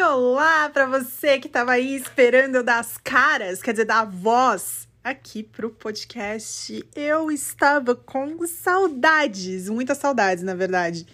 Olá 0.00 0.70
para 0.70 0.86
você 0.86 1.40
que 1.40 1.48
estava 1.48 1.72
aí 1.72 1.96
esperando 1.96 2.54
eu 2.54 2.62
dar 2.62 2.78
as 2.78 2.96
caras, 2.96 3.60
quer 3.60 3.72
dizer, 3.72 3.84
dar 3.84 4.00
a 4.00 4.04
voz 4.04 4.86
aqui 5.02 5.42
pro 5.42 5.70
podcast. 5.70 6.88
Eu 6.94 7.32
estava 7.32 7.96
com 7.96 8.46
saudades, 8.46 9.68
muitas 9.68 9.98
saudades, 9.98 10.44
na 10.44 10.54
verdade. 10.54 11.04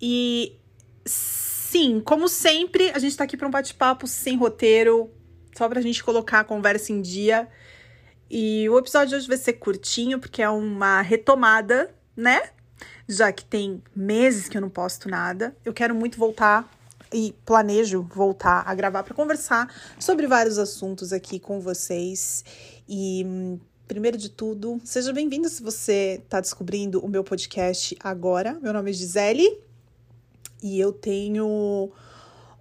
E 0.00 0.54
sim, 1.06 2.00
como 2.04 2.28
sempre, 2.28 2.90
a 2.90 2.98
gente 2.98 3.16
tá 3.16 3.24
aqui 3.24 3.38
para 3.38 3.48
um 3.48 3.50
bate-papo 3.50 4.06
sem 4.06 4.36
roteiro, 4.36 5.10
só 5.56 5.66
pra 5.66 5.80
gente 5.80 6.04
colocar 6.04 6.40
a 6.40 6.44
conversa 6.44 6.92
em 6.92 7.00
dia. 7.00 7.48
E 8.30 8.68
o 8.68 8.78
episódio 8.78 9.08
de 9.08 9.14
hoje 9.16 9.28
vai 9.28 9.38
ser 9.38 9.54
curtinho, 9.54 10.18
porque 10.18 10.42
é 10.42 10.50
uma 10.50 11.00
retomada, 11.00 11.94
né? 12.14 12.50
Já 13.08 13.32
que 13.32 13.46
tem 13.46 13.82
meses 13.96 14.46
que 14.46 14.58
eu 14.58 14.60
não 14.60 14.68
posto 14.68 15.08
nada. 15.08 15.56
Eu 15.64 15.72
quero 15.72 15.94
muito 15.94 16.18
voltar 16.18 16.77
e 17.12 17.34
planejo 17.44 18.06
voltar 18.14 18.62
a 18.66 18.74
gravar 18.74 19.02
para 19.02 19.14
conversar 19.14 19.72
sobre 19.98 20.26
vários 20.26 20.58
assuntos 20.58 21.12
aqui 21.12 21.38
com 21.38 21.60
vocês. 21.60 22.44
E 22.88 23.58
primeiro 23.86 24.18
de 24.18 24.28
tudo, 24.28 24.80
seja 24.84 25.12
bem-vindo 25.12 25.48
se 25.48 25.62
você 25.62 26.20
está 26.22 26.40
descobrindo 26.40 27.00
o 27.00 27.08
meu 27.08 27.24
podcast 27.24 27.96
agora. 28.00 28.58
Meu 28.60 28.72
nome 28.72 28.90
é 28.90 28.92
Gisele 28.92 29.58
e 30.62 30.78
eu 30.78 30.92
tenho 30.92 31.90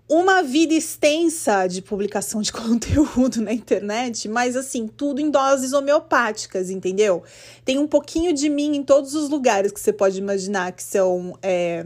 uma 0.10 0.42
vida 0.42 0.74
extensa 0.74 1.68
de 1.68 1.82
publicação 1.82 2.42
de 2.42 2.52
conteúdo 2.54 3.42
na 3.42 3.52
internet, 3.52 4.30
mas 4.30 4.56
assim, 4.56 4.88
tudo 4.88 5.20
em 5.20 5.30
doses 5.30 5.74
homeopáticas, 5.74 6.70
entendeu? 6.70 7.24
Tem 7.66 7.78
um 7.78 7.88
pouquinho 7.88 8.34
de 8.34 8.48
mim 8.48 8.78
em 8.78 8.84
todos 8.84 9.14
os 9.14 9.30
lugares 9.30 9.72
que 9.72 9.80
você 9.80 9.92
pode 9.92 10.18
imaginar 10.18 10.72
que 10.72 10.84
são. 10.84 11.38
É 11.42 11.86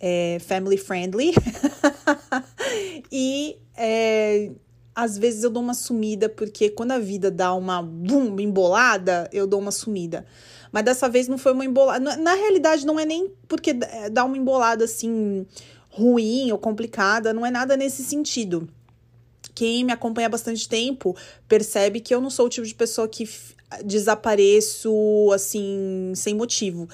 é, 0.00 0.38
family 0.40 0.76
friendly. 0.76 1.32
e 3.10 3.58
é, 3.76 4.50
às 4.94 5.16
vezes 5.16 5.44
eu 5.44 5.50
dou 5.50 5.62
uma 5.62 5.74
sumida, 5.74 6.28
porque 6.28 6.70
quando 6.70 6.92
a 6.92 6.98
vida 6.98 7.30
dá 7.30 7.54
uma 7.54 7.82
boom, 7.82 8.38
embolada, 8.40 9.28
eu 9.32 9.46
dou 9.46 9.60
uma 9.60 9.70
sumida. 9.70 10.26
Mas 10.72 10.84
dessa 10.84 11.08
vez 11.08 11.28
não 11.28 11.38
foi 11.38 11.52
uma 11.52 11.64
embolada. 11.64 12.16
Na 12.16 12.34
realidade, 12.34 12.84
não 12.84 12.98
é 12.98 13.04
nem 13.04 13.32
porque 13.46 13.72
dá 13.72 14.24
uma 14.24 14.36
embolada 14.36 14.84
assim 14.84 15.46
ruim 15.88 16.52
ou 16.52 16.58
complicada, 16.58 17.32
não 17.32 17.44
é 17.44 17.50
nada 17.50 17.76
nesse 17.76 18.04
sentido. 18.04 18.68
Quem 19.54 19.84
me 19.84 19.92
acompanha 19.92 20.26
há 20.26 20.30
bastante 20.30 20.68
tempo 20.68 21.16
percebe 21.48 22.00
que 22.00 22.14
eu 22.14 22.20
não 22.20 22.30
sou 22.30 22.46
o 22.46 22.48
tipo 22.48 22.66
de 22.66 22.74
pessoa 22.74 23.08
que 23.08 23.28
desapareço 23.84 25.30
assim 25.34 26.12
sem 26.14 26.34
motivo. 26.34 26.88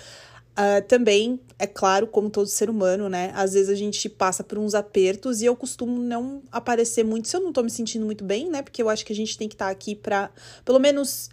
Uh, 0.55 0.87
também, 0.87 1.41
é 1.59 1.67
claro, 1.67 2.07
como 2.07 2.31
todo 2.31 2.47
ser 2.47 2.71
humano, 2.71 3.09
né? 3.09 3.33
Às 3.35 3.55
vezes 3.55 3.69
a 3.69 3.75
gente 3.75 4.09
passa 4.09 4.45
por 4.45 4.57
uns 4.57 4.73
apertos 4.73 5.43
e 5.43 5.47
eu 5.47 5.57
costumo 5.57 6.01
não 6.01 6.43
aparecer 6.53 7.05
muito 7.05 7.27
se 7.27 7.37
eu 7.37 7.41
não 7.41 7.53
tô 7.53 7.61
me 7.61 7.71
sentindo 7.71 8.07
muito 8.07 8.23
bem, 8.23 8.49
né? 8.49 8.63
Porque 8.63 8.81
eu 8.81 8.89
acho 8.89 9.05
que 9.05 9.13
a 9.13 9.17
gente 9.17 9.37
tem 9.37 9.49
que 9.49 9.57
estar 9.57 9.67
tá 9.67 9.71
aqui 9.73 9.97
pra. 9.97 10.31
Pelo 10.65 10.79
menos 10.79 11.29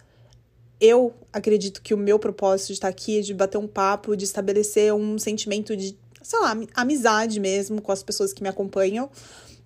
eu 0.80 1.14
acredito 1.31 1.83
que 1.83 1.94
o 1.94 1.97
meu 1.97 2.17
propósito 2.17 2.67
de 2.67 2.73
estar 2.73 2.88
aqui 2.88 3.19
é 3.19 3.22
de 3.22 3.36
bater 3.36 3.59
um 3.59 3.67
papo, 3.67 4.17
de 4.17 4.25
estabelecer 4.25 4.92
um 4.92 5.19
sentimento 5.19 5.77
de, 5.77 5.95
sei 6.23 6.39
lá, 6.39 6.58
amizade 6.73 7.39
mesmo 7.39 7.80
com 7.80 7.92
as 7.92 8.02
pessoas 8.02 8.33
que 8.33 8.42
me 8.42 8.49
acompanham. 8.49 9.08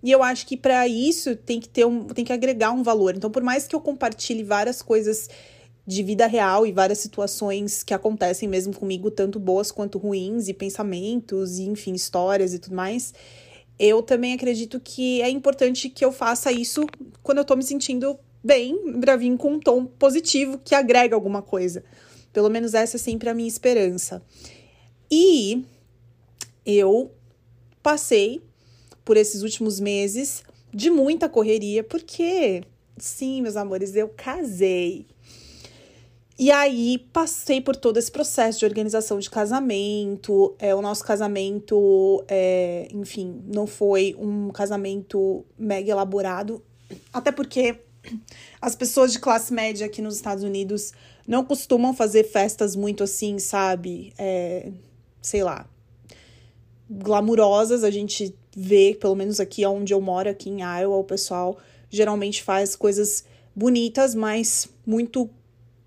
E 0.03 0.11
eu 0.11 0.21
acho 0.21 0.45
que 0.45 0.57
para 0.57 0.85
isso 0.85 1.33
tem 1.33 1.61
que 1.61 1.69
ter 1.69 1.85
um, 1.85 2.03
tem 2.07 2.25
que 2.25 2.33
agregar 2.33 2.71
um 2.71 2.83
valor. 2.83 3.15
Então, 3.15 3.31
por 3.31 3.41
mais 3.41 3.65
que 3.65 3.75
eu 3.75 3.79
compartilhe 3.79 4.43
várias 4.43 4.81
coisas 4.81 5.29
de 5.88 6.02
vida 6.02 6.25
real 6.25 6.66
e 6.66 6.72
várias 6.72 6.97
situações 6.97 7.83
que 7.83 7.94
acontecem 7.94 8.50
mesmo 8.50 8.73
comigo, 8.73 9.11
tanto 9.11 9.39
boas 9.39 9.72
quanto 9.72 9.97
ruins, 9.97 10.47
e 10.47 10.53
pensamentos, 10.53 11.59
e 11.59 11.64
enfim, 11.64 11.94
histórias 11.94 12.53
e 12.53 12.59
tudo 12.59 12.75
mais. 12.75 13.14
Eu 13.78 14.02
também 14.02 14.33
acredito 14.33 14.79
que 14.79 15.22
é 15.22 15.29
importante 15.29 15.90
que 15.90 16.03
eu 16.03 16.12
faça 16.12 16.51
isso 16.51 16.88
quando 17.22 17.40
eu 17.40 17.45
tô 17.45 17.56
me 17.56 17.63
sentindo 17.63 18.18
bem, 18.44 19.00
pra 19.01 19.16
vir 19.16 19.35
com 19.38 19.53
um 19.53 19.59
tom 19.59 19.85
positivo 19.85 20.59
que 20.63 20.74
agrega 20.74 21.16
alguma 21.16 21.41
coisa. 21.41 21.84
Pelo 22.31 22.50
menos 22.50 22.74
essa 22.74 22.97
é 22.97 23.00
sempre 23.00 23.29
a 23.29 23.34
minha 23.34 23.47
esperança. 23.47 24.22
E 25.09 25.66
eu 26.66 27.12
passei 27.81 28.41
por 29.03 29.18
esses 29.18 29.44
últimos 29.44 29.79
meses 29.79 30.44
de 30.74 30.90
muita 30.90 31.29
correria, 31.29 31.84
porque, 31.84 32.63
sim, 32.97 33.41
meus 33.41 33.56
amores, 33.56 33.95
eu 33.95 34.09
casei. 34.09 35.06
E 36.38 36.51
aí 36.51 36.97
passei 37.13 37.62
por 37.62 37.78
todo 37.78 37.97
esse 37.97 38.12
processo 38.12 38.59
de 38.59 38.66
organização 38.66 39.19
de 39.19 39.29
casamento. 39.29 40.53
É, 40.59 40.75
o 40.75 40.81
nosso 40.81 41.03
casamento, 41.03 42.23
é, 42.28 42.90
enfim, 42.91 43.41
não 43.46 43.66
foi 43.66 44.16
um 44.19 44.50
casamento 44.50 45.45
mega 45.57 45.91
elaborado, 45.91 46.62
até 47.13 47.31
porque 47.31 47.79
as 48.62 48.75
pessoas 48.75 49.13
de 49.13 49.19
classe 49.19 49.53
média 49.53 49.85
aqui 49.85 50.01
nos 50.01 50.16
Estados 50.16 50.44
Unidos 50.44 50.91
não 51.25 51.44
costumam 51.44 51.94
fazer 51.94 52.25
festas 52.25 52.75
muito 52.75 53.03
assim, 53.03 53.40
sabe? 53.40 54.13
É, 54.18 54.72
sei 55.22 55.41
lá, 55.41 55.66
glamurosas. 56.90 57.84
A 57.84 57.90
gente 57.90 58.35
vê, 58.56 58.97
pelo 59.00 59.16
menos 59.16 59.40
aqui 59.40 59.66
onde 59.66 59.94
eu 59.94 60.01
moro, 60.01 60.29
aqui 60.29 60.50
em 60.50 60.62
Iowa, 60.62 60.97
o 60.97 61.03
pessoal 61.03 61.57
geralmente 61.90 62.44
faz 62.44 62.75
coisas 62.75 63.24
bonitas, 63.56 64.13
mas 64.13 64.68
muito 64.85 65.29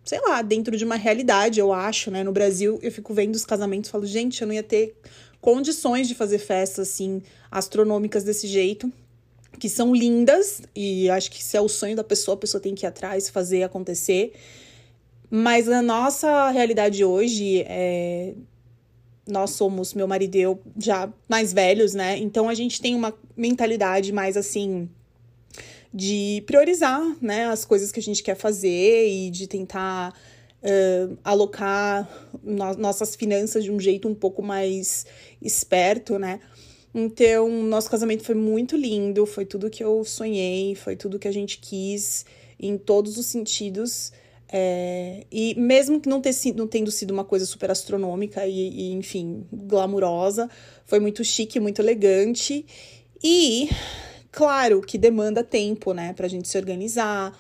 sei 0.08 0.22
lá, 0.22 0.40
dentro 0.40 0.74
de 0.74 0.86
uma 0.86 0.96
realidade, 0.96 1.60
eu 1.60 1.70
acho, 1.70 2.10
né? 2.10 2.24
No 2.24 2.32
Brasil, 2.32 2.78
eu 2.80 2.90
fico 2.90 3.12
vendo 3.12 3.34
os 3.34 3.44
casamentos 3.44 3.88
e 3.88 3.92
falo, 3.92 4.06
gente, 4.06 4.40
eu 4.40 4.46
não 4.46 4.54
ia 4.54 4.62
ter 4.62 4.96
condições 5.38 6.08
de 6.08 6.14
fazer 6.14 6.38
festas 6.38 6.88
assim 6.88 7.20
astronômicas 7.50 8.24
desse 8.24 8.46
jeito, 8.46 8.90
que 9.58 9.68
são 9.68 9.94
lindas 9.94 10.62
e 10.74 11.10
acho 11.10 11.30
que 11.30 11.44
se 11.44 11.58
é 11.58 11.60
o 11.60 11.68
sonho 11.68 11.94
da 11.94 12.02
pessoa, 12.02 12.36
a 12.36 12.38
pessoa 12.38 12.58
tem 12.58 12.74
que 12.74 12.86
ir 12.86 12.88
atrás, 12.88 13.28
fazer 13.28 13.62
acontecer. 13.62 14.32
Mas 15.30 15.68
a 15.68 15.82
nossa 15.82 16.48
realidade 16.52 17.04
hoje 17.04 17.64
é 17.66 18.32
nós 19.26 19.50
somos, 19.50 19.92
meu 19.92 20.08
marido 20.08 20.36
e 20.36 20.40
eu, 20.40 20.58
já 20.78 21.12
mais 21.28 21.52
velhos, 21.52 21.92
né? 21.92 22.16
Então 22.16 22.48
a 22.48 22.54
gente 22.54 22.80
tem 22.80 22.94
uma 22.94 23.12
mentalidade 23.36 24.10
mais 24.10 24.38
assim 24.38 24.88
de 25.92 26.42
priorizar 26.46 27.00
né, 27.20 27.46
as 27.46 27.64
coisas 27.64 27.90
que 27.90 28.00
a 28.00 28.02
gente 28.02 28.22
quer 28.22 28.36
fazer 28.36 29.08
e 29.08 29.30
de 29.30 29.46
tentar 29.46 30.12
uh, 30.62 31.18
alocar 31.24 32.08
no 32.42 32.74
nossas 32.74 33.16
finanças 33.16 33.64
de 33.64 33.70
um 33.70 33.80
jeito 33.80 34.08
um 34.08 34.14
pouco 34.14 34.42
mais 34.42 35.06
esperto, 35.40 36.18
né? 36.18 36.40
Então, 36.94 37.48
nosso 37.64 37.90
casamento 37.90 38.24
foi 38.24 38.34
muito 38.34 38.76
lindo, 38.76 39.26
foi 39.26 39.44
tudo 39.44 39.70
que 39.70 39.84
eu 39.84 40.02
sonhei, 40.04 40.74
foi 40.74 40.96
tudo 40.96 41.18
que 41.18 41.28
a 41.28 41.32
gente 41.32 41.58
quis, 41.58 42.24
em 42.58 42.76
todos 42.76 43.18
os 43.18 43.26
sentidos. 43.26 44.12
É, 44.50 45.26
e 45.30 45.54
mesmo 45.54 46.00
que 46.00 46.08
não, 46.08 46.20
ter, 46.22 46.34
não 46.56 46.66
tendo 46.66 46.90
sido 46.90 47.10
uma 47.10 47.24
coisa 47.24 47.44
super 47.44 47.70
astronômica 47.70 48.46
e, 48.46 48.70
e, 48.70 48.92
enfim, 48.92 49.46
glamurosa, 49.52 50.48
foi 50.86 50.98
muito 50.98 51.22
chique, 51.22 51.60
muito 51.60 51.80
elegante. 51.80 52.64
E 53.22 53.68
Claro 54.38 54.80
que 54.80 54.96
demanda 54.96 55.42
tempo, 55.42 55.92
né, 55.92 56.12
pra 56.12 56.28
gente 56.28 56.46
se 56.46 56.56
organizar. 56.56 57.36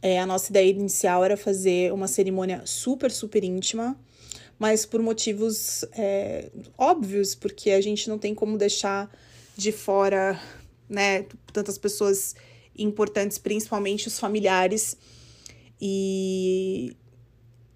É, 0.00 0.18
a 0.18 0.24
nossa 0.24 0.50
ideia 0.50 0.70
inicial 0.70 1.22
era 1.22 1.36
fazer 1.36 1.92
uma 1.92 2.08
cerimônia 2.08 2.62
super, 2.64 3.10
super 3.10 3.44
íntima, 3.44 3.94
mas 4.58 4.86
por 4.86 5.02
motivos 5.02 5.84
é, 5.92 6.48
óbvios, 6.78 7.34
porque 7.34 7.72
a 7.72 7.80
gente 7.82 8.08
não 8.08 8.16
tem 8.18 8.34
como 8.34 8.56
deixar 8.56 9.14
de 9.54 9.70
fora, 9.70 10.40
né, 10.88 11.26
tantas 11.52 11.76
pessoas 11.76 12.34
importantes, 12.74 13.36
principalmente 13.36 14.08
os 14.08 14.18
familiares. 14.18 14.96
E 15.78 16.96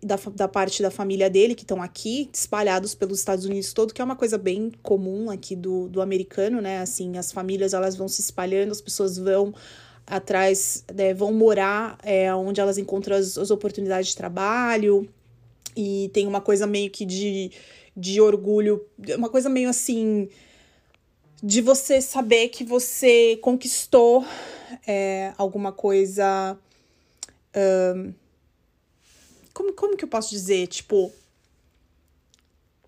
da, 0.04 0.18
da 0.34 0.46
parte 0.46 0.82
da 0.82 0.90
família 0.90 1.30
dele, 1.30 1.54
que 1.54 1.62
estão 1.62 1.82
aqui, 1.82 2.28
espalhados 2.30 2.94
pelos 2.94 3.18
Estados 3.18 3.46
Unidos 3.46 3.72
todo, 3.72 3.94
que 3.94 4.02
é 4.02 4.04
uma 4.04 4.14
coisa 4.14 4.36
bem 4.36 4.70
comum 4.82 5.30
aqui 5.30 5.56
do, 5.56 5.88
do 5.88 6.02
americano, 6.02 6.60
né? 6.60 6.80
Assim, 6.80 7.16
as 7.16 7.32
famílias 7.32 7.72
elas 7.72 7.96
vão 7.96 8.06
se 8.06 8.20
espalhando, 8.20 8.70
as 8.70 8.82
pessoas 8.82 9.16
vão 9.16 9.54
atrás, 10.06 10.84
né, 10.94 11.14
vão 11.14 11.32
morar 11.32 11.96
é, 12.02 12.32
onde 12.34 12.60
elas 12.60 12.76
encontram 12.76 13.16
as, 13.16 13.38
as 13.38 13.50
oportunidades 13.50 14.10
de 14.10 14.16
trabalho, 14.16 15.08
e 15.74 16.10
tem 16.12 16.26
uma 16.26 16.42
coisa 16.42 16.66
meio 16.66 16.90
que 16.90 17.06
de, 17.06 17.50
de 17.96 18.20
orgulho, 18.20 18.84
uma 19.16 19.30
coisa 19.30 19.48
meio 19.48 19.70
assim 19.70 20.28
de 21.42 21.62
você 21.62 22.02
saber 22.02 22.48
que 22.48 22.62
você 22.62 23.38
conquistou 23.40 24.24
é, 24.86 25.32
alguma 25.38 25.72
coisa. 25.72 26.58
Um, 27.56 28.12
como, 29.54 29.72
como 29.72 29.96
que 29.96 30.04
eu 30.04 30.08
posso 30.08 30.30
dizer? 30.30 30.66
Tipo, 30.66 31.10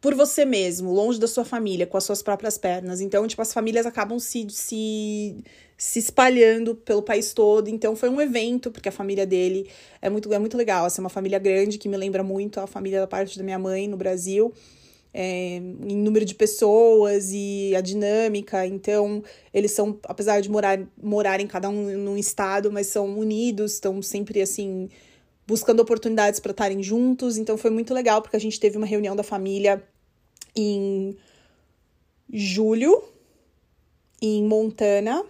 por 0.01 0.15
você 0.15 0.45
mesmo, 0.45 0.93
longe 0.93 1.19
da 1.19 1.27
sua 1.27 1.45
família, 1.45 1.87
com 1.87 1.97
as 1.97 2.05
suas 2.05 2.23
próprias 2.23 2.59
pernas. 2.59 3.01
Então, 3.01 3.27
tipo, 3.27 3.41
as 3.41 3.53
famílias 3.53 3.87
acabam 3.87 4.19
se, 4.19 4.47
se, 4.51 5.37
se 5.77 5.99
espalhando 5.99 6.75
pelo 6.75 7.03
país 7.03 7.33
todo. 7.33 7.69
Então, 7.69 7.97
foi 7.97 8.09
um 8.09 8.21
evento, 8.21 8.71
porque 8.71 8.89
a 8.89 8.93
família 8.93 9.27
dele 9.27 9.69
é 10.03 10.11
muito, 10.11 10.33
é 10.33 10.39
muito 10.39 10.57
legal. 10.57 10.85
Assim, 10.85 11.01
é 11.01 11.05
uma 11.05 11.09
família 11.11 11.39
grande 11.39 11.79
que 11.79 11.89
me 11.89 11.97
lembra 11.97 12.23
muito 12.23 12.61
a 12.61 12.67
família 12.67 13.01
da 13.01 13.07
parte 13.07 13.39
da 13.39 13.45
minha 13.45 13.59
mãe 13.59 13.89
no 13.89 13.97
Brasil. 13.97 14.53
é, 15.19 15.57
em 15.57 15.97
número 15.97 16.27
de 16.27 16.35
pessoas 16.35 17.31
e 17.33 17.75
a 17.75 17.81
dinâmica. 17.81 18.67
Então, 18.67 19.23
eles 19.53 19.73
são, 19.73 19.99
apesar 20.05 20.43
de 20.43 20.51
morar, 20.51 20.79
morarem 21.03 21.47
cada 21.47 21.71
um 21.71 21.97
num 21.97 22.19
estado, 22.19 22.71
mas 22.71 22.89
são 22.89 23.19
unidos, 23.19 23.73
estão 23.75 24.03
sempre 24.03 24.43
assim 24.43 24.91
buscando 25.47 25.81
oportunidades 25.81 26.41
para 26.41 26.51
estarem 26.51 26.83
juntos. 26.83 27.37
Então 27.39 27.57
foi 27.57 27.71
muito 27.71 27.95
legal 27.95 28.21
porque 28.21 28.37
a 28.37 28.41
gente 28.41 28.59
teve 28.59 28.77
uma 28.77 28.87
reunião 28.87 29.15
da 29.15 29.23
família 29.23 29.83
em 30.55 31.17
julho 32.33 33.03
em 34.21 34.43
Montana 34.43 35.25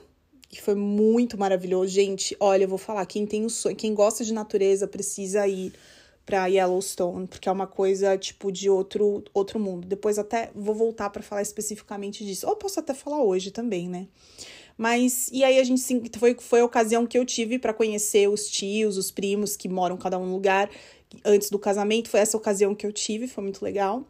e 0.50 0.60
foi 0.60 0.74
muito 0.74 1.36
maravilhoso, 1.36 1.92
gente. 1.92 2.36
Olha, 2.40 2.64
eu 2.64 2.68
vou 2.68 2.78
falar, 2.78 3.04
quem 3.06 3.26
tem 3.26 3.44
o 3.44 3.50
sonho, 3.50 3.76
quem 3.76 3.94
gosta 3.94 4.24
de 4.24 4.32
natureza 4.32 4.86
precisa 4.86 5.46
ir 5.46 5.72
para 6.24 6.46
Yellowstone, 6.46 7.26
porque 7.26 7.48
é 7.48 7.52
uma 7.52 7.66
coisa 7.66 8.18
tipo 8.18 8.50
de 8.50 8.68
outro 8.68 9.22
outro 9.32 9.60
mundo. 9.60 9.86
Depois 9.86 10.18
até 10.18 10.50
vou 10.54 10.74
voltar 10.74 11.10
para 11.10 11.22
falar 11.22 11.42
especificamente 11.42 12.24
disso. 12.24 12.48
Ou 12.48 12.56
posso 12.56 12.80
até 12.80 12.94
falar 12.94 13.22
hoje 13.22 13.50
também, 13.50 13.88
né? 13.88 14.08
Mas 14.76 15.28
e 15.32 15.42
aí 15.42 15.58
a 15.58 15.64
gente 15.64 15.82
foi 16.18 16.36
foi 16.38 16.60
a 16.60 16.64
ocasião 16.64 17.06
que 17.06 17.18
eu 17.18 17.24
tive 17.24 17.58
para 17.58 17.72
conhecer 17.72 18.28
os 18.28 18.48
tios, 18.48 18.96
os 18.96 19.10
primos 19.10 19.56
que 19.56 19.68
moram 19.68 19.96
cada 19.96 20.18
um 20.18 20.26
no 20.26 20.32
lugar 20.32 20.70
antes 21.24 21.50
do 21.50 21.58
casamento. 21.58 22.10
Foi 22.10 22.20
essa 22.20 22.36
ocasião 22.36 22.74
que 22.74 22.86
eu 22.86 22.92
tive, 22.92 23.26
foi 23.26 23.42
muito 23.42 23.64
legal. 23.64 24.04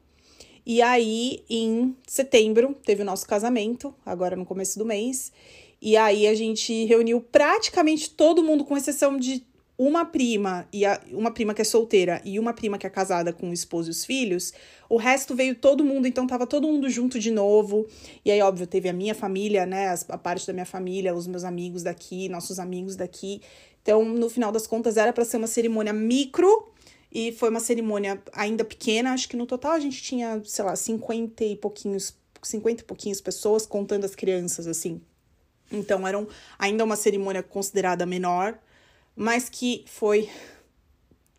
E 0.65 0.83
aí 0.83 1.45
em 1.49 1.97
setembro 2.07 2.75
teve 2.85 3.03
o 3.03 3.05
nosso 3.05 3.27
casamento, 3.27 3.95
agora 4.05 4.35
no 4.35 4.45
começo 4.45 4.79
do 4.79 4.85
mês. 4.85 5.33
E 5.81 5.97
aí 5.97 6.27
a 6.27 6.35
gente 6.35 6.85
reuniu 6.87 7.21
praticamente 7.21 8.11
todo 8.11 8.43
mundo, 8.43 8.65
com 8.65 8.77
exceção 8.77 9.17
de 9.17 9.47
uma 9.79 10.05
prima 10.07 10.67
e 10.73 10.87
a, 10.87 11.01
uma 11.13 11.31
prima 11.31 11.53
que 11.53 11.61
é 11.61 11.65
solteira 11.65 12.23
e 12.25 12.39
uma 12.39 12.53
prima 12.53 12.79
que 12.79 12.87
é 12.87 12.91
casada 12.91 13.33
com 13.33 13.51
o 13.51 13.53
esposo 13.53 13.91
e 13.91 13.93
os 13.93 14.05
filhos, 14.05 14.53
o 14.89 14.97
resto 14.97 15.35
veio 15.35 15.55
todo 15.55 15.85
mundo, 15.85 16.07
então 16.07 16.27
tava 16.27 16.47
todo 16.47 16.67
mundo 16.67 16.89
junto 16.89 17.19
de 17.19 17.31
novo. 17.31 17.87
E 18.25 18.31
aí, 18.31 18.41
óbvio, 18.41 18.67
teve 18.67 18.89
a 18.89 18.93
minha 18.93 19.15
família, 19.15 19.67
né? 19.67 19.95
A 20.09 20.19
parte 20.19 20.47
da 20.47 20.53
minha 20.53 20.67
família, 20.67 21.15
os 21.15 21.27
meus 21.27 21.45
amigos 21.45 21.83
daqui, 21.83 22.29
nossos 22.29 22.59
amigos 22.59 22.97
daqui. 22.97 23.43
Então, 23.83 24.05
no 24.05 24.31
final 24.31 24.51
das 24.51 24.67
contas, 24.67 24.97
era 24.97 25.13
para 25.13 25.25
ser 25.25 25.37
uma 25.37 25.47
cerimônia 25.47 25.93
micro 25.93 26.73
e 27.13 27.33
foi 27.33 27.51
uma 27.51 27.61
cerimônia 27.61 28.23
ainda 28.33 28.65
pequena. 28.65 29.13
Acho 29.13 29.29
que 29.29 29.37
no 29.37 29.47
total 29.47 29.73
a 29.73 29.81
gente 29.81 30.03
tinha, 30.03 30.41
sei 30.45 30.65
lá, 30.65 30.75
50 30.75 31.45
e 31.45 31.57
pouquinhos, 31.57 32.17
50 32.43 32.83
e 32.83 32.85
pouquinhos 32.85 33.21
pessoas, 33.21 33.67
contando 33.67 34.05
as 34.05 34.15
crianças, 34.15 34.67
assim. 34.67 35.01
Então, 35.71 36.07
era 36.07 36.25
ainda 36.59 36.85
uma 36.85 36.97
cerimônia 36.97 37.43
considerada 37.43 38.07
menor 38.07 38.59
mas 39.17 39.49
que 39.49 39.85
foi 39.87 40.29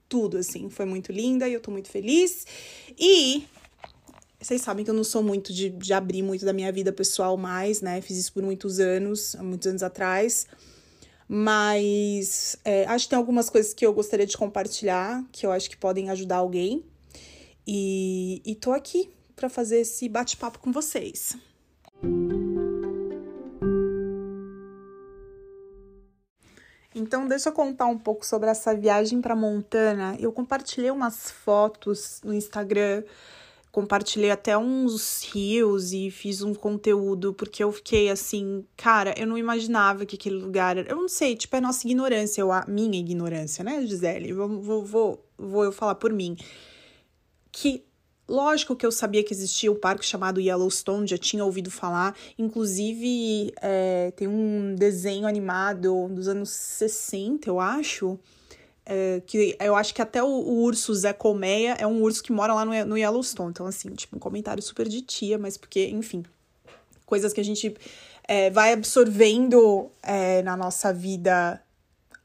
tudo, 0.10 0.38
assim. 0.38 0.70
Foi 0.70 0.86
muito 0.86 1.12
linda 1.12 1.48
e 1.48 1.54
eu 1.54 1.62
tô 1.62 1.72
muito 1.72 1.90
feliz. 1.90 2.46
E 2.98 3.46
vocês 4.40 4.62
sabem 4.62 4.84
que 4.84 4.92
eu 4.92 4.96
não 4.96 5.04
sou 5.04 5.22
muito 5.22 5.54
de, 5.54 5.70
de 5.70 5.94
abrir 5.94 6.24
muito 6.24 6.44
da 6.44 6.54
minha 6.54 6.72
vida 6.72 6.92
pessoal 6.92 7.38
mais, 7.38 7.82
né? 7.82 8.02
Fiz 8.02 8.18
isso 8.18 8.34
por 8.34 8.44
muitos 8.44 8.80
anos, 8.80 9.36
muitos 9.36 9.68
anos 9.68 9.84
atrás. 9.84 10.48
Mas 11.28 12.58
é, 12.64 12.86
acho 12.86 13.06
que 13.06 13.10
tem 13.10 13.18
algumas 13.18 13.50
coisas 13.50 13.74
que 13.74 13.86
eu 13.86 13.94
gostaria 13.94 14.26
de 14.26 14.38
compartilhar, 14.38 15.24
que 15.32 15.46
eu 15.46 15.52
acho 15.52 15.70
que 15.70 15.78
podem 15.78 16.10
ajudar 16.10 16.38
alguém. 16.38 16.84
E, 17.66 18.42
e 18.46 18.56
tô 18.56 18.72
aqui 18.72 19.10
para 19.36 19.50
fazer 19.50 19.82
esse 19.82 20.08
bate-papo 20.08 20.60
com 20.60 20.72
vocês. 20.72 21.36
Então, 26.98 27.28
deixa 27.28 27.50
eu 27.50 27.54
contar 27.54 27.86
um 27.86 27.98
pouco 27.98 28.26
sobre 28.26 28.50
essa 28.50 28.76
viagem 28.76 29.22
para 29.22 29.36
Montana. 29.36 30.16
Eu 30.20 30.32
compartilhei 30.32 30.90
umas 30.90 31.30
fotos 31.30 32.20
no 32.24 32.34
Instagram, 32.34 33.04
compartilhei 33.72 34.32
até 34.32 34.58
uns 34.58 35.24
rios 35.24 35.94
e 35.94 36.10
fiz 36.10 36.42
um 36.42 36.54
conteúdo, 36.54 37.34
porque 37.34 37.64
eu 37.64 37.72
fiquei 37.72 38.10
assim, 38.10 38.66
cara, 38.76 39.14
eu 39.18 39.28
não 39.28 39.38
imaginava 39.38 40.06
que 40.06 40.16
aquele 40.16 40.38
lugar 40.38 40.78
era. 40.78 40.90
Eu 40.90 40.96
não 40.96 41.08
sei, 41.08 41.36
tipo, 41.36 41.56
é 41.56 41.62
nossa 41.62 41.88
ignorância, 41.88 42.44
ou 42.44 42.52
a 42.52 42.66
minha 42.68 43.00
ignorância, 43.00 43.64
né, 43.64 43.86
Gisele? 43.86 44.34
Vou, 44.34 44.62
vou, 44.62 44.84
vou, 44.84 45.26
vou 45.38 45.64
eu 45.64 45.72
falar 45.72 45.96
por 45.96 46.12
mim. 46.12 46.36
Que 47.52 47.87
Lógico 48.28 48.76
que 48.76 48.86
eu 48.86 48.92
sabia 48.92 49.24
que 49.24 49.34
existia 49.34 49.72
o 49.72 49.76
parque 49.76 50.06
chamado 50.06 50.42
Yellowstone, 50.42 51.08
já 51.08 51.18
tinha 51.18 51.46
ouvido 51.46 51.72
falar. 51.72 52.14
Inclusive, 52.38 53.54
é, 53.62 54.12
tem 54.16 54.28
um 54.28 54.76
desenho 54.76 55.26
animado 55.26 56.10
dos 56.10 56.28
anos 56.28 56.50
60, 56.50 57.50
eu 57.50 57.60
acho. 57.60 58.20
É, 58.86 59.22
que 59.26 59.56
eu 59.60 59.76
acho 59.76 59.94
que 59.94 60.02
até 60.02 60.24
o, 60.24 60.28
o, 60.28 60.62
urso 60.62 60.94
Zé 60.94 61.12
Colmeia 61.12 61.76
é 61.78 61.86
um 61.86 62.02
urso 62.02 62.24
que 62.24 62.32
mora 62.32 62.54
lá 62.54 62.66
no, 62.66 62.86
no 62.86 62.98
Yellowstone. 62.98 63.50
Então, 63.50 63.66
assim, 63.66 63.90
tipo, 63.92 64.18
um 64.18 64.20
comentário 64.20 64.62
super 64.62 64.88
de 64.88 65.02
tia, 65.02 65.38
mas 65.38 65.58
porque, 65.58 65.88
enfim, 65.88 66.24
coisas 67.06 67.32
que 67.32 67.40
a 67.40 67.44
gente 67.44 67.76
é, 68.28 68.50
vai 68.50 68.74
absorvendo 68.74 69.90
é, 70.04 70.42
na 70.42 70.58
nossa 70.58 70.94
vida 70.94 71.62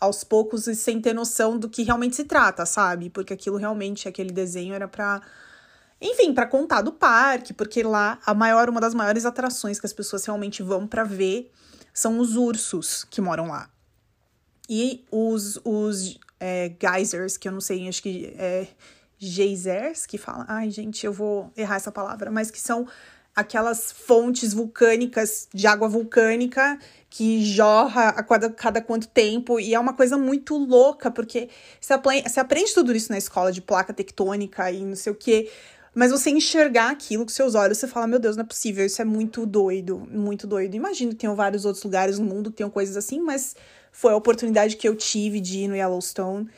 aos 0.01 0.25
poucos 0.25 0.67
e 0.67 0.75
sem 0.75 1.01
ter 1.01 1.15
noção 1.15 1.57
do 1.57 1.69
que 1.69 1.85
realmente 1.85 2.17
se 2.17 2.25
trata, 2.25 2.67
sabe? 2.67 3.09
Porque 3.09 3.33
aquilo 3.33 3.57
realmente, 3.57 4.09
aquele 4.09 4.33
desenho 4.33 4.75
era 4.75 4.89
para 4.89 5.23
enfim, 6.03 6.35
para 6.35 6.47
contar 6.47 6.83
do 6.83 6.93
parque, 6.93 7.53
porque 7.53 7.83
lá 7.83 8.19
a 8.27 8.35
maior, 8.35 8.69
uma 8.69 8.81
das 8.81 8.95
maiores 8.95 9.25
atrações 9.25 9.79
que 9.79 9.87
as 9.87 9.93
pessoas 9.93 10.25
realmente 10.25 10.63
vão 10.63 10.87
para 10.87 11.05
ver 11.05 11.51
são 11.95 12.19
os 12.19 12.37
ursos 12.37 13.05
que 13.05 13.21
moram 13.21 13.49
lá. 13.49 13.71
E 14.69 15.05
os, 15.11 15.61
os 15.65 16.19
é, 16.41 16.73
geysers, 16.81 17.37
que 17.37 17.47
eu 17.47 17.53
não 17.53 17.61
sei, 17.61 17.89
acho 17.89 18.03
que 18.03 18.35
é 18.37 18.67
geysers 19.19 20.07
que 20.07 20.19
fala. 20.19 20.45
Ai, 20.49 20.71
gente, 20.71 21.07
eu 21.07 21.13
vou 21.13 21.53
errar 21.57 21.77
essa 21.77 21.93
palavra, 21.93 22.31
mas 22.31 22.51
que 22.51 22.61
são 22.61 22.89
aquelas 23.35 23.93
fontes 23.93 24.53
vulcânicas 24.53 25.49
de 25.55 25.67
água 25.67 25.89
vulcânica 25.89 26.79
que 27.09 27.45
jorra 27.45 28.09
a 28.09 28.23
cada, 28.23 28.51
cada 28.51 28.81
quanto 28.81 29.09
tempo, 29.09 29.61
e 29.61 29.75
é 29.75 29.79
uma 29.79 29.95
coisa 29.95 30.17
muito 30.17 30.57
louca, 30.57 31.11
porque 31.11 31.49
você 31.81 31.93
aprende, 31.93 32.29
você 32.29 32.41
aprende 32.41 32.75
tudo 32.75 32.95
isso 32.95 33.11
na 33.11 33.19
escola 33.19 33.53
de 33.53 33.61
placa 33.61 33.93
tectônica 33.93 34.71
e 34.71 34.85
não 34.85 34.97
sei 34.97 35.13
o 35.13 35.15
que, 35.17 35.51
mas 35.95 36.11
você 36.11 36.31
enxergar 36.31 36.91
aquilo 36.91 37.25
com 37.25 37.31
seus 37.31 37.55
olhos, 37.55 37.79
você 37.79 37.87
fala, 37.87 38.07
meu 38.07 38.19
Deus, 38.19 38.37
não 38.37 38.45
é 38.45 38.47
possível, 38.47 38.85
isso 38.85 39.03
é 39.03 39.05
muito 39.05 39.45
doido, 39.45 39.99
muito 40.11 40.47
doido. 40.47 40.75
Imagino 40.75 41.11
que 41.13 41.19
tenham 41.19 41.37
vários 41.37 41.65
outros 41.65 41.85
lugares 41.85 42.19
no 42.19 42.25
mundo 42.25 42.51
que 42.51 42.59
tenham 42.59 42.71
coisas 42.71 42.97
assim, 42.97 43.21
mas 43.21 43.55
foi 43.93 44.13
a 44.13 44.17
oportunidade 44.17 44.77
que 44.77 44.89
eu 44.89 44.97
tive 44.97 45.39
de 45.39 45.61
ir 45.61 45.69
no 45.69 45.77
Yellowstone. 45.77 46.49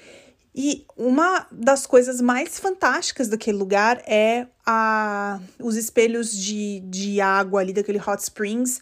E 0.55 0.87
uma 0.97 1.49
das 1.51 1.85
coisas 1.85 2.21
mais 2.21 2.61
fantásticas 2.61 3.27
daquele 3.27 3.59
lugar 3.59 4.01
é 4.07 4.47
a, 4.65 5.41
os 5.59 5.75
espelhos 5.75 6.33
de, 6.33 6.79
de 6.87 7.21
água 7.21 7.61
ali 7.61 7.73
daquele 7.73 7.99
Hot 7.99 8.23
Springs, 8.23 8.81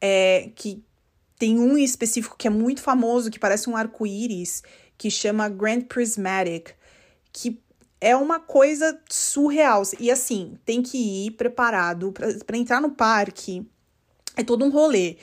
é, 0.00 0.50
que 0.56 0.82
tem 1.38 1.60
um 1.60 1.78
específico 1.78 2.34
que 2.36 2.48
é 2.48 2.50
muito 2.50 2.82
famoso, 2.82 3.30
que 3.30 3.38
parece 3.38 3.70
um 3.70 3.76
arco-íris, 3.76 4.64
que 4.98 5.08
chama 5.08 5.48
Grand 5.48 5.82
Prismatic, 5.82 6.70
que 7.32 7.60
é 8.06 8.14
uma 8.14 8.38
coisa 8.38 8.96
surreal. 9.10 9.82
E 9.98 10.12
assim, 10.12 10.56
tem 10.64 10.80
que 10.80 11.26
ir 11.26 11.32
preparado 11.32 12.14
para 12.46 12.56
entrar 12.56 12.80
no 12.80 12.92
parque. 12.92 13.66
É 14.36 14.44
todo 14.44 14.64
um 14.64 14.70
rolê. 14.70 15.16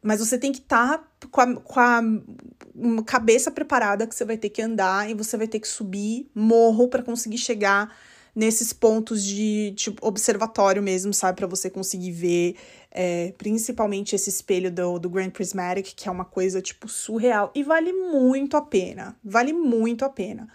Mas 0.00 0.20
você 0.20 0.38
tem 0.38 0.52
que 0.52 0.60
estar 0.60 0.98
tá 0.98 1.28
com, 1.28 1.40
a, 1.40 1.56
com 1.56 1.80
a 1.80 3.02
cabeça 3.04 3.50
preparada 3.50 4.06
que 4.06 4.14
você 4.14 4.24
vai 4.24 4.36
ter 4.36 4.50
que 4.50 4.62
andar 4.62 5.10
e 5.10 5.14
você 5.14 5.36
vai 5.36 5.48
ter 5.48 5.58
que 5.58 5.66
subir 5.66 6.30
morro 6.32 6.86
para 6.86 7.02
conseguir 7.02 7.38
chegar 7.38 7.92
nesses 8.32 8.72
pontos 8.72 9.24
de 9.24 9.72
tipo, 9.74 10.06
observatório 10.06 10.80
mesmo, 10.80 11.12
sabe? 11.12 11.38
Para 11.38 11.48
você 11.48 11.68
conseguir 11.68 12.12
ver, 12.12 12.54
é, 12.92 13.34
principalmente 13.36 14.14
esse 14.14 14.30
espelho 14.30 14.70
do, 14.70 15.00
do 15.00 15.10
Grand 15.10 15.30
Prismatic, 15.30 15.92
que 15.96 16.08
é 16.08 16.12
uma 16.12 16.24
coisa, 16.24 16.62
tipo, 16.62 16.88
surreal. 16.88 17.50
E 17.52 17.64
vale 17.64 17.92
muito 17.92 18.56
a 18.56 18.62
pena. 18.62 19.16
Vale 19.24 19.52
muito 19.52 20.04
a 20.04 20.08
pena. 20.08 20.46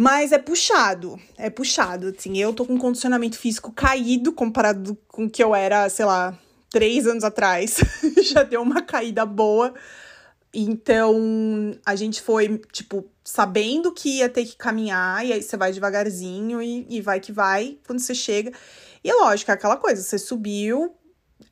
Mas 0.00 0.32
é 0.32 0.38
puxado, 0.38 1.20
é 1.36 1.50
puxado, 1.50 2.08
assim. 2.08 2.38
Eu 2.38 2.54
tô 2.54 2.64
com 2.64 2.72
um 2.72 2.78
condicionamento 2.78 3.36
físico 3.36 3.70
caído 3.70 4.32
comparado 4.32 4.96
com 5.06 5.26
o 5.26 5.30
que 5.30 5.44
eu 5.44 5.54
era, 5.54 5.86
sei 5.90 6.06
lá, 6.06 6.38
três 6.70 7.06
anos 7.06 7.22
atrás. 7.22 7.76
Já 8.24 8.42
deu 8.42 8.62
uma 8.62 8.80
caída 8.80 9.26
boa. 9.26 9.74
Então, 10.54 11.78
a 11.84 11.94
gente 11.96 12.22
foi, 12.22 12.62
tipo, 12.72 13.10
sabendo 13.22 13.92
que 13.92 14.20
ia 14.20 14.30
ter 14.30 14.46
que 14.46 14.56
caminhar, 14.56 15.22
e 15.26 15.34
aí 15.34 15.42
você 15.42 15.54
vai 15.54 15.70
devagarzinho 15.70 16.62
e, 16.62 16.86
e 16.88 17.02
vai 17.02 17.20
que 17.20 17.30
vai 17.30 17.76
quando 17.86 17.98
você 17.98 18.14
chega. 18.14 18.50
E 19.04 19.10
é 19.10 19.14
lógico, 19.14 19.50
é 19.50 19.54
aquela 19.54 19.76
coisa, 19.76 20.02
você 20.02 20.18
subiu, 20.18 20.94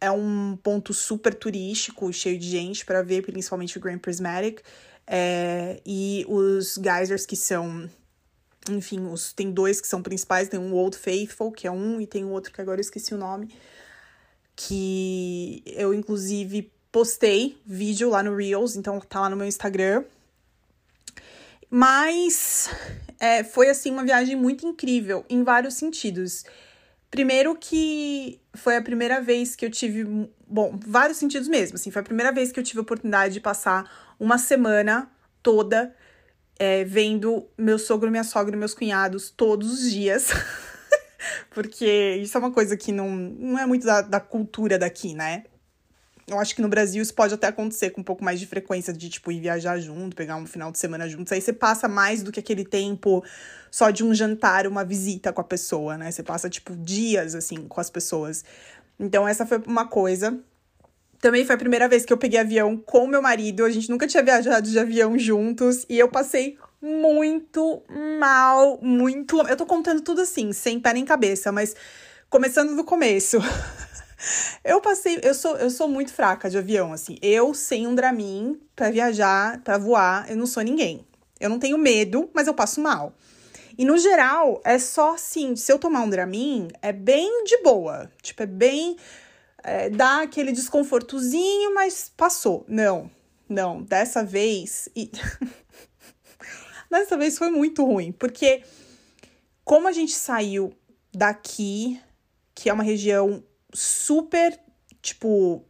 é 0.00 0.11
um 0.11 0.57
ponto 0.62 0.95
super 0.95 1.35
turístico, 1.35 2.11
cheio 2.14 2.38
de 2.38 2.49
gente 2.49 2.87
para 2.87 3.02
ver, 3.02 3.21
principalmente 3.21 3.76
o 3.76 3.81
Grand 3.83 3.99
Prismatic. 3.99 4.62
É, 5.07 5.83
e 5.85 6.25
os 6.28 6.78
geysers 6.83 7.26
que 7.26 7.37
são 7.37 7.90
enfim, 8.69 9.07
os, 9.07 9.33
tem 9.33 9.51
dois 9.51 9.81
que 9.81 9.89
são 9.89 10.03
principais, 10.03 10.49
tem 10.49 10.59
um 10.59 10.75
Old 10.75 10.97
Faithful, 10.97 11.53
que 11.53 11.67
é 11.67 11.71
um, 11.71 12.01
e 12.01 12.07
tem 12.07 12.25
um 12.25 12.31
outro 12.31 12.53
que 12.53 12.61
agora 12.61 12.79
eu 12.79 12.83
esqueci 12.83 13.15
o 13.15 13.19
nome, 13.19 13.55
que 14.55 15.63
eu 15.67 15.95
inclusive 15.95 16.73
postei 16.91 17.61
vídeo 17.67 18.11
lá 18.11 18.23
no 18.23 18.35
Reels, 18.35 18.77
então 18.77 18.99
tá 19.01 19.21
lá 19.21 19.29
no 19.29 19.37
meu 19.37 19.47
Instagram. 19.47 20.05
Mas 21.71 22.71
é, 23.21 23.45
foi 23.45 23.69
assim 23.69 23.91
uma 23.91 24.05
viagem 24.05 24.37
muito 24.37 24.67
incrível 24.67 25.25
em 25.29 25.43
vários 25.43 25.75
sentidos. 25.75 26.45
Primeiro 27.11 27.55
que 27.57 28.41
foi 28.55 28.77
a 28.77 28.83
primeira 28.83 29.21
vez 29.21 29.55
que 29.55 29.65
eu 29.65 29.71
tive, 29.71 30.31
bom, 30.47 30.79
vários 30.87 31.19
sentidos 31.19 31.49
mesmo, 31.49 31.77
assim, 31.77 31.91
foi 31.91 32.01
a 32.01 32.05
primeira 32.05 32.33
vez 32.33 32.53
que 32.53 32.61
eu 32.61 32.65
tive 32.65 32.81
a 32.81 32.83
oportunidade 32.83 33.35
de 33.35 33.41
passar 33.41 34.15
uma 34.19 34.37
semana 34.37 35.11
toda 35.43 35.95
é, 36.59 36.85
vendo 36.85 37.47
meu 37.57 37.79
sogro, 37.79 38.11
minha 38.11 38.25
sogra 38.25 38.55
e 38.55 38.59
meus 38.59 38.75
cunhados 38.75 39.31
todos 39.31 39.73
os 39.73 39.91
dias. 39.91 40.29
Porque 41.50 42.19
isso 42.23 42.37
é 42.37 42.41
uma 42.41 42.50
coisa 42.50 42.77
que 42.77 42.93
não, 42.93 43.11
não 43.11 43.59
é 43.59 43.67
muito 43.67 43.87
da, 43.87 44.00
da 44.00 44.21
cultura 44.21 44.79
daqui, 44.79 45.15
né? 45.15 45.45
Eu 46.27 46.38
acho 46.38 46.55
que 46.55 46.61
no 46.61 46.69
Brasil 46.69 47.03
isso 47.03 47.15
pode 47.15 47.33
até 47.33 47.47
acontecer 47.47 47.91
com 47.91 48.03
um 48.03 48.05
pouco 48.05 48.23
mais 48.23 48.38
de 48.38 48.47
frequência 48.47 48.93
de, 48.93 49.09
tipo, 49.09 49.33
ir 49.33 49.41
viajar 49.41 49.79
junto, 49.79 50.15
pegar 50.15 50.37
um 50.37 50.47
final 50.47 50.71
de 50.71 50.79
semana 50.79 51.09
juntos. 51.09 51.33
Aí 51.33 51.41
você 51.41 51.55
passa 51.55 51.88
mais 51.88 52.23
do 52.23 52.31
que 52.31 52.38
aquele 52.38 52.67
tempo 52.67 53.25
só 53.71 53.88
de 53.88 54.05
um 54.05 54.15
jantar, 54.15 54.67
uma 54.67 54.85
visita 54.85 55.33
com 55.33 55.41
a 55.41 55.45
pessoa, 55.45 55.97
né? 55.97 56.11
Você 56.11 56.23
passa, 56.23 56.50
tipo, 56.50 56.77
dias, 56.77 57.35
assim, 57.35 57.67
com 57.67 57.81
as 57.81 57.88
pessoas. 57.88 58.45
Então, 59.00 59.27
essa 59.27 59.47
foi 59.47 59.59
uma 59.67 59.88
coisa. 59.88 60.38
Também 61.21 61.45
foi 61.45 61.55
a 61.55 61.59
primeira 61.59 61.89
vez 61.89 62.05
que 62.05 62.13
eu 62.13 62.19
peguei 62.19 62.39
avião 62.39 62.77
com 62.77 63.07
meu 63.07 63.21
marido. 63.21 63.65
A 63.65 63.71
gente 63.71 63.91
nunca 63.91 64.07
tinha 64.07 64.23
viajado 64.23 64.71
de 64.71 64.79
avião 64.79 65.19
juntos. 65.19 65.85
E 65.89 65.99
eu 65.99 66.09
passei 66.09 66.57
muito 66.81 67.83
mal, 68.19 68.79
muito. 68.81 69.41
Eu 69.49 69.57
tô 69.57 69.67
contando 69.67 70.01
tudo 70.01 70.21
assim, 70.21 70.53
sem 70.53 70.79
pé 70.79 70.93
nem 70.93 71.05
cabeça, 71.05 71.51
mas 71.51 71.75
começando 72.31 72.77
do 72.77 72.85
começo. 72.85 73.39
Eu 74.65 74.81
passei, 74.81 75.21
eu 75.23 75.33
sou, 75.33 75.57
eu 75.59 75.71
sou 75.71 75.87
muito 75.87 76.13
fraca 76.13 76.51
de 76.51 76.59
avião, 76.59 76.93
assim. 76.93 77.17
Eu 77.23 77.55
sem 77.55 77.87
um 77.87 77.95
Dramin 77.95 78.61
para 78.75 78.91
viajar, 78.91 79.61
para 79.63 79.79
voar, 79.79 80.29
eu 80.29 80.37
não 80.37 80.45
sou 80.45 80.61
ninguém. 80.65 81.07
Eu 81.39 81.49
não 81.49 81.61
tenho 81.61 81.79
medo, 81.79 82.29
mas 82.35 82.49
eu 82.49 82.53
passo 82.53 82.81
mal. 82.81 83.15
E 83.79 83.85
no 83.85 83.97
geral, 83.97 84.61
é 84.65 84.77
só 84.77 85.15
assim, 85.15 85.55
se 85.55 85.71
eu 85.71 85.79
tomar 85.79 86.03
um 86.03 86.11
Dramin, 86.11 86.67
é 86.83 86.93
bem 86.93 87.45
de 87.45 87.63
boa. 87.63 88.11
Tipo, 88.21 88.43
é 88.43 88.47
bem 88.47 88.97
é, 89.62 89.91
dá 89.91 90.23
aquele 90.23 90.53
desconfortozinho, 90.53 91.75
mas 91.75 92.11
passou. 92.17 92.65
Não. 92.69 93.11
Não, 93.49 93.83
dessa 93.83 94.23
vez 94.23 94.91
e 94.95 95.11
dessa 96.91 97.17
vez 97.17 97.38
foi 97.38 97.50
muito 97.50 97.83
ruim, 97.83 98.12
porque 98.12 98.62
como 99.65 99.88
a 99.88 99.93
gente 99.93 100.12
saiu 100.12 100.71
daqui, 101.15 101.99
que 102.55 102.69
é 102.69 102.73
uma 102.73 102.83
região 102.83 103.43
super, 103.73 104.59
tipo, 105.00 105.65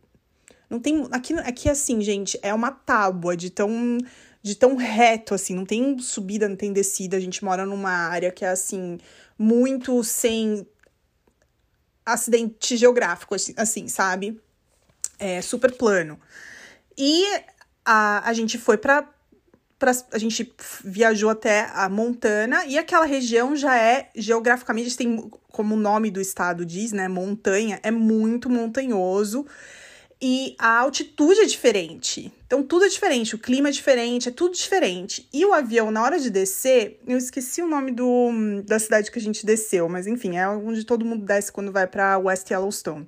não 0.68 0.80
tem 0.80 1.06
aqui 1.12 1.34
aqui 1.34 1.68
assim, 1.68 2.00
gente, 2.00 2.38
é 2.42 2.52
uma 2.52 2.72
tábua 2.72 3.36
de 3.36 3.50
tão 3.50 3.98
de 4.42 4.54
tão 4.54 4.76
reto 4.76 5.34
assim, 5.34 5.54
não 5.54 5.64
tem 5.64 5.98
subida, 5.98 6.48
não 6.48 6.56
tem 6.56 6.72
descida. 6.72 7.16
A 7.16 7.20
gente 7.20 7.44
mora 7.44 7.66
numa 7.66 7.90
área 7.90 8.30
que 8.30 8.44
é 8.44 8.48
assim 8.48 8.98
muito 9.38 10.02
sem 10.02 10.66
acidente 12.12 12.76
geográfico 12.76 13.34
assim, 13.34 13.54
assim 13.56 13.88
sabe? 13.88 14.40
É 15.18 15.40
super 15.42 15.72
plano. 15.72 16.18
E 16.96 17.24
a, 17.84 18.28
a 18.28 18.32
gente 18.32 18.58
foi 18.58 18.76
para 18.76 19.08
Pra, 19.78 19.92
a 20.10 20.18
gente 20.18 20.52
viajou 20.82 21.30
até 21.30 21.70
a 21.72 21.88
Montana 21.88 22.66
e 22.66 22.76
aquela 22.76 23.04
região 23.04 23.54
já 23.54 23.78
é 23.78 24.10
geograficamente 24.12 24.96
tem 24.96 25.30
como 25.52 25.76
o 25.76 25.78
nome 25.78 26.10
do 26.10 26.20
estado 26.20 26.66
diz, 26.66 26.90
né, 26.90 27.06
montanha, 27.06 27.78
é 27.84 27.90
muito 27.92 28.50
montanhoso 28.50 29.46
e 30.20 30.56
a 30.58 30.78
altitude 30.80 31.40
é 31.40 31.44
diferente. 31.44 32.32
Então 32.46 32.62
tudo 32.62 32.84
é 32.84 32.88
diferente, 32.88 33.34
o 33.34 33.38
clima 33.38 33.68
é 33.68 33.72
diferente, 33.72 34.28
é 34.28 34.32
tudo 34.32 34.54
diferente. 34.54 35.28
E 35.32 35.44
o 35.44 35.52
avião 35.52 35.90
na 35.90 36.02
hora 36.02 36.18
de 36.18 36.30
descer, 36.30 37.00
eu 37.06 37.16
esqueci 37.16 37.62
o 37.62 37.68
nome 37.68 37.92
do, 37.92 38.30
da 38.64 38.78
cidade 38.78 39.10
que 39.10 39.18
a 39.18 39.22
gente 39.22 39.46
desceu, 39.46 39.88
mas 39.88 40.06
enfim, 40.06 40.36
é 40.36 40.48
onde 40.48 40.84
todo 40.84 41.04
mundo 41.04 41.24
desce 41.24 41.52
quando 41.52 41.70
vai 41.70 41.86
para 41.86 42.18
West 42.18 42.50
Yellowstone. 42.50 43.06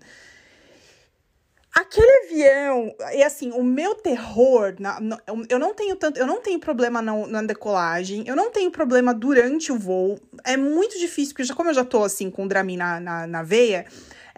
Aquele 1.73 2.27
avião, 2.27 2.95
e 3.15 3.23
assim, 3.23 3.53
o 3.53 3.63
meu 3.63 3.95
terror, 3.95 4.75
na, 4.81 5.01
eu 5.49 5.59
não 5.59 5.73
tenho 5.73 5.95
tanto, 5.95 6.19
eu 6.19 6.27
não 6.27 6.41
tenho 6.41 6.59
problema 6.59 7.01
na, 7.01 7.27
na 7.29 7.43
decolagem, 7.43 8.25
eu 8.27 8.35
não 8.35 8.51
tenho 8.51 8.73
problema 8.73 9.15
durante 9.15 9.71
o 9.71 9.79
voo. 9.79 10.19
É 10.45 10.57
muito 10.57 10.99
difícil, 10.99 11.33
porque 11.33 11.45
já, 11.45 11.55
como 11.55 11.71
eu 11.71 11.75
já 11.75 11.85
tô 11.85 12.03
assim 12.03 12.29
com 12.29 12.45
o 12.45 12.49
Dramin 12.49 12.77
na, 12.77 12.99
na, 12.99 13.27
na 13.27 13.43
veia, 13.45 13.87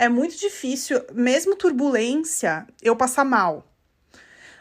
é 0.03 0.09
muito 0.09 0.37
difícil, 0.37 1.01
mesmo 1.13 1.55
turbulência, 1.55 2.67
eu 2.83 2.97
passar 2.97 3.25
mal. 3.25 3.73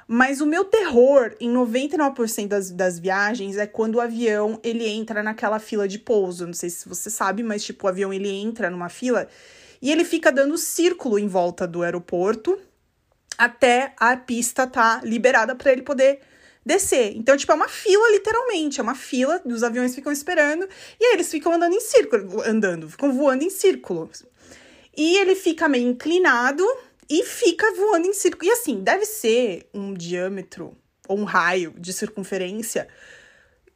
Mas 0.08 0.40
o 0.40 0.46
meu 0.46 0.64
terror 0.64 1.36
em 1.40 1.52
99% 1.52 2.48
das, 2.48 2.70
das 2.70 3.00
viagens 3.00 3.58
é 3.58 3.66
quando 3.66 3.96
o 3.96 4.02
avião 4.02 4.60
ele 4.64 4.88
entra 4.88 5.24
naquela 5.24 5.58
fila 5.58 5.88
de 5.88 5.98
pouso. 5.98 6.46
Não 6.46 6.54
sei 6.54 6.70
se 6.70 6.88
você 6.88 7.10
sabe, 7.10 7.42
mas 7.42 7.64
tipo, 7.64 7.88
o 7.88 7.90
avião 7.90 8.14
ele 8.14 8.30
entra 8.30 8.70
numa 8.70 8.88
fila 8.88 9.28
e 9.82 9.92
ele 9.92 10.06
fica 10.06 10.32
dando 10.32 10.60
círculo 10.60 11.18
em 11.18 11.28
volta 11.28 11.68
do 11.68 11.82
aeroporto 11.82 12.60
até 13.36 13.96
a 13.98 14.16
pista 14.16 14.68
tá 14.68 15.02
liberada 15.04 15.56
para 15.56 15.72
ele 15.72 15.82
poder 15.82 16.20
descer. 16.64 17.18
Então, 17.18 17.36
tipo, 17.36 17.52
é 17.52 17.56
uma 17.56 17.68
fila, 17.68 18.12
literalmente. 18.12 18.80
É 18.80 18.84
uma 18.84 18.94
fila, 18.94 19.42
os 19.44 19.64
aviões 19.64 19.96
ficam 19.96 20.12
esperando, 20.12 20.70
e 21.00 21.06
aí 21.06 21.14
eles 21.14 21.32
ficam 21.32 21.52
andando 21.52 21.74
em 21.74 21.80
círculo, 21.80 22.44
andando, 22.44 22.88
ficam 22.88 23.12
voando 23.12 23.44
em 23.44 23.50
círculo. 23.50 24.12
E 24.96 25.18
ele 25.18 25.36
fica 25.36 25.70
meio 25.70 25.90
inclinado 25.90 26.66
e 27.10 27.24
fica 27.24 27.72
voando 27.74 28.08
em 28.08 28.14
círculo. 28.14 28.50
E 28.50 28.54
assim, 28.54 28.82
deve 28.84 29.06
ser 29.06 29.70
um 29.74 29.94
diâmetro 29.94 30.76
ou 31.08 31.18
um 31.20 31.24
raio 31.24 31.74
de 31.78 31.92
circunferência 31.92 32.88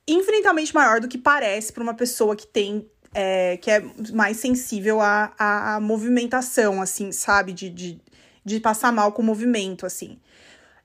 infinitamente 0.07 0.73
maior 0.73 0.99
do 0.99 1.07
que 1.07 1.17
parece 1.17 1.73
para 1.73 1.83
uma 1.83 1.93
pessoa 1.93 2.35
que 2.35 2.45
tem 2.45 2.87
é, 3.13 3.57
que 3.57 3.71
é 3.71 3.81
mais 4.13 4.37
sensível 4.37 4.99
à, 4.99 5.33
à, 5.37 5.79
movimentação, 5.79 6.81
assim, 6.81 7.13
sabe? 7.13 7.53
De, 7.53 7.69
de, 7.69 8.01
de 8.43 8.59
passar 8.59 8.91
mal 8.91 9.13
com 9.13 9.21
o 9.21 9.25
movimento, 9.25 9.85
assim. 9.85 10.19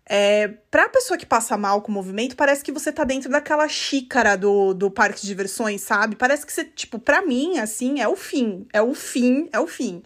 É, 0.07 0.49
pra 0.71 0.89
pessoa 0.89 1.19
que 1.19 1.27
passa 1.27 1.57
mal 1.57 1.83
com 1.83 1.91
o 1.91 1.95
movimento, 1.95 2.37
parece 2.37 2.65
que 2.65 2.71
você 2.71 2.93
tá 2.93 3.03
dentro 3.03 3.29
daquela 3.31 3.67
xícara 3.69 4.37
do, 4.37 4.73
do 4.73 4.91
parque 4.91 5.21
de 5.21 5.27
diversões, 5.27 5.81
sabe? 5.83 6.15
Parece 6.15 6.47
que 6.47 6.53
você, 6.53 6.65
tipo, 6.65 7.01
pra 7.01 7.21
mim, 7.21 7.59
assim, 7.59 8.01
é 8.01 8.09
o 8.09 8.15
fim. 8.15 8.67
É 8.73 8.81
o 8.81 8.95
fim, 8.95 9.49
é 9.53 9.59
o 9.59 9.67
fim. 9.67 10.03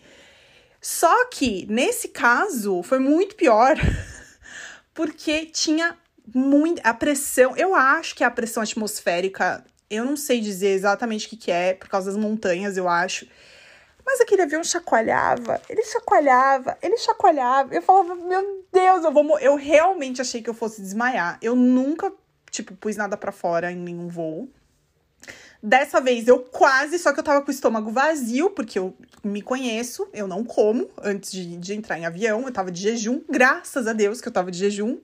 Só 0.86 1.24
que, 1.30 1.64
nesse 1.66 2.08
caso, 2.08 2.82
foi 2.82 2.98
muito 2.98 3.36
pior, 3.36 3.74
porque 4.92 5.46
tinha 5.46 5.96
muito. 6.34 6.82
A 6.84 6.92
pressão, 6.92 7.56
eu 7.56 7.74
acho 7.74 8.14
que 8.14 8.22
a 8.22 8.30
pressão 8.30 8.62
atmosférica 8.62 9.64
eu 9.88 10.04
não 10.04 10.14
sei 10.14 10.40
dizer 10.40 10.68
exatamente 10.68 11.26
o 11.26 11.30
que, 11.30 11.38
que 11.38 11.50
é, 11.50 11.72
por 11.72 11.88
causa 11.88 12.10
das 12.10 12.20
montanhas, 12.20 12.76
eu 12.76 12.86
acho. 12.86 13.26
Mas 14.04 14.20
aquele 14.20 14.42
avião 14.42 14.62
chacoalhava, 14.62 15.58
ele 15.70 15.82
chacoalhava, 15.84 16.76
ele 16.82 16.98
chacoalhava. 16.98 17.74
Eu 17.74 17.80
falava, 17.80 18.14
meu 18.16 18.66
Deus, 18.70 19.04
eu 19.04 19.10
vou 19.12 19.38
Eu 19.38 19.56
realmente 19.56 20.20
achei 20.20 20.42
que 20.42 20.50
eu 20.50 20.54
fosse 20.54 20.82
desmaiar. 20.82 21.38
Eu 21.40 21.56
nunca, 21.56 22.12
tipo, 22.50 22.74
pus 22.74 22.96
nada 22.96 23.16
para 23.16 23.32
fora 23.32 23.72
em 23.72 23.76
nenhum 23.76 24.08
voo. 24.08 24.50
Dessa 25.66 25.98
vez 25.98 26.28
eu 26.28 26.40
quase, 26.40 26.98
só 26.98 27.10
que 27.10 27.20
eu 27.20 27.24
tava 27.24 27.40
com 27.40 27.48
o 27.48 27.50
estômago 27.50 27.90
vazio, 27.90 28.50
porque 28.50 28.78
eu 28.78 28.94
me 29.24 29.40
conheço, 29.40 30.06
eu 30.12 30.28
não 30.28 30.44
como 30.44 30.90
antes 31.02 31.32
de, 31.32 31.56
de 31.56 31.72
entrar 31.72 31.98
em 31.98 32.04
avião, 32.04 32.44
eu 32.44 32.52
tava 32.52 32.70
de 32.70 32.82
jejum, 32.82 33.22
graças 33.26 33.86
a 33.86 33.94
Deus 33.94 34.20
que 34.20 34.28
eu 34.28 34.32
tava 34.32 34.50
de 34.50 34.58
jejum. 34.58 34.98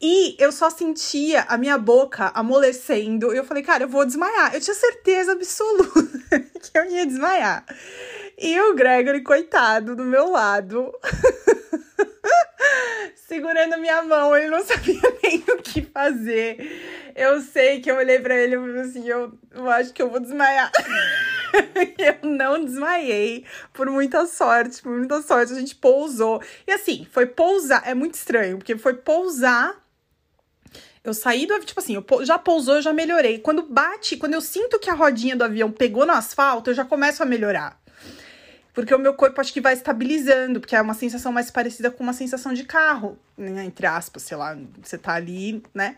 E 0.00 0.34
eu 0.40 0.50
só 0.50 0.68
sentia 0.68 1.42
a 1.42 1.56
minha 1.56 1.78
boca 1.78 2.32
amolecendo. 2.34 3.32
Eu 3.32 3.44
falei, 3.44 3.62
cara, 3.62 3.84
eu 3.84 3.88
vou 3.88 4.04
desmaiar. 4.04 4.52
Eu 4.52 4.60
tinha 4.60 4.74
certeza 4.74 5.30
absoluta 5.30 6.40
que 6.60 6.76
eu 6.76 6.90
ia 6.90 7.06
desmaiar. 7.06 7.64
E 8.36 8.60
o 8.62 8.74
Gregory, 8.74 9.22
coitado, 9.22 9.94
do 9.94 10.04
meu 10.04 10.28
lado, 10.28 10.92
segurando 13.32 13.78
minha 13.78 14.02
mão, 14.02 14.36
ele 14.36 14.48
não 14.48 14.62
sabia 14.64 15.00
nem 15.22 15.38
o 15.38 15.62
que 15.62 15.80
fazer. 15.82 17.12
Eu 17.16 17.40
sei 17.40 17.80
que 17.80 17.90
eu 17.90 17.96
olhei 17.96 18.20
para 18.20 18.36
ele 18.36 18.56
e 18.56 18.58
falei 18.58 18.80
assim: 18.80 19.08
eu, 19.08 19.32
eu 19.50 19.70
acho 19.70 19.92
que 19.94 20.02
eu 20.02 20.10
vou 20.10 20.20
desmaiar. 20.20 20.70
eu 21.98 22.28
não 22.28 22.62
desmaiei, 22.62 23.46
por 23.72 23.88
muita 23.88 24.26
sorte, 24.26 24.82
por 24.82 24.92
muita 24.92 25.22
sorte, 25.22 25.52
a 25.52 25.58
gente 25.58 25.74
pousou. 25.74 26.42
E 26.66 26.72
assim, 26.72 27.06
foi 27.10 27.24
pousar, 27.24 27.82
é 27.86 27.94
muito 27.94 28.14
estranho, 28.14 28.58
porque 28.58 28.76
foi 28.76 28.94
pousar 28.94 29.80
eu 31.04 31.12
saí 31.12 31.46
do 31.46 31.54
avião, 31.54 31.66
tipo 31.66 31.80
assim, 31.80 31.96
eu 31.96 32.24
já 32.24 32.38
pousou, 32.38 32.76
eu 32.76 32.82
já 32.82 32.92
melhorei. 32.92 33.40
Quando 33.40 33.62
bate, 33.62 34.16
quando 34.16 34.34
eu 34.34 34.40
sinto 34.40 34.78
que 34.78 34.88
a 34.88 34.94
rodinha 34.94 35.34
do 35.34 35.42
avião 35.42 35.68
pegou 35.68 36.06
no 36.06 36.12
asfalto, 36.12 36.70
eu 36.70 36.74
já 36.74 36.84
começo 36.84 37.20
a 37.20 37.26
melhorar. 37.26 37.81
Porque 38.72 38.94
o 38.94 38.98
meu 38.98 39.14
corpo 39.14 39.40
acho 39.40 39.52
que 39.52 39.60
vai 39.60 39.74
estabilizando, 39.74 40.58
porque 40.58 40.74
é 40.74 40.80
uma 40.80 40.94
sensação 40.94 41.30
mais 41.30 41.50
parecida 41.50 41.90
com 41.90 42.02
uma 42.02 42.14
sensação 42.14 42.54
de 42.54 42.64
carro, 42.64 43.18
né? 43.36 43.64
entre 43.64 43.86
aspas, 43.86 44.22
sei 44.22 44.36
lá, 44.36 44.56
você 44.82 44.96
tá 44.96 45.12
ali, 45.12 45.62
né? 45.74 45.96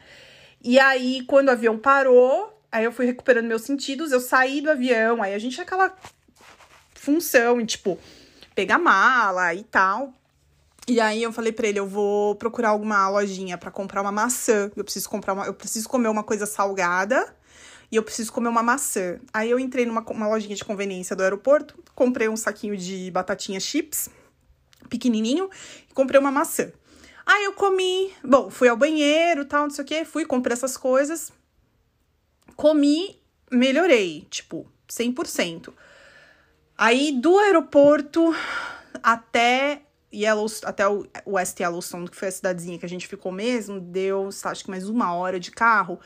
E 0.63 0.79
aí, 0.79 1.25
quando 1.27 1.49
o 1.49 1.53
avião 1.53 1.79
parou, 1.79 2.61
aí 2.73 2.85
eu 2.85 2.91
fui 2.91 3.07
recuperando 3.07 3.47
meus 3.47 3.63
sentidos, 3.63 4.11
eu 4.11 4.21
saí 4.21 4.61
do 4.61 4.71
avião, 4.71 5.23
aí 5.23 5.35
a 5.35 5.39
gente 5.39 5.61
aquela 5.61 5.95
função, 6.95 7.65
tipo, 7.65 7.99
pegar 8.55 8.79
mala 8.79 9.55
e 9.55 9.63
tal. 9.63 10.13
E 10.89 11.01
aí 11.01 11.23
eu 11.23 11.33
falei 11.33 11.53
para 11.53 11.69
ele, 11.69 11.79
eu 11.79 11.87
vou 11.87 12.35
procurar 12.35 12.71
alguma 12.71 13.09
lojinha 13.09 13.57
para 13.57 13.71
comprar 13.71 14.03
uma 14.03 14.13
maçã. 14.13 14.71
Eu 14.75 14.85
preciso 14.85 15.09
comprar 15.09 15.33
uma, 15.33 15.47
eu 15.47 15.55
preciso 15.55 15.89
comer 15.89 16.09
uma 16.09 16.23
coisa 16.23 16.47
salgada 16.47 17.35
e 17.95 17.97
eu 17.97 18.03
preciso 18.03 18.33
comer 18.33 18.49
uma 18.49 18.63
maçã. 18.63 19.21
Aí 19.33 19.49
eu 19.49 19.57
entrei 19.57 19.87
numa 19.87 20.01
uma 20.11 20.27
lojinha 20.27 20.57
de 20.57 20.65
conveniência 20.65 21.15
do 21.15 21.23
aeroporto, 21.23 21.81
comprei 21.95 22.29
um 22.29 22.37
saquinho 22.37 22.77
de 22.77 23.09
batatinha 23.13 23.61
chips, 23.61 24.09
pequenininho, 24.91 25.49
e 25.89 25.95
comprei 25.95 26.19
uma 26.19 26.33
maçã. 26.33 26.73
Aí 27.25 27.45
eu 27.45 27.53
comi, 27.53 28.13
bom, 28.25 28.51
fui 28.51 28.67
ao 28.67 28.77
banheiro, 28.77 29.45
tal, 29.45 29.63
não 29.63 29.71
sei 29.71 29.85
o 29.85 29.87
que, 29.87 30.05
fui, 30.05 30.27
comprei 30.27 30.55
essas 30.55 30.77
coisas, 30.77 31.33
comi, 32.57 33.17
melhorei, 33.49 34.27
tipo, 34.29 34.69
100%. 34.89 35.73
Aí 36.77 37.13
do 37.13 37.39
aeroporto 37.39 38.35
até 39.05 39.83
Yellowstone, 40.13 40.69
até 40.69 40.89
o 40.89 41.07
West 41.29 41.61
Yellowstone, 41.61 42.09
que 42.09 42.17
foi 42.17 42.27
a 42.27 42.33
cidadezinha 42.33 42.77
que 42.77 42.85
a 42.85 42.89
gente 42.89 43.07
ficou 43.07 43.31
mesmo, 43.31 43.81
deu, 43.81 44.31
acho 44.45 44.65
que 44.65 44.71
mais 44.71 44.89
uma 44.89 45.15
hora 45.15 45.39
de 45.39 45.53
carro. 45.53 46.01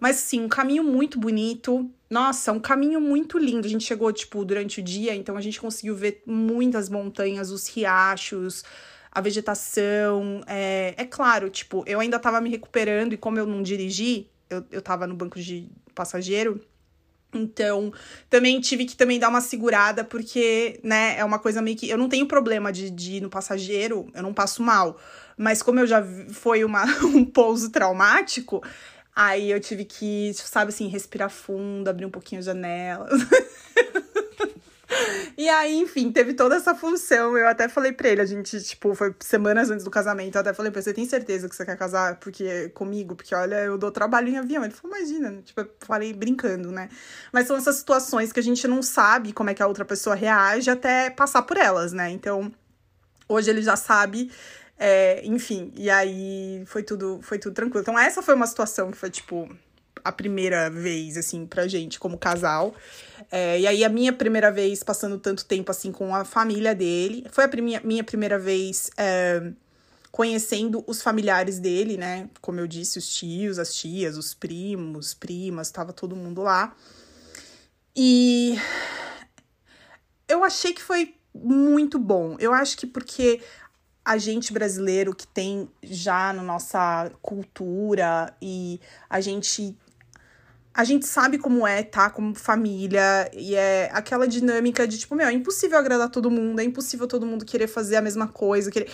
Mas 0.00 0.16
sim, 0.16 0.40
um 0.40 0.48
caminho 0.48 0.82
muito 0.82 1.20
bonito. 1.20 1.88
Nossa, 2.08 2.50
um 2.50 2.58
caminho 2.58 3.00
muito 3.00 3.38
lindo. 3.38 3.66
A 3.66 3.70
gente 3.70 3.84
chegou, 3.84 4.10
tipo, 4.12 4.44
durante 4.44 4.80
o 4.80 4.82
dia, 4.82 5.14
então 5.14 5.36
a 5.36 5.40
gente 5.42 5.60
conseguiu 5.60 5.94
ver 5.94 6.22
muitas 6.26 6.88
montanhas, 6.88 7.50
os 7.50 7.68
riachos, 7.68 8.64
a 9.12 9.20
vegetação. 9.20 10.40
É, 10.46 10.94
é 10.96 11.04
claro, 11.04 11.50
tipo, 11.50 11.84
eu 11.86 12.00
ainda 12.00 12.18
tava 12.18 12.40
me 12.40 12.48
recuperando 12.48 13.12
e 13.12 13.18
como 13.18 13.38
eu 13.38 13.46
não 13.46 13.62
dirigi, 13.62 14.26
eu, 14.48 14.64
eu 14.72 14.82
tava 14.82 15.06
no 15.06 15.14
banco 15.14 15.38
de 15.38 15.68
passageiro. 15.94 16.60
Então, 17.32 17.92
também 18.28 18.60
tive 18.60 18.84
que 18.84 18.96
também 18.96 19.18
dar 19.18 19.28
uma 19.28 19.40
segurada, 19.40 20.02
porque, 20.02 20.80
né, 20.82 21.16
é 21.16 21.24
uma 21.24 21.38
coisa 21.38 21.62
meio 21.62 21.76
que. 21.76 21.88
Eu 21.88 21.98
não 21.98 22.08
tenho 22.08 22.26
problema 22.26 22.72
de, 22.72 22.90
de 22.90 23.16
ir 23.16 23.20
no 23.20 23.30
passageiro, 23.30 24.08
eu 24.14 24.22
não 24.22 24.34
passo 24.34 24.62
mal. 24.62 24.98
Mas 25.36 25.62
como 25.62 25.78
eu 25.78 25.86
já 25.86 26.04
foi 26.32 26.64
uma, 26.64 26.84
um 27.04 27.24
pouso 27.24 27.70
traumático, 27.70 28.62
aí 29.14 29.50
eu 29.50 29.60
tive 29.60 29.84
que, 29.84 30.32
sabe 30.34 30.70
assim, 30.70 30.88
respirar 30.88 31.30
fundo, 31.30 31.88
abrir 31.88 32.06
um 32.06 32.10
pouquinho 32.10 32.40
a 32.40 32.44
janela. 32.44 33.08
E 35.36 35.48
aí, 35.48 35.78
enfim, 35.78 36.10
teve 36.12 36.34
toda 36.34 36.56
essa 36.56 36.74
função. 36.74 37.36
Eu 37.36 37.48
até 37.48 37.68
falei 37.68 37.92
pra 37.92 38.08
ele, 38.08 38.20
a 38.20 38.26
gente, 38.26 38.60
tipo, 38.60 38.94
foi 38.94 39.14
semanas 39.20 39.70
antes 39.70 39.84
do 39.84 39.90
casamento. 39.90 40.34
Eu 40.34 40.40
até 40.40 40.52
falei 40.52 40.70
pra 40.70 40.82
você, 40.82 40.92
tem 40.92 41.06
certeza 41.06 41.48
que 41.48 41.54
você 41.54 41.64
quer 41.64 41.76
casar 41.76 42.16
porque 42.16 42.68
comigo? 42.70 43.14
Porque, 43.16 43.34
olha, 43.34 43.56
eu 43.64 43.78
dou 43.78 43.90
trabalho 43.90 44.28
em 44.28 44.36
avião. 44.36 44.64
Ele 44.64 44.74
falou, 44.74 44.96
imagina, 44.96 45.40
tipo, 45.42 45.60
eu 45.60 45.70
falei 45.80 46.12
brincando, 46.12 46.70
né? 46.70 46.88
Mas 47.32 47.46
são 47.46 47.56
essas 47.56 47.76
situações 47.76 48.32
que 48.32 48.40
a 48.40 48.42
gente 48.42 48.66
não 48.68 48.82
sabe 48.82 49.32
como 49.32 49.50
é 49.50 49.54
que 49.54 49.62
a 49.62 49.66
outra 49.66 49.84
pessoa 49.84 50.14
reage 50.14 50.70
até 50.70 51.08
passar 51.10 51.42
por 51.42 51.56
elas, 51.56 51.92
né? 51.92 52.10
Então, 52.10 52.52
hoje 53.28 53.50
ele 53.50 53.62
já 53.62 53.76
sabe. 53.76 54.30
É, 54.82 55.20
enfim, 55.26 55.70
e 55.76 55.90
aí 55.90 56.62
foi 56.64 56.82
tudo, 56.82 57.20
foi 57.22 57.38
tudo 57.38 57.52
tranquilo. 57.52 57.82
Então, 57.82 57.98
essa 57.98 58.22
foi 58.22 58.34
uma 58.34 58.46
situação 58.46 58.90
que 58.90 58.96
foi, 58.96 59.10
tipo, 59.10 59.46
a 60.02 60.10
primeira 60.10 60.70
vez, 60.70 61.18
assim, 61.18 61.44
pra 61.44 61.68
gente 61.68 62.00
como 62.00 62.16
casal. 62.16 62.74
É, 63.30 63.60
e 63.60 63.66
aí, 63.66 63.84
a 63.84 63.90
minha 63.90 64.10
primeira 64.10 64.50
vez 64.50 64.82
passando 64.82 65.18
tanto 65.18 65.44
tempo, 65.44 65.70
assim, 65.70 65.92
com 65.92 66.14
a 66.14 66.24
família 66.24 66.74
dele. 66.74 67.26
Foi 67.30 67.44
a 67.44 67.48
minha, 67.48 67.78
minha 67.84 68.02
primeira 68.02 68.38
vez 68.38 68.90
é, 68.96 69.52
conhecendo 70.10 70.82
os 70.86 71.02
familiares 71.02 71.58
dele, 71.58 71.98
né? 71.98 72.30
Como 72.40 72.58
eu 72.58 72.66
disse, 72.66 72.98
os 72.98 73.06
tios, 73.06 73.58
as 73.58 73.74
tias, 73.74 74.16
os 74.16 74.32
primos, 74.32 75.12
primas, 75.12 75.70
tava 75.70 75.92
todo 75.92 76.16
mundo 76.16 76.40
lá. 76.40 76.74
E 77.94 78.58
eu 80.26 80.42
achei 80.42 80.72
que 80.72 80.82
foi 80.82 81.14
muito 81.34 81.98
bom. 81.98 82.36
Eu 82.38 82.54
acho 82.54 82.78
que 82.78 82.86
porque 82.86 83.42
a 84.10 84.18
gente 84.18 84.52
brasileiro 84.52 85.14
que 85.14 85.24
tem 85.24 85.70
já 85.84 86.32
na 86.32 86.42
nossa 86.42 87.12
cultura 87.22 88.34
e 88.42 88.80
a 89.08 89.20
gente 89.20 89.78
a 90.74 90.82
gente 90.82 91.06
sabe 91.06 91.38
como 91.38 91.64
é, 91.64 91.84
tá? 91.84 92.10
Como 92.10 92.34
família. 92.34 93.30
E 93.32 93.54
é 93.54 93.88
aquela 93.92 94.26
dinâmica 94.26 94.84
de, 94.86 94.98
tipo, 94.98 95.14
meu, 95.14 95.28
é 95.28 95.32
impossível 95.32 95.78
agradar 95.78 96.10
todo 96.10 96.28
mundo, 96.28 96.58
é 96.58 96.64
impossível 96.64 97.06
todo 97.06 97.24
mundo 97.24 97.44
querer 97.44 97.68
fazer 97.68 97.96
a 97.96 98.02
mesma 98.02 98.26
coisa. 98.26 98.68
Querer... 98.68 98.90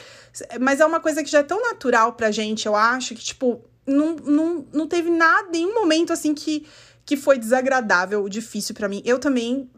Mas 0.60 0.80
é 0.80 0.84
uma 0.84 1.00
coisa 1.00 1.22
que 1.22 1.30
já 1.30 1.38
é 1.38 1.42
tão 1.42 1.62
natural 1.62 2.12
pra 2.12 2.30
gente, 2.30 2.66
eu 2.66 2.76
acho, 2.76 3.14
que, 3.14 3.24
tipo, 3.24 3.62
não, 3.86 4.16
não, 4.16 4.66
não 4.70 4.86
teve 4.86 5.08
nada, 5.08 5.48
nenhum 5.50 5.74
momento 5.74 6.12
assim 6.12 6.34
que, 6.34 6.66
que 7.06 7.16
foi 7.16 7.38
desagradável, 7.38 8.28
difícil 8.28 8.74
para 8.74 8.86
mim. 8.86 9.00
Eu 9.02 9.18
também 9.18 9.70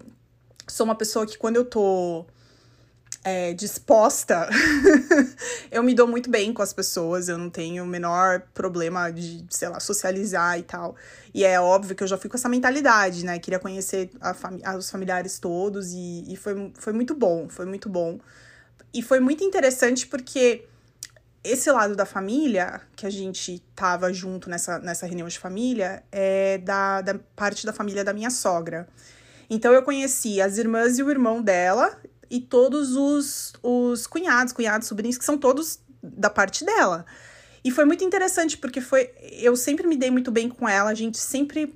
sou 0.67 0.85
uma 0.85 0.97
pessoa 0.97 1.25
que 1.25 1.39
quando 1.39 1.57
eu 1.57 1.65
tô 1.65 2.27
é, 3.29 3.53
disposta, 3.53 4.49
eu 5.71 5.83
me 5.83 5.95
dou 5.95 6.07
muito 6.07 6.31
bem 6.31 6.53
com 6.53 6.63
as 6.63 6.73
pessoas, 6.73 7.29
eu 7.29 7.37
não 7.37 7.51
tenho 7.51 7.85
o 7.85 7.87
menor 7.87 8.41
problema 8.55 9.11
de, 9.11 9.45
sei 9.51 9.69
lá, 9.69 9.79
socializar 9.79 10.59
e 10.59 10.63
tal. 10.63 10.97
E 11.35 11.45
é 11.45 11.61
óbvio 11.61 11.95
que 11.95 12.03
eu 12.03 12.07
já 12.07 12.17
fui 12.17 12.31
com 12.31 12.37
essa 12.37 12.49
mentalidade, 12.49 13.25
né? 13.25 13.39
Queria 13.39 13.59
conhecer 13.59 14.11
a 14.21 14.33
fami 14.33 14.63
os 14.77 14.91
familiares 14.91 15.39
todos 15.39 15.93
e, 15.93 16.25
e 16.33 16.37
foi, 16.37 16.73
foi 16.79 16.93
muito 16.93 17.15
bom, 17.15 17.49
foi 17.49 17.67
muito 17.67 17.89
bom. 17.89 18.19
E 18.95 19.03
foi 19.03 19.21
muito 19.21 19.45
interessante 19.45 20.07
porque 20.07 20.65
esse 21.45 21.71
lado 21.71 21.95
da 21.95 22.07
família, 22.07 22.81
que 22.97 23.07
a 23.07 23.11
gente 23.11 23.63
tava 23.75 24.13
junto 24.13 24.49
nessa, 24.49 24.79
nessa 24.79 25.07
reunião 25.07 25.29
de 25.29 25.39
família, 25.39 26.03
é 26.11 26.59
da, 26.59 27.03
da 27.03 27.15
parte 27.37 27.67
da 27.67 27.73
família 27.73 28.03
da 28.03 28.15
minha 28.15 28.31
sogra. 28.31 28.89
Então 29.51 29.73
eu 29.73 29.83
conheci 29.83 30.41
as 30.41 30.57
irmãs 30.57 30.99
e 30.99 31.03
o 31.03 31.11
irmão 31.11 31.43
dela 31.43 31.99
e 32.31 32.41
todos 32.41 32.95
os, 32.95 33.53
os 33.63 34.07
cunhados, 34.07 34.53
cunhados, 34.53 34.89
sobrinhos, 34.89 35.17
que 35.17 35.25
são 35.25 35.39
todos 35.39 35.81
da 36.03 36.31
parte 36.31 36.65
dela. 36.65 37.05
E 37.65 37.71
foi 37.71 37.85
muito 37.85 38.05
interessante, 38.05 38.57
porque 38.57 38.81
foi. 38.81 39.11
Eu 39.33 39.57
sempre 39.57 39.87
me 39.87 39.97
dei 39.97 40.11
muito 40.11 40.31
bem 40.31 40.49
com 40.49 40.69
ela, 40.69 40.91
a 40.91 40.95
gente 40.95 41.19
sempre. 41.19 41.75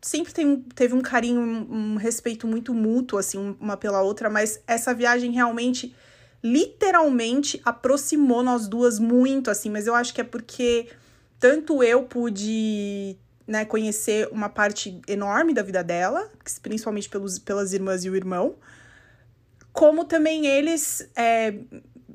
Sempre 0.00 0.32
tem, 0.32 0.60
teve 0.74 0.94
um 0.94 1.00
carinho, 1.00 1.40
um, 1.40 1.92
um 1.92 1.96
respeito 1.96 2.44
muito 2.44 2.74
mútuo, 2.74 3.20
assim, 3.20 3.56
uma 3.60 3.76
pela 3.76 4.02
outra, 4.02 4.28
mas 4.28 4.60
essa 4.66 4.92
viagem 4.92 5.30
realmente, 5.30 5.94
literalmente, 6.42 7.60
aproximou 7.64 8.42
nós 8.42 8.66
duas 8.66 8.98
muito, 8.98 9.48
assim, 9.48 9.70
mas 9.70 9.86
eu 9.86 9.94
acho 9.94 10.12
que 10.12 10.20
é 10.20 10.24
porque 10.24 10.88
tanto 11.38 11.84
eu 11.84 12.02
pude 12.02 13.16
né, 13.46 13.64
conhecer 13.64 14.28
uma 14.32 14.48
parte 14.48 15.00
enorme 15.06 15.54
da 15.54 15.62
vida 15.62 15.84
dela, 15.84 16.28
principalmente 16.62 17.08
pelos, 17.08 17.38
pelas 17.38 17.72
irmãs 17.72 18.04
e 18.04 18.10
o 18.10 18.16
irmão, 18.16 18.56
como 19.72 20.04
também 20.04 20.46
eles 20.46 21.08
é, 21.16 21.54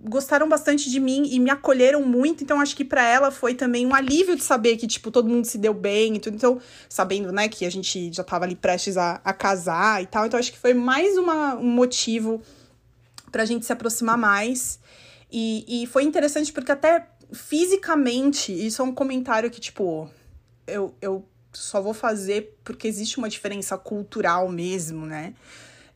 gostaram 0.07 0.47
bastante 0.47 0.89
de 0.89 0.99
mim 0.99 1.27
e 1.29 1.39
me 1.39 1.49
acolheram 1.49 2.01
muito, 2.03 2.43
então 2.43 2.59
acho 2.61 2.75
que 2.75 2.85
para 2.85 3.05
ela 3.05 3.31
foi 3.31 3.53
também 3.53 3.85
um 3.85 3.93
alívio 3.93 4.35
de 4.35 4.43
saber 4.43 4.77
que, 4.77 4.87
tipo, 4.87 5.11
todo 5.11 5.29
mundo 5.29 5.45
se 5.45 5.57
deu 5.57 5.73
bem 5.73 6.15
e 6.15 6.19
tudo, 6.19 6.35
então, 6.35 6.61
sabendo, 6.87 7.31
né, 7.31 7.47
que 7.47 7.65
a 7.65 7.69
gente 7.69 8.11
já 8.13 8.23
tava 8.23 8.45
ali 8.45 8.55
prestes 8.55 8.97
a, 8.97 9.21
a 9.23 9.33
casar 9.33 10.01
e 10.01 10.05
tal, 10.05 10.25
então 10.25 10.39
acho 10.39 10.51
que 10.51 10.57
foi 10.57 10.73
mais 10.73 11.17
uma, 11.17 11.55
um 11.55 11.69
motivo 11.69 12.41
pra 13.31 13.45
gente 13.45 13.65
se 13.65 13.73
aproximar 13.73 14.17
mais, 14.17 14.79
e, 15.31 15.83
e 15.83 15.87
foi 15.87 16.03
interessante 16.03 16.53
porque 16.53 16.71
até 16.71 17.07
fisicamente, 17.33 18.53
isso 18.53 18.81
é 18.81 18.85
um 18.85 18.93
comentário 18.93 19.51
que, 19.51 19.59
tipo, 19.59 20.09
eu, 20.65 20.95
eu 21.01 21.27
só 21.51 21.81
vou 21.81 21.93
fazer 21.93 22.57
porque 22.63 22.87
existe 22.87 23.17
uma 23.17 23.27
diferença 23.27 23.77
cultural 23.77 24.47
mesmo, 24.47 25.05
né, 25.05 25.33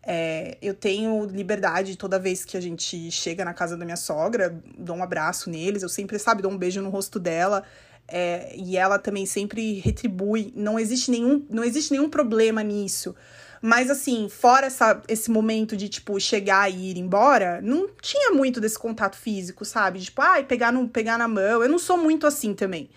é, 0.03 0.57
eu 0.61 0.73
tenho 0.73 1.25
liberdade 1.25 1.95
toda 1.95 2.17
vez 2.17 2.43
que 2.43 2.57
a 2.57 2.61
gente 2.61 3.11
chega 3.11 3.45
na 3.45 3.53
casa 3.53 3.77
da 3.77 3.85
minha 3.85 3.97
sogra, 3.97 4.59
dou 4.77 4.95
um 4.95 5.03
abraço 5.03 5.49
neles, 5.49 5.83
eu 5.83 5.89
sempre, 5.89 6.17
sabe, 6.17 6.41
dou 6.41 6.51
um 6.51 6.57
beijo 6.57 6.81
no 6.81 6.89
rosto 6.89 7.19
dela. 7.19 7.63
É, 8.07 8.53
e 8.57 8.75
ela 8.75 8.99
também 8.99 9.25
sempre 9.25 9.79
retribui. 9.79 10.51
Não 10.55 10.77
existe 10.77 11.09
nenhum, 11.11 11.45
não 11.49 11.63
existe 11.63 11.91
nenhum 11.91 12.09
problema 12.09 12.61
nisso. 12.61 13.15
Mas 13.61 13.91
assim, 13.91 14.27
fora 14.27 14.65
essa, 14.65 15.01
esse 15.07 15.29
momento 15.29 15.77
de, 15.77 15.87
tipo, 15.87 16.19
chegar 16.19 16.69
e 16.69 16.89
ir 16.89 16.97
embora, 16.97 17.61
não 17.61 17.87
tinha 18.01 18.31
muito 18.31 18.59
desse 18.59 18.77
contato 18.77 19.15
físico, 19.15 19.63
sabe? 19.63 19.99
Tipo, 19.99 20.21
ai, 20.23 20.43
pegar, 20.43 20.73
no, 20.73 20.89
pegar 20.89 21.17
na 21.17 21.27
mão. 21.27 21.61
Eu 21.61 21.69
não 21.69 21.77
sou 21.77 21.95
muito 21.95 22.25
assim 22.25 22.55
também. 22.55 22.89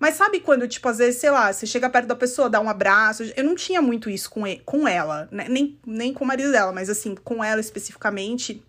Mas 0.00 0.14
sabe 0.14 0.40
quando, 0.40 0.66
tipo, 0.66 0.88
às 0.88 0.96
vezes, 0.96 1.20
sei 1.20 1.30
lá, 1.30 1.52
você 1.52 1.66
chega 1.66 1.90
perto 1.90 2.06
da 2.06 2.16
pessoa, 2.16 2.48
dá 2.48 2.58
um 2.58 2.70
abraço. 2.70 3.22
Eu 3.36 3.44
não 3.44 3.54
tinha 3.54 3.82
muito 3.82 4.08
isso 4.08 4.30
com, 4.30 4.46
ele, 4.46 4.62
com 4.64 4.88
ela, 4.88 5.28
né? 5.30 5.46
nem, 5.46 5.78
nem 5.86 6.14
com 6.14 6.24
o 6.24 6.26
marido 6.26 6.50
dela, 6.50 6.72
mas 6.72 6.88
assim, 6.88 7.14
com 7.14 7.44
ela 7.44 7.60
especificamente. 7.60 8.64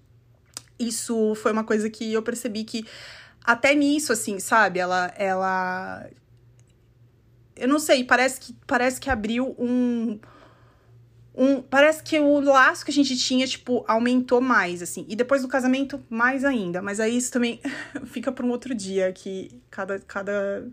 Isso 0.78 1.34
foi 1.36 1.54
uma 1.54 1.63
coisa 1.63 1.89
que 1.89 2.12
eu 2.12 2.22
percebi 2.22 2.65
que 2.65 2.86
até 3.46 3.74
nisso, 3.74 4.12
assim, 4.12 4.39
sabe? 4.39 4.80
Ela. 4.80 5.13
ela 5.15 6.06
eu 7.56 7.67
não 7.67 7.80
sei, 7.80 8.04
parece 8.04 8.39
que, 8.39 8.54
parece 8.67 9.00
que 9.00 9.10
abriu 9.10 9.56
um. 9.58 10.20
Um, 11.34 11.62
parece 11.62 12.04
que 12.04 12.20
o 12.20 12.41
laço 12.41 12.84
que 12.84 12.91
a 12.91 12.94
gente 12.94 13.15
tinha, 13.15 13.48
tipo, 13.48 13.86
aumentou 13.88 14.41
mais, 14.41 14.82
assim. 14.82 15.06
E 15.08 15.15
depois 15.15 15.44
do 15.44 15.48
casamento, 15.48 16.04
mais 16.10 16.44
ainda. 16.44 16.82
Mas 16.82 17.00
aí 17.00 17.15
isso 17.15 17.32
também 17.32 17.62
fica 18.08 18.34
para 18.34 18.46
um 18.46 18.50
outro 18.50 18.76
dia, 18.76 19.13
que 19.13 19.50
cada, 19.70 19.98
cada 20.00 20.67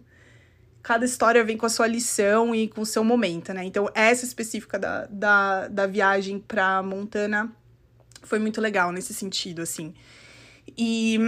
cada 0.88 1.04
história 1.04 1.44
vem 1.44 1.58
com 1.58 1.66
a 1.66 1.68
sua 1.68 1.86
lição 1.86 2.54
e 2.54 2.66
com 2.66 2.80
o 2.80 2.86
seu 2.86 3.04
momento, 3.04 3.52
né? 3.52 3.62
Então, 3.62 3.90
essa 3.94 4.24
específica 4.24 4.78
da, 4.78 5.04
da, 5.10 5.68
da 5.68 5.86
viagem 5.86 6.38
pra 6.38 6.82
Montana 6.82 7.52
foi 8.22 8.38
muito 8.38 8.58
legal 8.58 8.90
nesse 8.90 9.12
sentido, 9.12 9.60
assim. 9.60 9.92
E. 10.78 11.18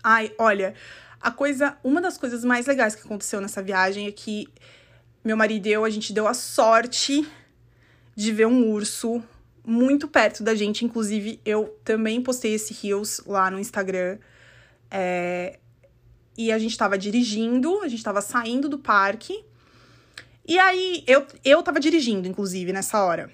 Ai, 0.00 0.32
olha, 0.38 0.74
a 1.20 1.32
coisa. 1.32 1.76
Uma 1.82 2.00
das 2.00 2.16
coisas 2.16 2.44
mais 2.44 2.66
legais 2.66 2.94
que 2.94 3.02
aconteceu 3.04 3.40
nessa 3.40 3.60
viagem 3.60 4.06
é 4.06 4.12
que 4.12 4.46
meu 5.24 5.36
marido 5.36 5.66
e 5.66 5.72
eu, 5.72 5.84
a 5.84 5.90
gente 5.90 6.12
deu 6.12 6.28
a 6.28 6.34
sorte 6.34 7.28
de 8.14 8.30
ver 8.30 8.46
um 8.46 8.70
urso 8.70 9.20
muito 9.66 10.06
perto 10.06 10.44
da 10.44 10.54
gente. 10.54 10.84
Inclusive, 10.84 11.40
eu 11.44 11.76
também 11.82 12.22
postei 12.22 12.54
esse 12.54 12.72
Reels 12.74 13.20
lá 13.26 13.50
no 13.50 13.58
Instagram. 13.58 14.18
É... 14.88 15.58
E 16.36 16.50
a 16.50 16.58
gente 16.58 16.76
tava 16.76 16.96
dirigindo, 16.96 17.80
a 17.80 17.88
gente 17.88 18.02
tava 18.02 18.20
saindo 18.20 18.68
do 18.68 18.78
parque. 18.78 19.44
E 20.46 20.58
aí, 20.58 21.04
eu, 21.06 21.26
eu 21.44 21.62
tava 21.62 21.78
dirigindo, 21.78 22.26
inclusive, 22.26 22.72
nessa 22.72 23.02
hora. 23.04 23.30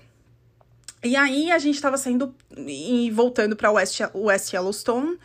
E 1.02 1.14
aí, 1.14 1.50
a 1.50 1.58
gente 1.58 1.80
tava 1.80 1.96
saindo 1.96 2.34
e 2.56 3.10
voltando 3.10 3.54
pra 3.54 3.70
West, 3.70 4.00
West 4.14 4.52
Yellowstone. 4.52 5.18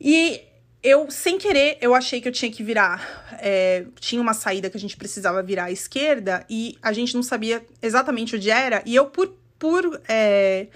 E 0.00 0.42
eu, 0.82 1.10
sem 1.10 1.38
querer, 1.38 1.78
eu 1.80 1.94
achei 1.94 2.20
que 2.20 2.28
eu 2.28 2.32
tinha 2.32 2.52
que 2.52 2.62
virar. 2.62 3.26
É, 3.40 3.86
tinha 3.98 4.20
uma 4.20 4.34
saída 4.34 4.68
que 4.68 4.76
a 4.76 4.80
gente 4.80 4.98
precisava 4.98 5.42
virar 5.42 5.64
à 5.64 5.72
esquerda 5.72 6.44
e 6.48 6.76
a 6.82 6.92
gente 6.92 7.14
não 7.14 7.22
sabia 7.22 7.64
exatamente 7.80 8.36
onde 8.36 8.50
era. 8.50 8.82
E 8.84 8.94
eu, 8.94 9.06
por, 9.06 9.34
por 9.58 10.00
é, 10.06 10.66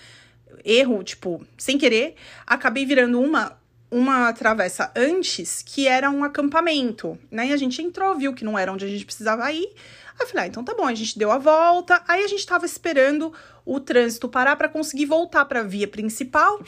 erro, 0.64 1.05
tipo, 1.05 1.47
sem 1.59 1.77
querer, 1.77 2.14
acabei 2.47 2.87
virando 2.87 3.21
uma 3.21 3.59
uma 3.90 4.33
travessa 4.33 4.90
antes 4.94 5.62
que 5.64 5.88
era 5.88 6.11
um 6.11 6.22
acampamento, 6.22 7.18
né? 7.31 7.48
E 7.48 7.53
a 7.53 7.57
gente 7.57 7.81
entrou, 7.83 8.14
viu 8.16 8.35
que 8.35 8.44
não 8.44 8.59
era 8.59 8.72
onde 8.72 8.85
a 8.85 8.88
gente 8.88 9.05
precisava 9.05 9.51
ir. 9.51 9.66
Aí 9.66 10.20
eu 10.20 10.27
falei, 10.27 10.44
ah, 10.44 10.46
então 10.48 10.64
tá 10.64 10.74
bom, 10.74 10.87
a 10.87 10.94
gente 10.94 11.18
deu 11.18 11.31
a 11.31 11.38
volta. 11.38 12.03
Aí 12.07 12.24
a 12.24 12.29
gente 12.29 12.44
tava 12.46 12.66
esperando 12.66 13.33
o 13.64 13.81
trânsito 13.81 14.29
parar 14.29 14.57
para 14.57 14.68
conseguir 14.68 15.07
voltar 15.07 15.44
para 15.44 15.61
a 15.61 15.64
via 15.64 15.88
principal. 15.88 16.61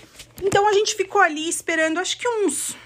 Então 0.42 0.68
a 0.68 0.72
gente 0.72 0.94
ficou 0.94 1.20
ali 1.20 1.48
esperando, 1.48 1.98
acho 1.98 2.18
que 2.18 2.28
uns 2.28 2.76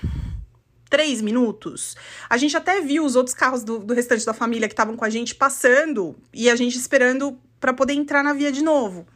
três 0.88 1.20
minutos. 1.20 1.96
A 2.30 2.36
gente 2.36 2.56
até 2.56 2.80
viu 2.80 3.04
os 3.04 3.16
outros 3.16 3.34
carros 3.34 3.64
do, 3.64 3.80
do 3.80 3.94
restante 3.94 4.24
da 4.24 4.32
família 4.32 4.68
que 4.68 4.74
estavam 4.74 4.96
com 4.96 5.04
a 5.04 5.10
gente 5.10 5.34
passando 5.34 6.16
e 6.32 6.48
a 6.48 6.56
gente 6.56 6.78
esperando 6.78 7.38
para 7.60 7.72
poder 7.72 7.94
entrar 7.94 8.22
na 8.22 8.32
via 8.32 8.52
de 8.52 8.62
novo. 8.62 9.06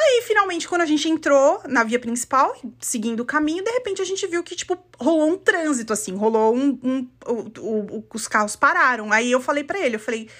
Aí, 0.00 0.22
finalmente, 0.24 0.68
quando 0.68 0.82
a 0.82 0.86
gente 0.86 1.08
entrou 1.08 1.60
na 1.66 1.82
via 1.82 1.98
principal, 1.98 2.56
seguindo 2.80 3.20
o 3.20 3.24
caminho, 3.24 3.64
de 3.64 3.70
repente 3.70 4.00
a 4.00 4.04
gente 4.04 4.24
viu 4.28 4.44
que, 4.44 4.54
tipo, 4.54 4.78
rolou 4.96 5.30
um 5.30 5.36
trânsito, 5.36 5.92
assim, 5.92 6.14
rolou 6.14 6.54
um. 6.54 6.78
um 6.82 7.08
o, 7.26 7.98
o, 7.98 8.04
os 8.14 8.28
carros 8.28 8.54
pararam. 8.54 9.12
Aí 9.12 9.30
eu 9.30 9.40
falei 9.40 9.64
para 9.64 9.78
ele, 9.80 9.96
eu 9.96 10.00
falei, 10.00 10.30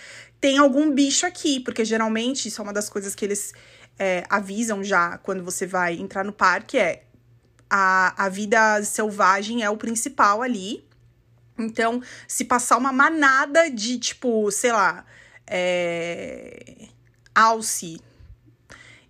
tem 0.40 0.58
algum 0.58 0.92
bicho 0.92 1.26
aqui, 1.26 1.58
porque 1.58 1.84
geralmente 1.84 2.46
isso 2.46 2.60
é 2.60 2.64
uma 2.64 2.72
das 2.72 2.88
coisas 2.88 3.16
que 3.16 3.24
eles 3.24 3.52
é, 3.98 4.24
avisam 4.30 4.84
já 4.84 5.18
quando 5.18 5.42
você 5.42 5.66
vai 5.66 5.94
entrar 5.94 6.24
no 6.24 6.32
parque, 6.32 6.78
é 6.78 7.02
a, 7.68 8.26
a 8.26 8.28
vida 8.28 8.82
selvagem 8.84 9.64
é 9.64 9.70
o 9.70 9.76
principal 9.76 10.40
ali. 10.40 10.86
Então, 11.58 12.00
se 12.28 12.44
passar 12.44 12.78
uma 12.78 12.92
manada 12.92 13.68
de, 13.68 13.98
tipo, 13.98 14.48
sei 14.52 14.70
lá, 14.70 15.04
é, 15.44 16.86
alce, 17.34 18.00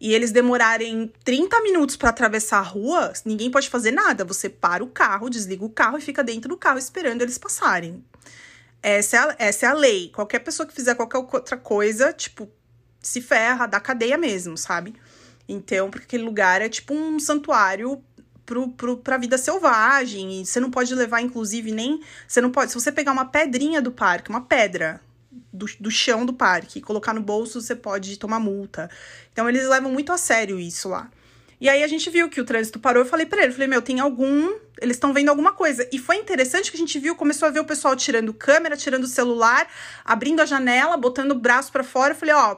e 0.01 0.15
eles 0.15 0.31
demorarem 0.31 1.13
30 1.25 1.61
minutos 1.61 1.97
para 1.97 2.11
atravessar 2.11 2.59
a 2.59 2.63
rua, 2.63 3.13
ninguém 3.25 3.51
pode 3.51 3.69
fazer 3.69 3.91
nada. 3.91 4.25
Você 4.25 4.49
para 4.49 4.83
o 4.83 4.89
carro, 4.89 5.29
desliga 5.29 5.65
o 5.65 5.71
carro 5.71 5.99
e 5.99 6.01
fica 6.01 6.23
dentro 6.23 6.49
do 6.49 6.57
carro 6.57 6.79
esperando 6.79 7.23
eles 7.23 7.39
passarem. 7.39 8.05
Essa 8.83 9.17
é 9.17 9.21
a, 9.21 9.37
essa 9.39 9.67
é 9.67 9.69
a 9.69 9.75
lei. 9.75 10.11
Qualquer 10.11 10.39
pessoa 10.39 10.67
que 10.67 10.75
fizer 10.75 10.95
qualquer 10.95 11.19
outra 11.19 11.57
coisa, 11.57 12.13
tipo, 12.13 12.49
se 13.01 13.21
ferra, 13.21 13.67
dá 13.67 13.81
cadeia 13.81 14.17
mesmo, 14.17 14.57
sabe? 14.57 14.95
Então, 15.49 15.91
porque 15.91 16.05
aquele 16.05 16.23
lugar 16.23 16.63
é 16.63 16.69
tipo 16.69 16.95
um 16.95 17.19
santuário 17.19 18.03
pro, 18.47 18.69
pro, 18.69 18.97
pra 18.99 19.17
vida 19.17 19.37
selvagem. 19.37 20.41
E 20.41 20.47
você 20.47 20.61
não 20.61 20.71
pode 20.71 20.95
levar, 20.95 21.21
inclusive, 21.21 21.73
nem. 21.73 22.01
Você 22.27 22.41
não 22.41 22.51
pode. 22.53 22.71
Se 22.71 22.81
você 22.81 22.93
pegar 22.93 23.13
uma 23.13 23.25
pedrinha 23.25 23.83
do 23.83 23.91
parque, 23.91 24.31
uma 24.31 24.43
pedra 24.43 25.01
do, 25.53 25.67
do 25.81 25.91
chão 25.91 26.27
do 26.27 26.33
parque, 26.33 26.81
colocar 26.81 27.15
no 27.15 27.21
bolso, 27.21 27.61
você 27.61 27.75
pode 27.75 28.19
tomar 28.19 28.39
multa. 28.39 28.91
Então, 29.33 29.49
eles 29.49 29.69
levam 29.69 29.91
muito 29.91 30.13
a 30.13 30.19
sério 30.19 30.59
isso 30.59 30.89
lá. 30.89 31.11
E 31.61 31.69
aí 31.69 31.83
a 31.83 31.89
gente 31.89 32.09
viu 32.09 32.29
que 32.29 32.41
o 32.41 32.45
trânsito 32.45 32.79
parou, 32.79 33.03
eu 33.03 33.09
falei 33.09 33.27
para 33.27 33.43
ele, 33.43 33.53
falei, 33.53 33.67
meu, 33.67 33.83
tem 33.83 33.99
algum, 33.99 34.55
eles 34.81 34.97
estão 34.97 35.13
vendo 35.13 35.29
alguma 35.29 35.53
coisa. 35.53 35.89
E 35.91 35.99
foi 35.99 36.17
interessante 36.17 36.71
que 36.71 36.77
a 36.77 36.81
gente 36.81 36.99
viu, 37.01 37.17
começou 37.17 37.49
a 37.49 37.51
ver 37.51 37.59
o 37.59 37.65
pessoal 37.65 37.97
tirando 37.97 38.33
câmera, 38.33 38.77
tirando 38.77 39.09
celular, 39.09 39.69
abrindo 40.05 40.41
a 40.41 40.47
janela, 40.47 40.97
botando 40.97 41.33
o 41.33 41.35
braço 41.35 41.73
para 41.73 41.83
fora. 41.83 42.13
Eu 42.13 42.17
falei, 42.17 42.35
ó, 42.35 42.57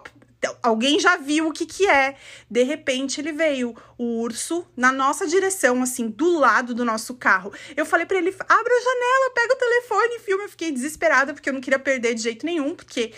alguém 0.63 0.99
já 0.99 1.17
viu 1.17 1.49
o 1.49 1.53
que 1.53 1.67
que 1.67 1.89
é. 1.89 2.17
De 2.51 2.63
repente 2.63 3.21
ele 3.21 3.33
veio, 3.33 3.75
o 3.99 4.21
urso, 4.21 4.67
na 4.77 4.91
nossa 4.91 5.27
direção, 5.27 5.83
assim, 5.83 6.09
do 6.09 6.39
lado 6.39 6.75
do 6.75 6.85
nosso 6.85 7.15
carro. 7.15 7.53
Eu 7.77 7.85
falei 7.85 8.07
para 8.07 8.19
ele, 8.19 8.29
abre 8.29 8.73
a 8.73 8.81
janela, 8.81 9.35
pega 9.35 9.55
o 9.55 9.59
telefone 9.59 10.17
e 10.17 10.21
filma. 10.21 10.45
Eu 10.45 10.49
fiquei 10.49 10.73
desesperada 10.73 11.35
porque 11.35 11.49
eu 11.49 11.53
não 11.53 11.61
queria 11.61 11.79
perder 11.79 12.15
de 12.15 12.23
jeito 12.23 12.47
nenhum, 12.47 12.75
porque 12.75 13.13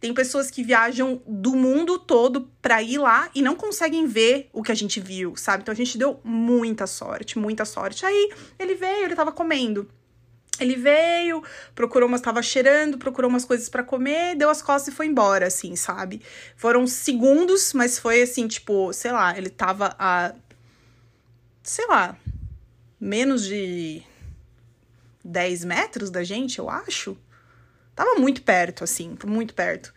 tem 0.00 0.14
pessoas 0.14 0.50
que 0.50 0.62
viajam 0.62 1.20
do 1.26 1.56
mundo 1.56 1.98
todo 1.98 2.48
para 2.62 2.80
ir 2.82 2.98
lá 2.98 3.28
e 3.34 3.42
não 3.42 3.56
conseguem 3.56 4.06
ver 4.06 4.48
o 4.52 4.62
que 4.62 4.70
a 4.70 4.74
gente 4.74 5.00
viu, 5.00 5.34
sabe? 5.36 5.62
Então 5.62 5.72
a 5.72 5.76
gente 5.76 5.98
deu 5.98 6.20
muita 6.22 6.86
sorte, 6.86 7.38
muita 7.38 7.64
sorte. 7.64 8.06
Aí 8.06 8.30
ele 8.58 8.74
veio, 8.74 9.04
ele 9.04 9.16
tava 9.16 9.32
comendo. 9.32 9.88
Ele 10.60 10.76
veio, 10.76 11.42
procurou 11.74 12.08
umas, 12.08 12.20
tava 12.20 12.42
cheirando, 12.42 12.98
procurou 12.98 13.30
umas 13.30 13.44
coisas 13.44 13.68
para 13.68 13.82
comer, 13.82 14.36
deu 14.36 14.50
as 14.50 14.60
costas 14.60 14.92
e 14.92 14.96
foi 14.96 15.06
embora, 15.06 15.46
assim, 15.46 15.76
sabe? 15.76 16.20
Foram 16.56 16.86
segundos, 16.86 17.72
mas 17.72 17.98
foi 17.98 18.22
assim, 18.22 18.46
tipo, 18.48 18.92
sei 18.92 19.12
lá, 19.12 19.36
ele 19.36 19.50
tava 19.50 19.94
a. 19.98 20.34
sei 21.62 21.86
lá, 21.86 22.16
menos 23.00 23.44
de 23.44 24.02
10 25.24 25.64
metros 25.64 26.10
da 26.10 26.24
gente, 26.24 26.58
eu 26.58 26.68
acho. 26.68 27.16
Tava 27.94 28.14
muito 28.14 28.42
perto, 28.42 28.84
assim, 28.84 29.16
muito 29.26 29.54
perto. 29.54 29.92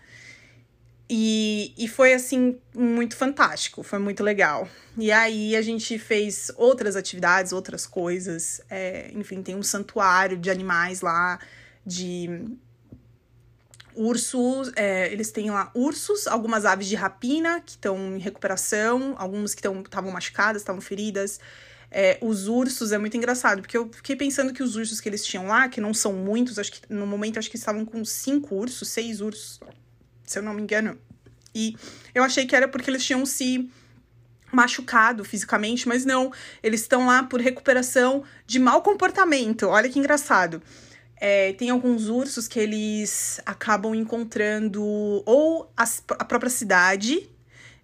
E, 1.14 1.74
e 1.78 1.90
foi, 1.90 2.14
assim, 2.14 2.58
muito 2.74 3.18
fantástico, 3.18 3.84
foi 3.84 4.00
muito 4.00 4.24
legal. 4.24 4.66
E 4.98 5.12
aí 5.12 5.58
a 5.58 5.62
gente 5.62 6.00
fez 6.00 6.50
outras 6.56 6.96
atividades, 6.96 7.52
outras 7.52 7.86
coisas. 7.86 8.62
É, 8.70 9.12
enfim, 9.14 9.44
tem 9.44 9.54
um 9.54 9.62
santuário 9.62 10.38
de 10.38 10.50
animais 10.50 11.02
lá, 11.02 11.38
de 11.86 12.46
ursos. 13.94 14.72
É, 14.74 15.12
eles 15.12 15.32
têm 15.32 15.52
lá 15.52 15.70
ursos, 15.76 16.28
algumas 16.28 16.64
aves 16.64 16.88
de 16.88 16.96
rapina 16.96 17.60
que 17.60 17.72
estão 17.72 18.16
em 18.16 18.20
recuperação, 18.20 19.14
algumas 19.18 19.54
que 19.54 19.68
estavam 19.68 20.12
machucadas, 20.12 20.62
estavam 20.62 20.80
feridas. 20.80 21.42
É, 21.92 22.18
os 22.22 22.48
ursos 22.48 22.94
é 22.94 22.98
muito 22.98 23.18
engraçado, 23.18 23.62
porque 23.62 23.78
eu 23.78 23.92
fiquei 23.92 24.16
pensando 24.16 24.54
que 24.54 24.64
os 24.64 24.78
ursos 24.78 25.02
que 25.02 25.10
eles 25.10 25.26
tinham 25.26 25.48
lá, 25.48 25.68
que 25.68 25.82
não 25.82 25.94
são 25.94 26.14
muitos, 26.14 26.58
acho 26.58 26.72
que 26.72 26.82
no 26.90 27.06
momento 27.06 27.38
acho 27.38 27.50
que 27.52 27.58
estavam 27.58 27.84
com 27.84 28.06
cinco 28.06 28.56
ursos, 28.56 28.88
seis 28.88 29.20
ursos, 29.20 29.60
se 30.32 30.40
eu 30.40 30.44
não 30.44 30.54
me 30.54 30.62
engano. 30.62 30.98
E 31.54 31.76
eu 32.16 32.24
achei 32.24 32.46
que 32.46 32.56
era 32.56 32.68
porque 32.68 32.90
eles 32.90 33.04
tinham 33.04 33.26
se 33.26 33.70
machucado 34.52 35.24
fisicamente, 35.24 35.88
mas 35.88 36.06
não, 36.06 36.32
eles 36.62 36.82
estão 36.82 37.08
lá 37.08 37.24
por 37.24 37.40
recuperação 37.40 38.24
de 38.46 38.60
mau 38.60 38.82
comportamento. 38.82 39.68
Olha 39.68 39.90
que 39.90 40.00
engraçado. 40.00 40.62
É, 41.16 41.54
tem 41.54 41.70
alguns 41.70 42.10
ursos 42.10 42.48
que 42.48 42.60
eles 42.60 43.40
acabam 43.46 43.94
encontrando 43.94 44.84
ou 45.26 45.72
as, 45.78 46.04
a 46.18 46.26
própria 46.26 46.50
cidade, 46.50 47.30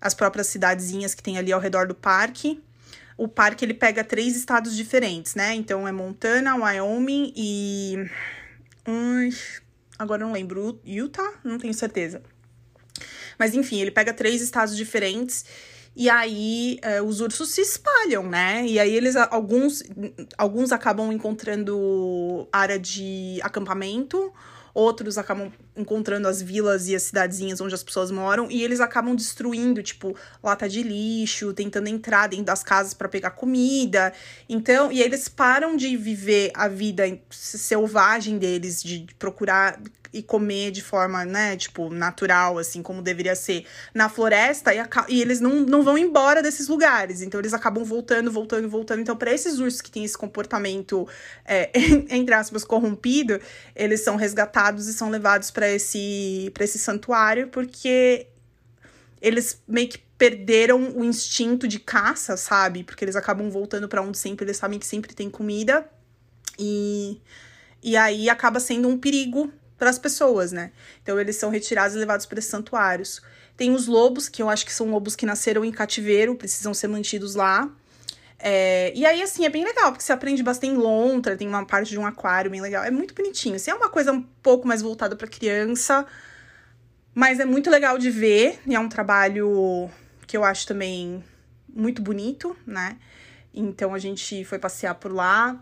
as 0.01 0.13
próprias 0.13 0.47
cidadezinhas 0.47 1.13
que 1.13 1.21
tem 1.21 1.37
ali 1.37 1.51
ao 1.51 1.59
redor 1.59 1.87
do 1.87 1.93
parque. 1.93 2.61
O 3.15 3.27
parque 3.27 3.63
ele 3.63 3.73
pega 3.73 4.03
três 4.03 4.35
estados 4.35 4.75
diferentes, 4.75 5.35
né? 5.35 5.53
Então 5.55 5.87
é 5.87 5.91
Montana, 5.91 6.55
Wyoming 6.55 7.33
e. 7.35 8.09
Hum, 8.87 9.29
agora 9.97 10.23
não 10.23 10.31
lembro. 10.31 10.79
Utah? 10.85 11.33
Não 11.43 11.57
tenho 11.57 11.73
certeza. 11.73 12.21
Mas 13.37 13.53
enfim, 13.53 13.81
ele 13.81 13.91
pega 13.91 14.13
três 14.13 14.41
estados 14.41 14.75
diferentes. 14.75 15.45
E 15.95 16.09
aí 16.09 16.77
é, 16.83 17.01
os 17.01 17.21
ursos 17.21 17.49
se 17.49 17.61
espalham, 17.61 18.23
né? 18.23 18.63
E 18.67 18.79
aí 18.79 18.95
eles 18.95 19.15
alguns 19.15 19.83
alguns 20.37 20.71
acabam 20.71 21.11
encontrando 21.11 22.47
área 22.51 22.77
de 22.77 23.39
acampamento, 23.41 24.31
outros 24.75 25.17
acabam 25.17 25.51
encontrando 25.75 26.27
as 26.27 26.39
vilas 26.39 26.87
e 26.87 26.95
as 26.95 27.01
cidadezinhas 27.01 27.59
onde 27.59 27.73
as 27.73 27.81
pessoas 27.81 28.11
moram 28.11 28.47
e 28.51 28.63
eles 28.63 28.79
acabam 28.79 29.15
destruindo, 29.15 29.81
tipo, 29.81 30.15
lata 30.43 30.69
de 30.69 30.83
lixo, 30.83 31.51
tentando 31.51 31.89
entrar 31.89 32.27
dentro 32.27 32.45
das 32.45 32.61
casas 32.61 32.93
para 32.93 33.09
pegar 33.09 33.31
comida. 33.31 34.13
Então, 34.47 34.91
e 34.91 35.01
eles 35.01 35.27
param 35.27 35.75
de 35.75 35.97
viver 35.97 36.51
a 36.53 36.67
vida 36.67 37.03
selvagem 37.31 38.37
deles, 38.37 38.83
de 38.83 39.07
procurar 39.17 39.81
e 40.17 40.23
comer 40.23 40.71
de 40.71 40.81
forma, 40.81 41.25
né, 41.25 41.55
tipo, 41.55 41.89
natural, 41.89 42.57
assim, 42.57 42.81
como 42.81 43.01
deveria 43.01 43.35
ser 43.35 43.65
na 43.93 44.09
floresta, 44.09 44.73
e, 44.73 44.79
e 45.09 45.21
eles 45.21 45.39
não, 45.39 45.61
não 45.61 45.83
vão 45.83 45.97
embora 45.97 46.41
desses 46.41 46.67
lugares. 46.67 47.21
Então, 47.21 47.39
eles 47.39 47.53
acabam 47.53 47.83
voltando, 47.83 48.31
voltando, 48.31 48.69
voltando. 48.69 49.01
Então, 49.01 49.15
para 49.15 49.31
esses 49.31 49.59
ursos 49.59 49.81
que 49.81 49.91
têm 49.91 50.03
esse 50.03 50.17
comportamento, 50.17 51.07
é, 51.45 51.71
entre 52.09 52.33
aspas, 52.33 52.63
corrompido, 52.63 53.39
eles 53.75 54.01
são 54.01 54.15
resgatados 54.15 54.87
e 54.87 54.93
são 54.93 55.09
levados 55.09 55.51
para 55.51 55.69
esse, 55.69 56.51
esse 56.59 56.79
santuário, 56.79 57.47
porque 57.47 58.27
eles 59.21 59.61
meio 59.67 59.89
que 59.89 59.99
perderam 60.17 60.93
o 60.95 61.03
instinto 61.03 61.67
de 61.67 61.79
caça, 61.79 62.35
sabe? 62.35 62.83
Porque 62.83 63.05
eles 63.05 63.15
acabam 63.15 63.49
voltando 63.49 63.87
para 63.87 64.01
onde 64.01 64.17
sempre 64.17 64.45
eles 64.45 64.57
sabem 64.57 64.79
que 64.79 64.85
sempre 64.85 65.13
tem 65.13 65.29
comida. 65.29 65.87
E, 66.57 67.21
e 67.83 67.95
aí 67.95 68.29
acaba 68.29 68.59
sendo 68.59 68.87
um 68.87 68.97
perigo 68.97 69.51
para 69.77 69.89
as 69.89 69.99
pessoas, 69.99 70.51
né? 70.51 70.71
Então 71.01 71.19
eles 71.19 71.35
são 71.35 71.49
retirados 71.49 71.95
e 71.95 71.99
levados 71.99 72.25
para 72.25 72.39
esses 72.39 72.49
santuários. 72.49 73.21
Tem 73.55 73.71
os 73.73 73.87
lobos, 73.87 74.29
que 74.29 74.41
eu 74.41 74.49
acho 74.49 74.65
que 74.65 74.73
são 74.73 74.89
lobos 74.89 75.15
que 75.15 75.25
nasceram 75.25 75.65
em 75.65 75.71
cativeiro, 75.71 76.35
precisam 76.35 76.73
ser 76.73 76.87
mantidos 76.87 77.33
lá. 77.35 77.69
É, 78.39 78.93
e 78.95 79.03
aí, 79.03 79.21
assim, 79.21 79.45
é 79.45 79.49
bem 79.49 79.63
legal, 79.63 79.91
porque 79.91 80.03
você 80.03 80.13
aprende 80.13 80.43
bastante 80.43 80.75
lontra, 80.75 81.35
tem 81.35 81.47
uma 81.47 81.65
parte 81.65 81.89
de 81.89 81.97
um 81.97 82.05
aquário 82.05 82.51
bem 82.51 82.61
legal. 82.61 82.83
É 82.83 82.91
muito 82.91 83.15
bonitinho. 83.15 83.55
Assim, 83.55 83.71
é 83.71 83.73
uma 83.73 83.89
coisa 83.89 84.11
um 84.11 84.21
pouco 84.21 84.67
mais 84.67 84.81
voltada 84.81 85.15
para 85.15 85.27
criança, 85.27 86.05
mas 87.15 87.39
é 87.39 87.45
muito 87.45 87.69
legal 87.69 87.97
de 87.97 88.11
ver. 88.11 88.59
E 88.67 88.75
é 88.75 88.79
um 88.79 88.89
trabalho 88.89 89.89
que 90.27 90.37
eu 90.37 90.43
acho 90.43 90.67
também 90.67 91.23
muito 91.67 92.01
bonito, 92.01 92.55
né? 92.65 92.97
Então 93.53 93.93
a 93.93 93.97
gente 93.97 94.45
foi 94.45 94.59
passear 94.59 94.95
por 94.95 95.11
lá. 95.11 95.59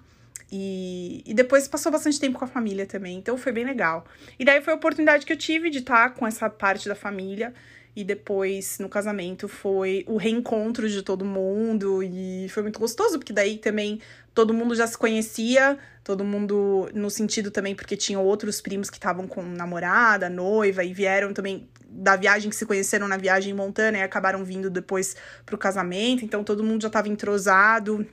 E, 0.58 1.22
e 1.26 1.34
depois 1.34 1.68
passou 1.68 1.92
bastante 1.92 2.18
tempo 2.18 2.40
com 2.40 2.46
a 2.46 2.48
família 2.48 2.86
também, 2.86 3.18
então 3.18 3.38
foi 3.38 3.52
bem 3.52 3.66
legal. 3.66 4.06
E 4.40 4.46
daí 4.46 4.62
foi 4.62 4.72
a 4.72 4.78
oportunidade 4.78 5.26
que 5.26 5.34
eu 5.34 5.38
tive 5.38 5.70
de 5.70 5.80
estar 5.80 6.14
com 6.14 6.26
essa 6.26 6.50
parte 6.50 6.88
da 6.88 6.96
família. 6.96 7.54
E 7.94 8.04
depois, 8.04 8.78
no 8.80 8.88
casamento, 8.88 9.48
foi 9.50 10.06
o 10.08 10.16
reencontro 10.16 10.90
de 10.90 11.02
todo 11.02 11.26
mundo. 11.26 12.02
E 12.02 12.48
foi 12.50 12.64
muito 12.64 12.80
gostoso, 12.80 13.18
porque 13.18 13.34
daí 13.34 13.58
também 13.58 14.00
todo 14.34 14.54
mundo 14.54 14.76
já 14.76 14.88
se 14.88 14.98
conhecia, 14.98 15.78
todo 16.04 16.24
mundo 16.24 16.90
no 16.94 17.10
sentido 17.10 17.52
também, 17.52 17.76
porque 17.76 17.98
tinham 17.98 18.24
outros 18.24 18.62
primos 18.62 18.90
que 18.90 18.98
estavam 18.98 19.28
com 19.28 19.42
namorada, 19.42 20.30
noiva, 20.30 20.86
e 20.86 20.94
vieram 20.94 21.34
também 21.34 21.70
da 21.90 22.16
viagem 22.16 22.50
que 22.50 22.56
se 22.56 22.66
conheceram 22.66 23.08
na 23.10 23.18
viagem 23.18 23.54
montana 23.54 23.98
e 23.98 24.02
acabaram 24.02 24.44
vindo 24.44 24.70
depois 24.70 25.16
pro 25.46 25.58
casamento. 25.58 26.24
Então 26.24 26.46
todo 26.46 26.64
mundo 26.64 26.82
já 26.82 26.88
estava 26.88 27.10
entrosado. 27.10 28.06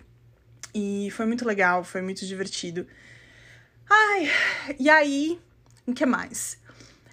E 0.74 1.10
foi 1.10 1.26
muito 1.26 1.46
legal, 1.46 1.84
foi 1.84 2.00
muito 2.00 2.24
divertido. 2.26 2.86
Ai, 3.88 4.30
e 4.78 4.88
aí, 4.88 5.40
o 5.86 5.92
que 5.92 6.06
mais? 6.06 6.58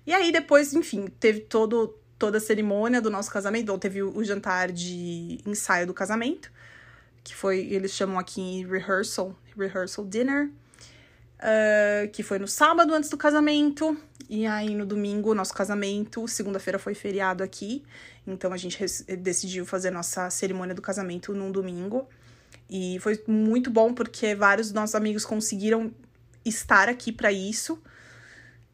E 0.07 0.13
aí 0.13 0.31
depois, 0.31 0.73
enfim, 0.73 1.07
teve 1.19 1.41
todo 1.41 1.99
toda 2.19 2.37
a 2.37 2.41
cerimônia 2.41 3.01
do 3.01 3.09
nosso 3.09 3.31
casamento, 3.31 3.71
ou 3.71 3.79
teve 3.79 4.03
o, 4.03 4.23
jantar 4.23 4.71
de 4.71 5.39
ensaio 5.45 5.87
do 5.87 5.93
casamento, 5.93 6.51
que 7.23 7.33
foi, 7.33 7.59
eles 7.71 7.91
chamam 7.91 8.19
aqui 8.19 8.65
rehearsal, 8.65 9.33
rehearsal 9.57 10.05
dinner, 10.05 10.49
uh, 11.39 12.09
que 12.11 12.21
foi 12.21 12.37
no 12.37 12.47
sábado 12.47 12.93
antes 12.93 13.09
do 13.09 13.17
casamento, 13.17 13.97
e 14.29 14.45
aí 14.45 14.75
no 14.75 14.85
domingo, 14.85 15.33
nosso 15.33 15.53
casamento, 15.53 16.27
segunda-feira 16.27 16.77
foi 16.77 16.93
feriado 16.93 17.41
aqui, 17.41 17.83
então 18.27 18.51
a 18.51 18.57
gente 18.57 18.85
decidiu 19.17 19.65
fazer 19.65 19.89
nossa 19.89 20.29
cerimônia 20.29 20.75
do 20.75 20.81
casamento 20.81 21.33
num 21.33 21.51
domingo. 21.51 22.07
E 22.69 22.99
foi 22.99 23.21
muito 23.27 23.71
bom 23.71 23.93
porque 23.93 24.35
vários 24.35 24.67
dos 24.67 24.75
nossos 24.75 24.95
amigos 24.95 25.25
conseguiram 25.25 25.91
estar 26.45 26.87
aqui 26.87 27.11
para 27.11 27.31
isso. 27.31 27.81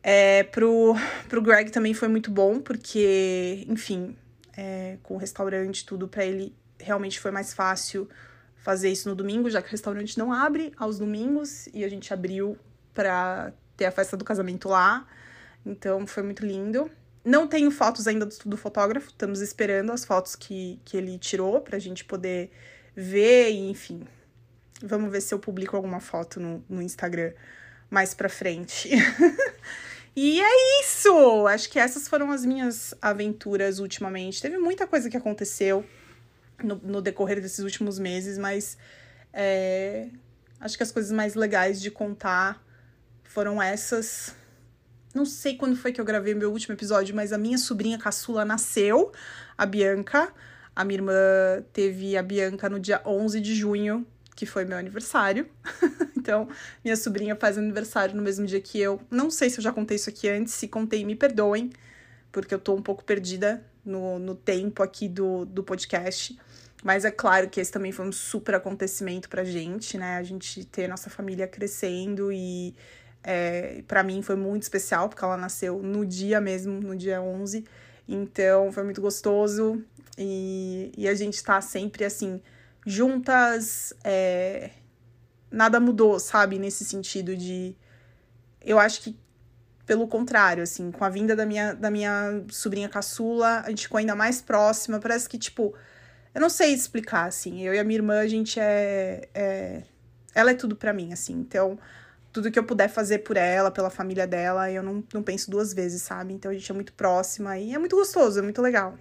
É, 0.04 0.44
pro, 0.44 0.96
pro 1.30 1.42
Greg 1.42 1.72
também 1.72 1.94
foi 1.94 2.08
muito 2.08 2.30
bom, 2.30 2.60
porque, 2.60 3.66
enfim, 3.68 4.16
é, 4.56 4.98
com 5.02 5.16
o 5.16 5.18
restaurante 5.18 5.86
tudo, 5.86 6.08
para 6.08 6.26
ele 6.26 6.54
realmente 6.80 7.20
foi 7.20 7.32
mais 7.32 7.54
fácil 7.54 8.08
fazer 8.58 8.90
isso 8.92 9.10
no 9.10 9.16
domingo, 9.16 9.50
já 9.50 9.62
que 9.62 9.68
o 9.68 9.72
restaurante 9.72 10.18
não 10.18 10.32
abre 10.32 10.74
aos 10.78 11.00
domingos 11.00 11.68
e 11.74 11.84
a 11.84 11.90
gente 11.90 12.14
abriu 12.14 12.58
para 12.94 13.54
ter 13.78 13.86
a 13.86 13.92
festa 13.92 14.16
do 14.18 14.26
casamento 14.26 14.70
lá. 14.70 15.08
Então 15.66 16.06
foi 16.06 16.24
muito 16.24 16.46
lindo. 16.46 16.90
Não 17.24 17.48
tenho 17.48 17.72
fotos 17.72 18.08
ainda 18.08 18.26
do, 18.26 18.36
do 18.46 18.58
fotógrafo, 18.58 19.08
estamos 19.08 19.42
esperando 19.42 19.92
as 19.92 20.06
fotos 20.06 20.36
que, 20.36 20.80
que 20.86 20.96
ele 20.96 21.18
tirou 21.18 21.62
pra 21.62 21.80
gente 21.80 22.06
poder 22.06 22.52
ver, 22.96 23.52
enfim. 23.52 24.04
Vamos 24.82 25.12
ver 25.12 25.22
se 25.22 25.34
eu 25.34 25.40
publico 25.40 25.76
alguma 25.76 26.00
foto 26.00 26.40
no, 26.40 26.64
no 26.70 26.82
Instagram 26.82 27.34
mais 27.90 28.14
pra 28.14 28.30
frente. 28.30 28.90
E 30.16 30.40
é 30.42 30.82
isso! 30.82 31.46
Acho 31.46 31.70
que 31.70 31.78
essas 31.78 32.08
foram 32.08 32.32
as 32.32 32.46
minhas 32.46 32.94
aventuras 33.02 33.80
ultimamente. 33.80 34.42
Teve 34.42 34.58
muita 34.58 34.88
coisa 34.88 35.10
que 35.10 35.18
aconteceu 35.18 35.86
no, 36.64 36.76
no 36.76 37.02
decorrer 37.02 37.42
desses 37.42 37.60
últimos 37.60 38.00
meses, 38.00 38.38
mas 38.38 38.78
é, 39.34 40.08
acho 40.58 40.78
que 40.78 40.84
as 40.84 40.92
coisas 40.92 41.12
mais 41.12 41.36
legais 41.36 41.82
de 41.82 41.92
contar 41.92 42.64
foram 43.24 43.62
essas. 43.62 44.34
Não 45.14 45.26
sei 45.26 45.58
quando 45.58 45.76
foi 45.76 45.92
que 45.92 46.00
eu 46.00 46.06
gravei 46.06 46.34
meu 46.34 46.50
último 46.50 46.74
episódio, 46.74 47.14
mas 47.14 47.34
a 47.34 47.38
minha 47.38 47.58
sobrinha 47.58 47.98
caçula 47.98 48.46
nasceu, 48.46 49.12
a 49.58 49.66
Bianca. 49.66 50.32
A 50.76 50.84
minha 50.84 50.98
irmã 50.98 51.14
teve 51.72 52.18
a 52.18 52.22
Bianca 52.22 52.70
no 52.70 52.80
dia 52.80 53.02
11 53.06 53.40
de 53.40 53.56
junho 53.56 54.06
que 54.36 54.46
foi 54.46 54.66
meu 54.66 54.78
aniversário. 54.78 55.48
então, 56.16 56.48
minha 56.84 56.96
sobrinha 56.98 57.36
faz 57.36 57.58
aniversário 57.58 58.16
no 58.16 58.22
mesmo 58.22 58.46
dia 58.46 58.60
que 58.60 58.80
eu. 58.80 59.00
Não 59.10 59.32
sei 59.32 59.50
se 59.50 59.60
eu 59.60 59.64
já 59.64 59.72
contei 59.72 59.96
isso 59.96 60.10
aqui 60.10 60.28
antes, 60.28 60.54
se 60.54 60.68
contei, 60.68 61.06
me 61.06 61.16
perdoem, 61.16 61.72
porque 62.32 62.54
eu 62.54 62.60
tô 62.60 62.76
um 62.76 62.82
pouco 62.82 63.04
perdida 63.04 63.66
no, 63.84 64.20
no 64.20 64.36
tempo 64.36 64.84
aqui 64.84 65.08
do, 65.08 65.46
do 65.46 65.64
podcast. 65.64 66.38
Mas 66.84 67.06
é 67.06 67.12
claro 67.12 67.50
que 67.50 67.60
esse 67.60 67.72
também 67.72 67.92
foi 67.92 68.06
um 68.06 68.12
super 68.12 68.56
acontecimento 68.56 69.30
pra 69.30 69.44
gente, 69.44 69.98
né? 69.98 70.18
A 70.18 70.24
gente 70.24 70.66
ter 70.66 70.88
nossa 70.88 71.10
família 71.10 71.48
crescendo 71.48 72.32
e 72.32 72.76
é, 73.24 73.82
para 73.88 74.04
mim 74.04 74.22
foi 74.22 74.36
muito 74.36 74.64
especial, 74.64 75.10
porque 75.10 75.24
ela 75.24 75.38
nasceu 75.38 75.82
no 75.82 76.06
dia 76.06 76.40
mesmo, 76.42 76.80
no 76.80 76.96
dia 76.96 77.22
11. 77.22 77.66
Então 78.08 78.72
foi 78.72 78.84
muito 78.84 79.02
gostoso 79.02 79.84
e, 80.18 80.91
e 80.98 81.08
a 81.08 81.15
gente 81.15 81.44
tá 81.44 81.60
sempre 81.62 82.06
assim 82.06 82.41
juntas, 82.86 83.94
é, 84.04 84.70
nada 85.52 85.80
mudou, 85.80 86.20
sabe? 86.20 86.60
Nesse 86.60 86.86
sentido 86.86 87.36
de. 87.36 87.76
Eu 88.62 88.80
acho 88.80 89.02
que, 89.02 89.18
pelo 89.86 90.08
contrário, 90.08 90.63
assim, 90.63 90.91
com 90.91 91.04
a 91.04 91.10
vinda 91.10 91.36
da 91.36 91.46
minha, 91.46 91.74
da 91.74 91.89
minha 91.89 92.44
sobrinha 92.50 92.89
caçula, 92.89 93.62
a 93.65 93.70
gente 93.70 93.84
ficou 93.84 93.98
ainda 93.98 94.15
mais 94.15 94.41
próxima. 94.41 95.00
Parece 95.00 95.28
que, 95.28 95.38
tipo, 95.38 95.74
eu 96.34 96.41
não 96.41 96.50
sei 96.50 96.74
explicar, 96.74 97.26
assim. 97.26 97.62
Eu 97.63 97.74
e 97.74 97.80
a 97.80 97.84
minha 97.84 97.98
irmã, 97.98 98.20
a 98.20 98.28
gente 98.28 98.60
é. 98.60 99.30
é 99.34 99.84
ela 100.34 100.52
é 100.52 100.54
tudo 100.54 100.76
para 100.76 100.94
mim, 100.94 101.13
assim. 101.13 101.34
Então, 101.34 101.80
tudo 102.36 102.52
que 102.52 102.60
eu 102.60 102.65
puder 102.65 102.89
fazer 102.89 103.19
por 103.19 103.38
ela, 103.38 103.71
pela 103.71 103.89
família 103.89 104.28
dela, 104.28 104.69
eu 104.69 104.84
não, 104.84 105.02
não 105.13 105.24
penso 105.24 105.50
duas 105.50 105.74
vezes, 105.74 106.02
sabe? 106.02 106.34
Então 106.34 106.52
a 106.52 106.54
gente 106.54 106.69
é 106.69 106.76
muito 106.76 106.91
próxima 106.91 107.58
e 107.58 107.74
é 107.74 107.78
muito 107.80 107.95
gostoso, 107.95 108.39
é 108.39 108.41
muito 108.41 108.62
legal. 108.62 108.98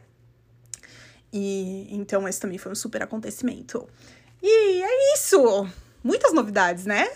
E 1.32 1.92
então 1.92 2.28
esse 2.28 2.38
também 2.38 2.58
foi 2.58 2.70
um 2.70 2.76
super 2.76 3.02
acontecimento. 3.02 3.88
E 4.40 4.82
é 4.84 5.14
isso! 5.14 5.68
Muitas 6.00 6.32
novidades, 6.32 6.86
né? 6.86 7.08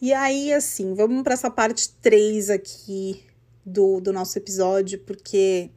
E 0.00 0.12
aí, 0.12 0.52
assim, 0.52 0.94
vamos 0.94 1.24
para 1.24 1.34
essa 1.34 1.50
parte 1.50 1.88
3 2.00 2.48
aqui 2.48 3.24
do, 3.66 4.00
do 4.00 4.12
nosso 4.12 4.38
episódio, 4.38 5.00
porque 5.00 5.68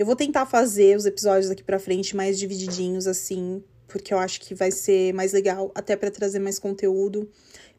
eu 0.00 0.06
vou 0.06 0.16
tentar 0.16 0.46
fazer 0.46 0.96
os 0.96 1.04
episódios 1.04 1.50
daqui 1.50 1.62
para 1.62 1.78
frente 1.78 2.16
mais 2.16 2.38
divididinhos, 2.38 3.06
assim, 3.06 3.62
porque 3.86 4.14
eu 4.14 4.18
acho 4.18 4.40
que 4.40 4.54
vai 4.54 4.70
ser 4.70 5.12
mais 5.12 5.34
legal, 5.34 5.70
até 5.74 5.94
para 5.94 6.10
trazer 6.10 6.38
mais 6.38 6.58
conteúdo 6.58 7.28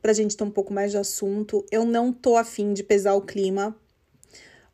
pra 0.04 0.14
gente 0.14 0.38
ter 0.38 0.44
um 0.44 0.52
pouco 0.52 0.72
mais 0.72 0.92
de 0.92 1.00
assunto. 1.00 1.66
Eu 1.72 1.84
não 1.84 2.14
tô 2.14 2.38
afim 2.38 2.74
de 2.74 2.84
pesar 2.84 3.16
o 3.16 3.24
clima, 3.24 3.76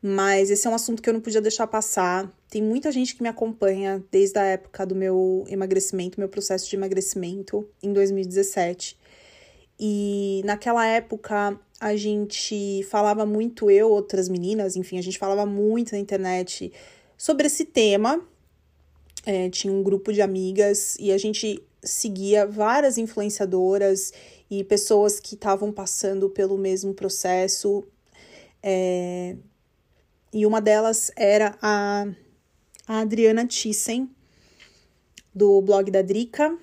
mas 0.02 0.50
esse 0.50 0.66
é 0.66 0.70
um 0.70 0.74
assunto 0.74 1.00
que 1.00 1.08
eu 1.08 1.14
não 1.14 1.22
podia 1.22 1.40
deixar 1.40 1.66
passar. 1.66 2.30
Tem 2.50 2.62
muita 2.62 2.92
gente 2.92 3.16
que 3.16 3.22
me 3.22 3.30
acompanha 3.30 4.04
desde 4.10 4.38
a 4.38 4.44
época 4.44 4.84
do 4.84 4.94
meu 4.94 5.46
emagrecimento, 5.48 6.20
meu 6.20 6.28
processo 6.28 6.68
de 6.68 6.76
emagrecimento 6.76 7.66
em 7.82 7.94
2017. 7.94 8.94
E 9.80 10.42
naquela 10.44 10.86
época 10.86 11.58
a 11.80 11.96
gente 11.96 12.82
falava 12.90 13.24
muito, 13.24 13.70
eu, 13.70 13.88
outras 13.90 14.28
meninas, 14.28 14.76
enfim, 14.76 14.98
a 14.98 15.02
gente 15.02 15.18
falava 15.18 15.46
muito 15.46 15.92
na 15.92 15.98
internet 15.98 16.70
sobre 17.18 17.48
esse 17.48 17.64
tema. 17.64 18.24
É, 19.26 19.50
tinha 19.50 19.72
um 19.72 19.82
grupo 19.82 20.12
de 20.12 20.22
amigas 20.22 20.96
e 20.98 21.12
a 21.12 21.18
gente 21.18 21.62
seguia 21.82 22.46
várias 22.46 22.96
influenciadoras 22.96 24.12
e 24.48 24.64
pessoas 24.64 25.20
que 25.20 25.34
estavam 25.34 25.72
passando 25.72 26.30
pelo 26.30 26.56
mesmo 26.56 26.94
processo. 26.94 27.84
É, 28.62 29.36
e 30.32 30.46
uma 30.46 30.60
delas 30.60 31.10
era 31.16 31.58
a, 31.60 32.06
a 32.86 33.00
Adriana 33.00 33.46
Thyssen, 33.46 34.08
do 35.34 35.60
blog 35.60 35.90
da 35.90 36.00
Drica. 36.00 36.56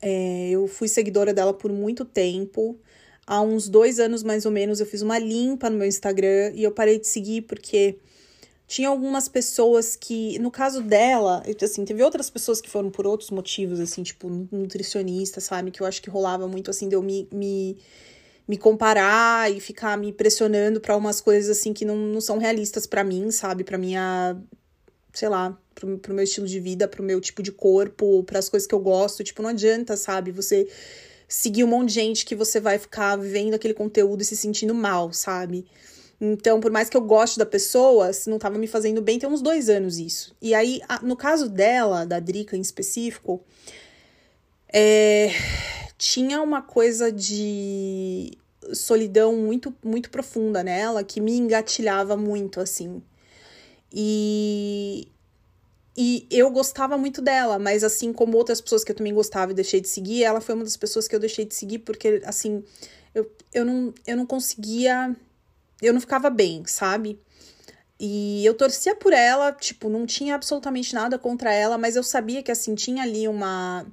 É, 0.00 0.50
eu 0.50 0.66
fui 0.66 0.86
seguidora 0.86 1.34
dela 1.34 1.52
por 1.52 1.72
muito 1.72 2.04
tempo. 2.04 2.78
Há 3.26 3.40
uns 3.40 3.68
dois 3.68 3.98
anos 3.98 4.22
mais 4.22 4.44
ou 4.44 4.52
menos 4.52 4.80
eu 4.80 4.86
fiz 4.86 5.02
uma 5.02 5.18
limpa 5.18 5.70
no 5.70 5.78
meu 5.78 5.86
Instagram 5.86 6.52
e 6.54 6.62
eu 6.62 6.72
parei 6.72 6.98
de 6.98 7.06
seguir 7.06 7.42
porque 7.42 7.98
tinha 8.66 8.88
algumas 8.88 9.28
pessoas 9.28 9.94
que, 9.94 10.38
no 10.38 10.50
caso 10.50 10.82
dela, 10.82 11.42
assim, 11.62 11.84
teve 11.84 12.02
outras 12.02 12.30
pessoas 12.30 12.60
que 12.60 12.70
foram 12.70 12.90
por 12.90 13.06
outros 13.06 13.30
motivos, 13.30 13.78
assim, 13.78 14.02
tipo, 14.02 14.28
nutricionista, 14.50 15.40
sabe? 15.40 15.70
Que 15.70 15.82
eu 15.82 15.86
acho 15.86 16.00
que 16.00 16.08
rolava 16.08 16.48
muito, 16.48 16.70
assim, 16.70 16.88
de 16.88 16.94
eu 16.94 17.02
me, 17.02 17.28
me, 17.32 17.76
me 18.48 18.56
comparar 18.56 19.52
e 19.52 19.60
ficar 19.60 19.98
me 19.98 20.12
pressionando 20.12 20.80
para 20.80 20.96
umas 20.96 21.20
coisas, 21.20 21.56
assim, 21.56 21.72
que 21.74 21.84
não, 21.84 21.96
não 21.96 22.20
são 22.20 22.38
realistas 22.38 22.86
para 22.86 23.04
mim, 23.04 23.30
sabe? 23.30 23.64
Pra 23.64 23.76
minha. 23.76 24.36
sei 25.12 25.28
lá, 25.28 25.58
pro, 25.74 25.98
pro 25.98 26.14
meu 26.14 26.24
estilo 26.24 26.46
de 26.46 26.58
vida, 26.58 26.88
pro 26.88 27.02
meu 27.02 27.20
tipo 27.20 27.42
de 27.42 27.52
corpo, 27.52 28.24
para 28.24 28.38
as 28.38 28.48
coisas 28.48 28.66
que 28.66 28.74
eu 28.74 28.80
gosto. 28.80 29.22
Tipo, 29.22 29.42
não 29.42 29.50
adianta, 29.50 29.96
sabe? 29.96 30.32
Você 30.32 30.68
seguir 31.28 31.64
um 31.64 31.68
monte 31.68 31.88
de 31.88 31.94
gente 31.94 32.24
que 32.24 32.34
você 32.34 32.60
vai 32.60 32.78
ficar 32.78 33.16
vendo 33.16 33.54
aquele 33.54 33.74
conteúdo 33.74 34.22
e 34.22 34.24
se 34.24 34.36
sentindo 34.36 34.74
mal, 34.74 35.12
sabe? 35.12 35.66
Então, 36.20 36.60
por 36.60 36.70
mais 36.70 36.88
que 36.88 36.96
eu 36.96 37.00
goste 37.00 37.38
da 37.38 37.46
pessoa, 37.46 38.12
se 38.12 38.30
não 38.30 38.38
tava 38.38 38.58
me 38.58 38.66
fazendo 38.66 39.02
bem, 39.02 39.18
tem 39.18 39.28
uns 39.28 39.42
dois 39.42 39.68
anos 39.68 39.98
isso. 39.98 40.34
E 40.40 40.54
aí, 40.54 40.80
no 41.02 41.16
caso 41.16 41.48
dela, 41.48 42.06
da 42.06 42.20
Drica 42.20 42.56
em 42.56 42.60
específico, 42.60 43.42
é, 44.72 45.30
tinha 45.98 46.40
uma 46.40 46.62
coisa 46.62 47.12
de 47.12 48.36
solidão 48.72 49.36
muito, 49.36 49.74
muito 49.84 50.10
profunda 50.10 50.62
nela 50.62 51.04
que 51.04 51.20
me 51.20 51.36
engatilhava 51.36 52.16
muito, 52.16 52.60
assim. 52.60 53.02
E, 53.92 55.08
e 55.96 56.26
eu 56.30 56.50
gostava 56.50 56.98
muito 56.98 57.22
dela, 57.22 57.58
mas 57.58 57.84
assim 57.84 58.12
como 58.12 58.36
outras 58.36 58.60
pessoas 58.60 58.82
que 58.82 58.90
eu 58.90 58.96
também 58.96 59.14
gostava 59.14 59.52
e 59.52 59.54
deixei 59.54 59.80
de 59.80 59.88
seguir, 59.88 60.24
ela 60.24 60.40
foi 60.40 60.54
uma 60.54 60.64
das 60.64 60.76
pessoas 60.76 61.06
que 61.06 61.14
eu 61.14 61.20
deixei 61.20 61.44
de 61.44 61.54
seguir 61.54 61.80
porque, 61.80 62.20
assim, 62.24 62.64
eu, 63.14 63.30
eu, 63.52 63.64
não, 63.64 63.94
eu 64.06 64.16
não 64.16 64.26
conseguia. 64.26 65.14
Eu 65.80 65.92
não 65.92 66.00
ficava 66.00 66.30
bem, 66.30 66.64
sabe? 66.66 67.20
E 67.98 68.44
eu 68.44 68.54
torcia 68.54 68.94
por 68.94 69.12
ela, 69.12 69.52
tipo, 69.52 69.88
não 69.88 70.04
tinha 70.06 70.34
absolutamente 70.34 70.94
nada 70.94 71.18
contra 71.18 71.52
ela, 71.52 71.78
mas 71.78 71.96
eu 71.96 72.02
sabia 72.02 72.42
que, 72.42 72.50
assim, 72.50 72.74
tinha 72.74 73.02
ali 73.02 73.28
uma. 73.28 73.86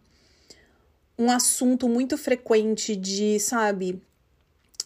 Um 1.18 1.30
assunto 1.30 1.88
muito 1.88 2.18
frequente 2.18 2.96
de, 2.96 3.40
sabe, 3.40 4.02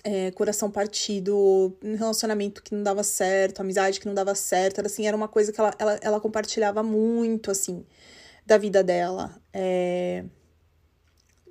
é, 0.04 0.32
coração 0.32 0.70
partido, 0.70 1.76
relacionamento 1.82 2.62
que 2.62 2.76
não 2.76 2.84
dava 2.84 3.04
certo, 3.04 3.62
amizade 3.62 4.00
que 4.00 4.06
não 4.06 4.14
dava 4.14 4.36
certo, 4.36 4.80
era 4.80 4.88
assim, 4.88 5.08
era 5.08 5.16
uma 5.18 5.28
coisa 5.28 5.52
que 5.52 5.60
ela, 5.60 5.74
ela, 5.80 6.00
ela 6.02 6.20
compartilhava 6.22 6.84
muito, 6.84 7.50
assim, 7.50 7.86
da 8.46 8.58
vida 8.58 8.84
dela. 8.84 9.42
É, 9.54 10.26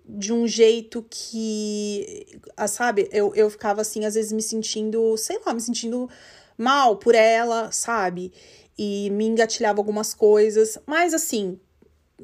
de 0.06 0.32
um 0.32 0.46
jeito 0.46 1.04
que, 1.08 2.26
ah, 2.56 2.68
sabe, 2.68 3.08
eu, 3.10 3.34
eu 3.34 3.48
ficava 3.48 3.80
assim, 3.80 4.04
às 4.04 4.14
vezes 4.14 4.32
me 4.32 4.42
sentindo, 4.42 5.16
sei 5.16 5.40
lá, 5.44 5.54
me 5.54 5.60
sentindo 5.60 6.08
mal 6.58 6.96
por 6.96 7.14
ela, 7.14 7.72
sabe? 7.72 8.32
E 8.76 9.08
me 9.10 9.26
engatilhava 9.26 9.80
algumas 9.80 10.12
coisas, 10.12 10.78
mas 10.86 11.14
assim, 11.14 11.58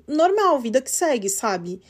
normal, 0.07 0.61
vida 0.61 0.81
que 0.83 0.91
segue, 0.91 1.29
sabe? 1.29 1.81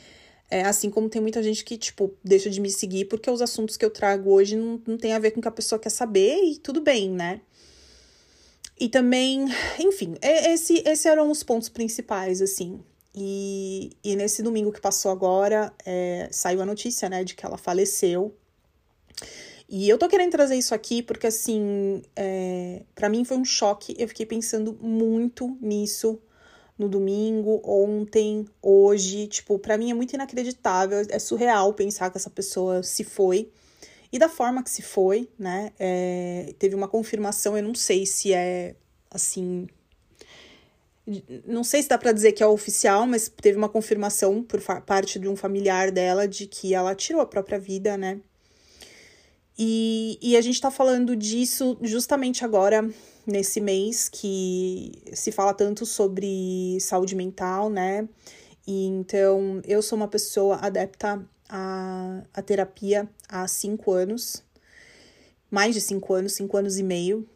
É, 0.49 0.63
assim 0.63 0.89
como 0.89 1.09
tem 1.09 1.21
muita 1.21 1.41
gente 1.41 1.63
que, 1.63 1.77
tipo, 1.77 2.13
deixa 2.23 2.49
de 2.49 2.59
me 2.59 2.69
seguir 2.69 3.05
porque 3.05 3.29
os 3.29 3.41
assuntos 3.41 3.77
que 3.77 3.85
eu 3.85 3.89
trago 3.89 4.31
hoje 4.31 4.55
não, 4.55 4.81
não 4.85 4.97
tem 4.97 5.13
a 5.13 5.19
ver 5.19 5.31
com 5.31 5.39
o 5.39 5.41
que 5.41 5.47
a 5.47 5.51
pessoa 5.51 5.79
quer 5.79 5.89
saber 5.89 6.43
e 6.43 6.57
tudo 6.57 6.81
bem, 6.81 7.09
né? 7.09 7.41
E 8.79 8.89
também, 8.89 9.45
enfim, 9.79 10.15
esse, 10.21 10.81
esses 10.85 11.05
eram 11.05 11.29
os 11.29 11.43
pontos 11.43 11.69
principais, 11.69 12.41
assim. 12.41 12.81
E, 13.13 13.91
e 14.03 14.15
nesse 14.15 14.41
domingo 14.41 14.71
que 14.71 14.79
passou 14.79 15.11
agora, 15.11 15.73
é, 15.85 16.29
saiu 16.31 16.61
a 16.61 16.65
notícia, 16.65 17.09
né, 17.09 17.23
de 17.23 17.35
que 17.35 17.45
ela 17.45 17.57
faleceu. 17.57 18.35
E 19.67 19.87
eu 19.87 19.97
tô 19.97 20.07
querendo 20.09 20.31
trazer 20.31 20.55
isso 20.55 20.75
aqui 20.75 21.01
porque, 21.01 21.27
assim, 21.27 22.01
é, 22.15 22.83
para 22.93 23.07
mim 23.09 23.23
foi 23.23 23.37
um 23.37 23.45
choque. 23.45 23.95
Eu 23.97 24.07
fiquei 24.07 24.25
pensando 24.25 24.77
muito 24.81 25.57
nisso 25.61 26.19
no 26.77 26.89
domingo, 26.89 27.61
ontem, 27.63 28.45
hoje. 28.61 29.27
Tipo, 29.27 29.57
para 29.59 29.77
mim 29.77 29.91
é 29.91 29.93
muito 29.93 30.13
inacreditável, 30.13 31.05
é 31.09 31.19
surreal 31.19 31.73
pensar 31.73 32.09
que 32.09 32.17
essa 32.17 32.29
pessoa 32.29 32.83
se 32.83 33.03
foi. 33.03 33.49
E 34.11 34.19
da 34.19 34.27
forma 34.27 34.61
que 34.61 34.69
se 34.69 34.81
foi, 34.81 35.29
né? 35.39 35.71
É, 35.79 36.53
teve 36.59 36.75
uma 36.75 36.87
confirmação, 36.87 37.55
eu 37.55 37.63
não 37.63 37.73
sei 37.73 38.05
se 38.05 38.33
é 38.33 38.75
assim. 39.09 39.67
Não 41.45 41.63
sei 41.63 41.81
se 41.81 41.89
dá 41.89 41.97
para 41.97 42.11
dizer 42.11 42.31
que 42.33 42.43
é 42.43 42.47
oficial, 42.47 43.07
mas 43.07 43.27
teve 43.29 43.57
uma 43.57 43.69
confirmação 43.69 44.43
por 44.43 44.61
parte 44.85 45.17
de 45.17 45.27
um 45.27 45.35
familiar 45.35 45.91
dela 45.91 46.27
de 46.27 46.45
que 46.45 46.73
ela 46.73 46.93
tirou 46.93 47.21
a 47.21 47.25
própria 47.25 47.59
vida, 47.59 47.97
né? 47.97 48.19
E, 49.57 50.17
e 50.21 50.37
a 50.37 50.41
gente 50.41 50.61
tá 50.61 50.71
falando 50.71 51.15
disso 51.15 51.77
justamente 51.81 52.43
agora, 52.45 52.87
nesse 53.27 53.59
mês 53.59 54.09
que 54.09 54.91
se 55.13 55.31
fala 55.31 55.53
tanto 55.53 55.85
sobre 55.85 56.77
saúde 56.79 57.15
mental, 57.15 57.69
né? 57.69 58.07
E 58.65 58.85
então 58.85 59.61
eu 59.65 59.81
sou 59.81 59.97
uma 59.97 60.07
pessoa 60.07 60.57
adepta 60.57 61.23
à, 61.49 62.23
à 62.33 62.41
terapia 62.41 63.09
há 63.27 63.47
cinco 63.47 63.91
anos, 63.91 64.43
mais 65.49 65.75
de 65.75 65.81
cinco 65.81 66.13
anos, 66.13 66.33
cinco 66.33 66.57
anos 66.57 66.77
e 66.77 66.83
meio. 66.83 67.27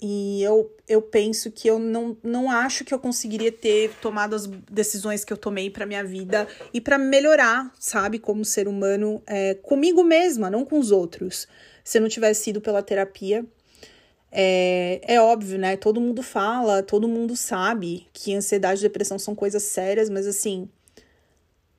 E 0.00 0.42
eu, 0.42 0.70
eu 0.86 1.00
penso 1.00 1.50
que 1.50 1.66
eu 1.66 1.78
não, 1.78 2.16
não 2.22 2.50
acho 2.50 2.84
que 2.84 2.92
eu 2.92 2.98
conseguiria 2.98 3.50
ter 3.50 3.94
tomado 4.02 4.34
as 4.34 4.46
decisões 4.46 5.24
que 5.24 5.32
eu 5.32 5.38
tomei 5.38 5.70
para 5.70 5.86
minha 5.86 6.04
vida 6.04 6.46
e 6.72 6.80
para 6.82 6.98
melhorar, 6.98 7.72
sabe, 7.78 8.18
como 8.18 8.44
ser 8.44 8.68
humano, 8.68 9.22
é, 9.26 9.54
comigo 9.54 10.04
mesma, 10.04 10.50
não 10.50 10.66
com 10.66 10.78
os 10.78 10.90
outros, 10.90 11.48
se 11.82 11.96
eu 11.96 12.02
não 12.02 12.08
tivesse 12.08 12.44
sido 12.44 12.60
pela 12.60 12.82
terapia. 12.82 13.44
É, 14.30 15.00
é 15.02 15.20
óbvio, 15.20 15.58
né? 15.58 15.78
Todo 15.78 15.98
mundo 15.98 16.22
fala, 16.22 16.82
todo 16.82 17.08
mundo 17.08 17.34
sabe 17.34 18.06
que 18.12 18.34
ansiedade 18.34 18.80
e 18.80 18.82
depressão 18.82 19.18
são 19.18 19.34
coisas 19.34 19.62
sérias, 19.62 20.10
mas 20.10 20.26
assim, 20.26 20.68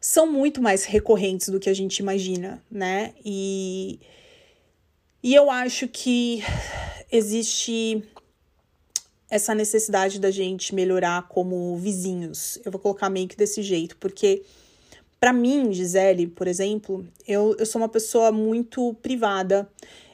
são 0.02 0.26
muito 0.26 0.60
mais 0.60 0.86
recorrentes 0.86 1.50
do 1.50 1.60
que 1.60 1.70
a 1.70 1.74
gente 1.74 2.00
imagina, 2.00 2.64
né? 2.72 3.14
E, 3.24 4.00
e 5.22 5.36
eu 5.36 5.52
acho 5.52 5.88
que 5.88 6.42
existe 7.12 8.04
essa 9.30 9.54
necessidade 9.54 10.20
da 10.20 10.32
gente 10.32 10.74
melhorar 10.74 11.28
como 11.28 11.76
vizinhos. 11.78 12.60
Eu 12.64 12.72
vou 12.72 12.80
colocar 12.80 13.10
meio 13.10 13.28
que 13.28 13.36
desse 13.36 13.62
jeito, 13.62 13.98
porque 13.98 14.44
para 15.20 15.34
mim, 15.34 15.74
Gisele, 15.74 16.28
por 16.28 16.48
exemplo, 16.48 17.06
eu, 17.28 17.56
eu 17.58 17.66
sou 17.66 17.82
uma 17.82 17.90
pessoa 17.90 18.32
muito 18.32 18.94
privada 19.02 19.70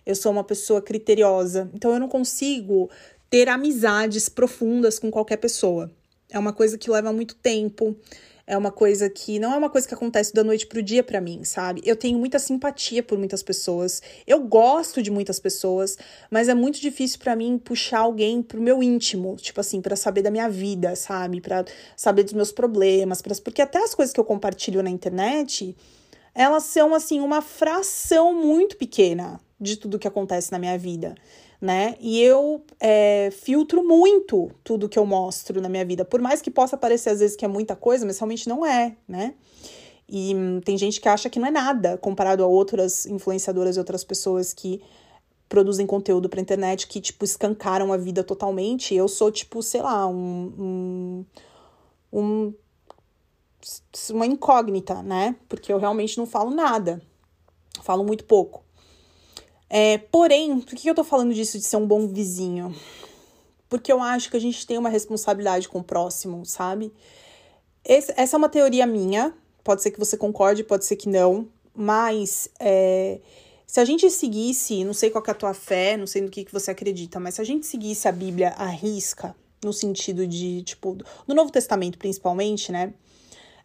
eu 0.06 0.16
sou 0.16 0.32
uma 0.32 0.44
pessoa 0.44 0.82
criteriosa, 0.82 1.70
então 1.74 1.94
eu 1.94 2.00
não 2.00 2.10
consigo 2.10 2.90
ter 3.30 3.48
amizades 3.48 4.30
profundas 4.30 5.00
com 5.00 5.10
qualquer 5.10 5.38
pessoa. 5.38 5.90
É 6.30 6.38
uma 6.38 6.52
coisa 6.52 6.78
que 6.78 6.90
leva 6.90 7.14
muito 7.14 7.36
tempo, 7.36 7.96
é 8.46 8.58
uma 8.58 8.72
coisa 8.72 9.10
que 9.10 9.40
não 9.40 9.54
é 9.54 9.58
uma 9.58 9.70
coisa 9.70 9.88
que 9.88 9.94
acontece 9.94 10.34
da 10.34 10.44
noite 10.44 10.68
pro 10.68 10.84
dia 10.84 11.02
para 11.02 11.22
mim, 11.22 11.44
sabe? 11.44 11.82
Eu 11.86 11.96
tenho 11.96 12.20
muita 12.20 12.40
simpatia 12.40 13.02
por 13.02 13.18
muitas 13.18 13.42
pessoas, 13.42 14.02
eu 14.28 14.42
gosto 14.42 15.02
de 15.02 15.10
muitas 15.10 15.40
pessoas, 15.40 15.98
mas 16.30 16.50
é 16.50 16.54
muito 16.54 16.80
difícil 16.80 17.20
para 17.20 17.36
mim 17.36 17.58
puxar 17.58 18.00
alguém 18.00 18.42
pro 18.42 18.62
meu 18.62 18.84
íntimo, 18.84 19.36
tipo 19.38 19.60
assim, 19.62 19.82
para 19.82 19.96
saber 19.96 20.22
da 20.22 20.32
minha 20.32 20.50
vida, 20.50 20.96
sabe? 20.96 21.40
Para 21.40 21.64
saber 21.96 22.24
dos 22.24 22.34
meus 22.34 22.52
problemas, 22.52 23.22
pra... 23.22 23.34
porque 23.44 23.62
até 23.62 23.80
as 23.80 23.96
coisas 23.96 24.14
que 24.14 24.20
eu 24.20 24.26
compartilho 24.26 24.84
na 24.84 24.90
internet, 24.90 25.76
elas 26.36 26.64
são 26.64 26.94
assim 26.94 27.22
uma 27.22 27.42
fração 27.42 28.34
muito 28.34 28.76
pequena 28.76 29.40
de 29.60 29.78
tudo 29.78 29.98
que 29.98 30.08
acontece 30.08 30.52
na 30.52 30.60
minha 30.60 30.78
vida, 30.78 31.16
né? 31.64 31.96
E 32.02 32.22
eu 32.22 32.62
é, 32.78 33.30
filtro 33.32 33.82
muito 33.88 34.52
tudo 34.66 34.90
que 34.90 35.00
eu 35.00 35.06
mostro 35.06 35.62
na 35.62 35.70
minha 35.70 35.86
vida, 35.86 36.04
por 36.04 36.20
mais 36.20 36.42
que 36.42 36.52
possa 36.52 36.76
parecer 36.76 37.12
às 37.12 37.22
vezes 37.22 37.38
que 37.38 37.46
é 37.46 37.48
muita 37.48 37.74
coisa, 37.74 38.06
mas 38.06 38.20
realmente 38.20 38.50
não 38.50 38.66
é, 38.66 38.98
né? 39.08 39.34
E 40.10 40.36
hum, 40.36 40.60
tem 40.60 40.78
gente 40.78 41.00
que 41.00 41.08
acha 41.08 41.30
que 41.30 41.40
não 41.40 41.48
é 41.48 41.52
nada 41.52 41.98
comparado 41.98 42.44
a 42.44 42.48
outras 42.48 43.06
influenciadoras 43.06 43.78
e 43.78 43.80
outras 43.80 44.04
pessoas 44.04 44.54
que 44.54 44.82
produzem 45.48 45.88
conteúdo 45.88 46.28
pra 46.28 46.42
internet 46.42 46.86
que, 46.86 47.00
tipo, 47.00 47.24
escancaram 47.24 47.94
a 47.94 47.98
vida 47.98 48.26
totalmente. 48.26 48.94
Eu 48.94 49.08
sou, 49.08 49.32
tipo, 49.32 49.64
sei 49.64 49.82
lá, 49.82 50.06
um, 50.06 51.24
um, 52.12 52.20
um 52.20 52.54
uma 54.12 54.26
incógnita, 54.26 55.02
né? 55.02 55.38
Porque 55.48 55.72
eu 55.72 55.78
realmente 55.78 56.18
não 56.18 56.26
falo 56.26 56.52
nada. 56.52 57.02
Falo 57.82 58.04
muito 58.04 58.26
pouco. 58.26 58.63
É, 59.76 59.98
porém, 59.98 60.60
por 60.60 60.76
que 60.76 60.88
eu 60.88 60.94
tô 60.94 61.04
falando 61.04 61.34
disso 61.34 61.58
de 61.58 61.64
ser 61.64 61.78
um 61.78 61.88
bom 61.88 62.08
vizinho? 62.08 62.76
Porque 63.68 63.92
eu 63.92 64.04
acho 64.04 64.30
que 64.30 64.38
a 64.38 64.40
gente 64.40 64.68
tem 64.68 64.78
uma 64.78 64.88
responsabilidade 64.88 65.68
com 65.68 65.80
o 65.80 65.84
próximo, 65.84 66.46
sabe? 66.46 66.94
Esse, 67.84 68.14
essa 68.16 68.36
é 68.36 68.38
uma 68.38 68.50
teoria 68.50 68.86
minha. 68.86 69.34
Pode 69.64 69.82
ser 69.82 69.90
que 69.90 69.98
você 69.98 70.16
concorde, 70.16 70.64
pode 70.64 70.86
ser 70.86 70.96
que 70.96 71.10
não. 71.10 71.48
Mas 71.74 72.48
é, 72.60 73.20
se 73.66 73.80
a 73.80 73.86
gente 73.86 74.08
seguisse, 74.12 74.84
não 74.84 74.94
sei 74.94 75.10
qual 75.10 75.24
é 75.28 75.32
a 75.32 75.34
tua 75.34 75.56
fé, 75.56 75.98
não 75.98 76.06
sei 76.06 76.22
no 76.22 76.30
que, 76.30 76.46
que 76.46 76.54
você 76.54 76.70
acredita, 76.70 77.20
mas 77.20 77.34
se 77.34 77.42
a 77.42 77.44
gente 77.44 77.66
seguisse 77.66 78.08
a 78.08 78.12
Bíblia 78.12 78.50
à 78.50 78.68
risca, 78.68 79.36
no 79.64 79.74
sentido 79.74 80.28
de, 80.28 80.62
tipo, 80.62 80.96
no 81.28 81.34
Novo 81.34 81.52
Testamento 81.52 81.98
principalmente, 81.98 82.72
né? 82.72 82.94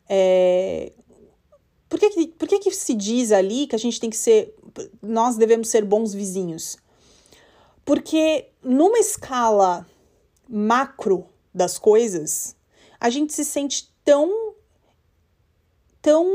É, 0.09 0.90
por 1.89 1.99
que, 1.99 2.11
que, 2.11 2.26
por 2.28 2.49
que, 2.49 2.59
que 2.59 2.70
se 2.70 2.95
diz 2.95 3.32
ali 3.32 3.66
que 3.66 3.74
a 3.74 3.78
gente 3.78 3.99
tem 3.99 4.11
que 4.11 4.16
ser. 4.16 4.55
Nós 5.03 5.36
devemos 5.36 5.68
ser 5.68 5.84
bons 5.84 6.12
vizinhos? 6.12 6.76
Porque 7.84 8.51
numa 8.62 8.99
escala 8.99 9.86
macro 10.49 11.26
das 11.55 11.78
coisas, 11.78 12.55
a 13.01 13.09
gente 13.09 13.32
se 13.32 13.45
sente 13.45 13.93
tão. 14.05 14.55
tão 16.03 16.26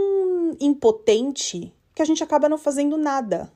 impotente 0.59 1.73
que 1.95 2.01
a 2.01 2.05
gente 2.05 2.23
acaba 2.23 2.49
não 2.49 2.57
fazendo 2.57 2.97
nada. 2.97 3.51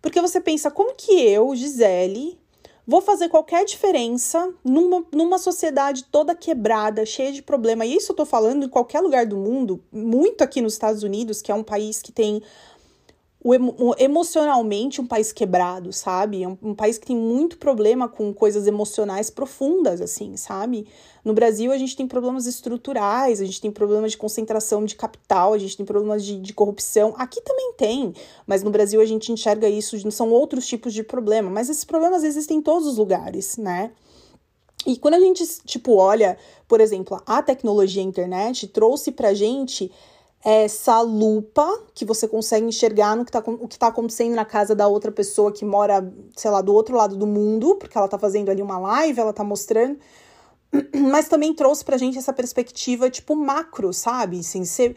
Porque 0.00 0.20
você 0.20 0.40
pensa, 0.40 0.70
como 0.70 0.94
que 0.94 1.12
eu, 1.12 1.54
Gisele, 1.54 2.38
vou 2.86 3.00
fazer 3.00 3.28
qualquer 3.28 3.64
diferença 3.64 4.52
numa, 4.64 5.04
numa 5.12 5.38
sociedade 5.38 6.04
toda 6.04 6.34
quebrada, 6.34 7.06
cheia 7.06 7.32
de 7.32 7.42
problema. 7.42 7.86
E 7.86 7.96
isso 7.96 8.12
eu 8.12 8.16
tô 8.16 8.26
falando 8.26 8.64
em 8.64 8.68
qualquer 8.68 9.00
lugar 9.00 9.26
do 9.26 9.36
mundo, 9.36 9.82
muito 9.92 10.42
aqui 10.42 10.60
nos 10.60 10.74
Estados 10.74 11.02
Unidos, 11.02 11.40
que 11.40 11.52
é 11.52 11.54
um 11.54 11.62
país 11.62 12.02
que 12.02 12.12
tem 12.12 12.42
o, 13.44 13.88
o, 13.88 13.94
emocionalmente 13.98 15.00
um 15.00 15.06
país 15.06 15.32
quebrado, 15.32 15.92
sabe? 15.92 16.44
É 16.44 16.48
um, 16.48 16.56
um, 16.62 16.74
país 16.74 16.96
que 16.96 17.06
tem 17.06 17.16
muito 17.16 17.58
problema 17.58 18.08
com 18.08 18.32
coisas 18.32 18.68
emocionais 18.68 19.30
profundas, 19.30 20.00
assim, 20.00 20.36
sabe? 20.36 20.86
No 21.24 21.34
Brasil, 21.34 21.72
a 21.72 21.76
gente 21.76 21.96
tem 21.96 22.06
problemas 22.06 22.46
estruturais, 22.46 23.40
a 23.40 23.44
gente 23.44 23.60
tem 23.60 23.72
problemas 23.72 24.12
de 24.12 24.16
concentração 24.16 24.84
de 24.84 24.94
capital, 24.94 25.54
a 25.54 25.58
gente 25.58 25.76
tem 25.76 25.84
problemas 25.84 26.24
de, 26.24 26.38
de 26.38 26.52
corrupção. 26.52 27.14
Aqui 27.18 27.40
também 27.40 27.72
tem, 27.76 28.14
mas 28.46 28.62
no 28.62 28.70
Brasil 28.70 29.00
a 29.00 29.04
gente 29.04 29.32
enxerga 29.32 29.68
isso, 29.68 29.98
são 30.12 30.30
outros 30.30 30.64
tipos 30.64 30.94
de 30.94 31.02
problema. 31.02 31.50
Mas 31.50 31.68
esses 31.68 31.84
problemas 31.84 32.22
existem 32.22 32.58
em 32.58 32.62
todos 32.62 32.86
os 32.86 32.96
lugares, 32.96 33.56
né? 33.56 33.90
E 34.86 34.96
quando 34.96 35.14
a 35.14 35.20
gente, 35.20 35.44
tipo, 35.64 35.96
olha, 35.96 36.36
por 36.68 36.80
exemplo, 36.80 37.20
a 37.26 37.42
tecnologia 37.42 38.02
a 38.02 38.06
internet 38.06 38.68
trouxe 38.68 39.10
pra 39.12 39.34
gente 39.34 39.90
essa 40.44 41.00
lupa 41.00 41.84
que 41.94 42.04
você 42.04 42.26
consegue 42.26 42.66
enxergar 42.66 43.16
no 43.16 43.24
que 43.24 43.30
tá, 43.30 43.38
o 43.46 43.68
que 43.68 43.76
está 43.76 43.86
acontecendo 43.86 44.34
na 44.34 44.44
casa 44.44 44.74
da 44.74 44.88
outra 44.88 45.12
pessoa 45.12 45.52
que 45.52 45.64
mora, 45.64 46.12
sei 46.36 46.50
lá, 46.50 46.60
do 46.60 46.74
outro 46.74 46.96
lado 46.96 47.16
do 47.16 47.26
mundo, 47.26 47.76
porque 47.76 47.96
ela 47.96 48.06
está 48.06 48.18
fazendo 48.18 48.50
ali 48.50 48.60
uma 48.60 48.78
live, 48.78 49.20
ela 49.20 49.30
está 49.30 49.44
mostrando. 49.44 49.98
Mas 51.10 51.28
também 51.28 51.54
trouxe 51.54 51.84
pra 51.84 51.96
gente 51.96 52.18
essa 52.18 52.32
perspectiva, 52.32 53.08
tipo, 53.08 53.36
macro, 53.36 53.92
sabe? 53.92 54.40
Assim, 54.40 54.64
ser 54.64 54.96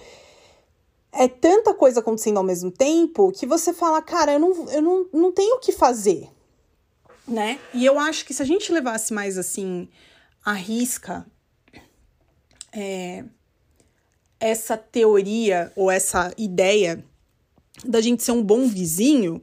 é 1.18 1.30
tanta 1.30 1.74
coisa 1.74 2.02
acontecendo 2.02 2.38
ao 2.38 2.44
mesmo 2.44 2.70
tempo 2.70 3.32
que 3.32 3.46
você 3.46 3.72
fala, 3.72 4.02
cara, 4.02 4.34
eu 4.34 4.40
não, 4.40 4.70
eu 4.70 4.82
não, 4.82 5.08
não 5.14 5.32
tenho 5.32 5.56
o 5.56 5.60
que 5.60 5.72
fazer, 5.72 6.30
né? 7.26 7.58
E 7.74 7.86
eu 7.86 7.98
acho 7.98 8.26
que 8.26 8.34
se 8.34 8.42
a 8.42 8.46
gente 8.46 8.72
levasse 8.72 9.14
mais 9.14 9.38
assim 9.38 9.88
a 10.44 10.52
risca, 10.52 11.26
é, 12.74 13.24
essa 14.40 14.78
teoria 14.78 15.72
ou 15.76 15.90
essa 15.90 16.34
ideia 16.38 17.04
da 17.84 18.02
gente 18.02 18.24
ser 18.24 18.32
um 18.32 18.44
bom 18.44 18.68
vizinho, 18.68 19.42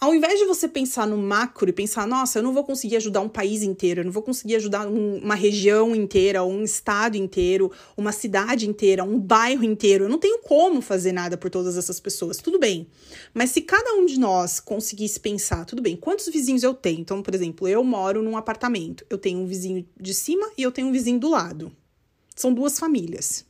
ao 0.00 0.14
invés 0.14 0.38
de 0.38 0.44
você 0.44 0.68
pensar 0.68 1.08
no 1.08 1.18
macro 1.18 1.68
e 1.68 1.72
pensar, 1.72 2.06
nossa, 2.06 2.38
eu 2.38 2.42
não 2.42 2.54
vou 2.54 2.62
conseguir 2.62 2.94
ajudar 2.96 3.20
um 3.20 3.28
país 3.28 3.62
inteiro, 3.62 4.00
eu 4.00 4.04
não 4.04 4.12
vou 4.12 4.22
conseguir 4.22 4.54
ajudar 4.54 4.86
um, 4.86 5.16
uma 5.18 5.34
região 5.34 5.92
inteira, 5.94 6.44
um 6.44 6.62
estado 6.62 7.16
inteiro, 7.16 7.72
uma 7.96 8.12
cidade 8.12 8.68
inteira, 8.68 9.02
um 9.02 9.18
bairro 9.18 9.64
inteiro, 9.64 10.04
eu 10.04 10.08
não 10.08 10.18
tenho 10.18 10.38
como 10.38 10.80
fazer 10.80 11.10
nada 11.10 11.36
por 11.36 11.50
todas 11.50 11.76
essas 11.76 11.98
pessoas, 11.98 12.36
tudo 12.36 12.60
bem. 12.60 12.86
Mas 13.34 13.50
se 13.50 13.60
cada 13.60 13.94
um 13.94 14.06
de 14.06 14.20
nós 14.20 14.60
conseguisse 14.60 15.18
pensar, 15.18 15.64
tudo 15.64 15.82
bem, 15.82 15.96
quantos 15.96 16.28
vizinhos 16.28 16.62
eu 16.62 16.74
tenho? 16.74 17.00
Então, 17.00 17.20
por 17.20 17.34
exemplo, 17.34 17.66
eu 17.66 17.82
moro 17.82 18.22
num 18.22 18.36
apartamento, 18.36 19.04
eu 19.10 19.18
tenho 19.18 19.40
um 19.40 19.46
vizinho 19.46 19.84
de 20.00 20.14
cima 20.14 20.48
e 20.56 20.62
eu 20.62 20.70
tenho 20.70 20.86
um 20.86 20.92
vizinho 20.92 21.18
do 21.18 21.28
lado. 21.28 21.72
São 22.36 22.54
duas 22.54 22.78
famílias. 22.78 23.47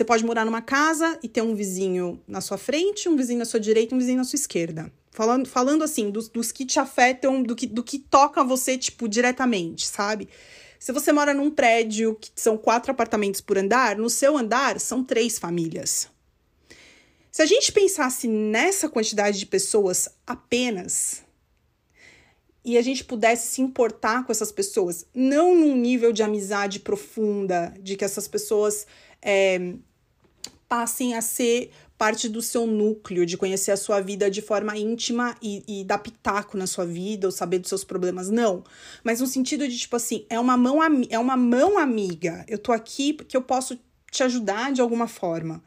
Você 0.00 0.04
pode 0.06 0.24
morar 0.24 0.46
numa 0.46 0.62
casa 0.62 1.18
e 1.22 1.28
ter 1.28 1.42
um 1.42 1.54
vizinho 1.54 2.18
na 2.26 2.40
sua 2.40 2.56
frente, 2.56 3.06
um 3.06 3.14
vizinho 3.14 3.40
na 3.40 3.44
sua 3.44 3.60
direita, 3.60 3.94
um 3.94 3.98
vizinho 3.98 4.16
na 4.16 4.24
sua 4.24 4.38
esquerda. 4.38 4.90
Falando, 5.10 5.46
falando 5.46 5.84
assim, 5.84 6.10
dos, 6.10 6.26
dos 6.26 6.50
que 6.50 6.64
te 6.64 6.80
afetam, 6.80 7.42
do 7.42 7.54
que, 7.54 7.66
do 7.66 7.84
que 7.84 7.98
toca 7.98 8.42
você, 8.42 8.78
tipo, 8.78 9.06
diretamente, 9.06 9.86
sabe? 9.86 10.26
Se 10.78 10.90
você 10.90 11.12
mora 11.12 11.34
num 11.34 11.50
prédio 11.50 12.16
que 12.18 12.30
são 12.34 12.56
quatro 12.56 12.90
apartamentos 12.90 13.42
por 13.42 13.58
andar, 13.58 13.98
no 13.98 14.08
seu 14.08 14.38
andar 14.38 14.80
são 14.80 15.04
três 15.04 15.38
famílias. 15.38 16.08
Se 17.30 17.42
a 17.42 17.46
gente 17.46 17.70
pensasse 17.70 18.26
nessa 18.26 18.88
quantidade 18.88 19.38
de 19.38 19.44
pessoas 19.44 20.08
apenas, 20.26 21.22
e 22.64 22.78
a 22.78 22.82
gente 22.82 23.04
pudesse 23.04 23.48
se 23.48 23.60
importar 23.60 24.24
com 24.24 24.32
essas 24.32 24.50
pessoas, 24.50 25.04
não 25.14 25.54
num 25.54 25.76
nível 25.76 26.10
de 26.10 26.22
amizade 26.22 26.80
profunda, 26.80 27.74
de 27.78 27.96
que 27.96 28.04
essas 28.04 28.26
pessoas 28.26 28.86
é, 29.20 29.74
passem 30.70 31.14
a 31.14 31.20
ser 31.20 31.72
parte 31.98 32.28
do 32.28 32.40
seu 32.40 32.64
núcleo, 32.64 33.26
de 33.26 33.36
conhecer 33.36 33.72
a 33.72 33.76
sua 33.76 34.00
vida 34.00 34.30
de 34.30 34.40
forma 34.40 34.78
íntima 34.78 35.36
e, 35.42 35.64
e 35.66 35.84
dar 35.84 35.98
pitaco 35.98 36.56
na 36.56 36.66
sua 36.66 36.86
vida 36.86 37.26
ou 37.26 37.32
saber 37.32 37.58
dos 37.58 37.68
seus 37.68 37.82
problemas, 37.82 38.30
não. 38.30 38.62
Mas 39.02 39.20
no 39.20 39.26
sentido 39.26 39.66
de, 39.66 39.76
tipo 39.76 39.96
assim, 39.96 40.24
é 40.30 40.38
uma 40.38 40.56
mão, 40.56 40.78
é 41.10 41.18
uma 41.18 41.36
mão 41.36 41.76
amiga. 41.76 42.44
Eu 42.46 42.56
tô 42.56 42.70
aqui 42.70 43.12
porque 43.12 43.36
eu 43.36 43.42
posso 43.42 43.78
te 44.12 44.22
ajudar 44.22 44.72
de 44.72 44.80
alguma 44.80 45.08
forma. 45.08 45.60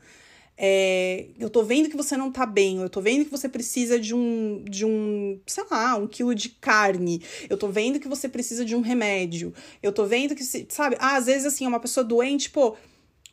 É, 0.57 1.27
eu 1.37 1.49
tô 1.49 1.63
vendo 1.63 1.89
que 1.89 1.97
você 1.97 2.15
não 2.15 2.31
tá 2.31 2.45
bem, 2.45 2.77
eu 2.77 2.89
tô 2.89 3.01
vendo 3.01 3.25
que 3.25 3.31
você 3.31 3.49
precisa 3.49 3.99
de 3.99 4.15
um, 4.15 4.63
de 4.69 4.85
um, 4.85 5.39
sei 5.45 5.65
lá, 5.69 5.95
um 5.95 6.07
quilo 6.07 6.33
de 6.33 6.49
carne, 6.49 7.23
eu 7.49 7.57
tô 7.57 7.67
vendo 7.67 7.99
que 7.99 8.07
você 8.07 8.29
precisa 8.29 8.63
de 8.63 8.75
um 8.75 8.81
remédio, 8.81 9.51
eu 9.81 9.91
tô 9.91 10.05
vendo 10.05 10.35
que, 10.35 10.43
sabe, 10.43 10.95
ah, 10.99 11.17
às 11.17 11.25
vezes 11.25 11.47
assim, 11.47 11.65
uma 11.65 11.79
pessoa 11.79 12.03
doente, 12.03 12.51
pô, 12.51 12.77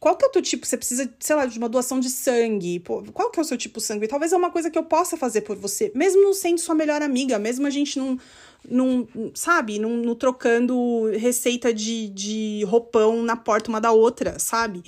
qual 0.01 0.17
que 0.17 0.25
é 0.25 0.29
o 0.29 0.31
teu 0.31 0.41
tipo? 0.41 0.67
Você 0.67 0.79
precisa, 0.79 1.13
sei 1.21 1.37
lá, 1.37 1.45
de 1.45 1.59
uma 1.59 1.69
doação 1.69 2.01
de 2.01 2.09
sangue. 2.09 2.81
Pô, 2.81 3.05
qual 3.13 3.31
que 3.31 3.39
é 3.39 3.43
o 3.43 3.45
seu 3.45 3.59
tipo 3.59 3.81
sangue? 3.81 4.09
Talvez 4.09 4.33
é 4.33 4.37
uma 4.37 4.51
coisa 4.51 4.71
que 4.71 4.79
eu 4.79 4.83
possa 4.83 5.15
fazer 5.15 5.43
por 5.43 5.57
você, 5.57 5.93
mesmo 5.95 6.23
não 6.23 6.33
sendo 6.33 6.59
sua 6.59 6.75
melhor 6.75 7.03
amiga, 7.03 7.39
mesmo 7.39 7.67
a 7.67 7.71
gente 7.71 7.99
não, 7.99 8.19
não 8.67 9.07
sabe, 9.35 9.79
não, 9.79 9.91
não 9.91 10.15
trocando 10.15 11.11
receita 11.19 11.73
de, 11.73 12.09
de 12.09 12.65
roupão 12.67 13.23
na 13.23 13.37
porta 13.37 13.69
uma 13.69 13.79
da 13.79 13.93
outra, 13.93 14.39
sabe? 14.39 14.83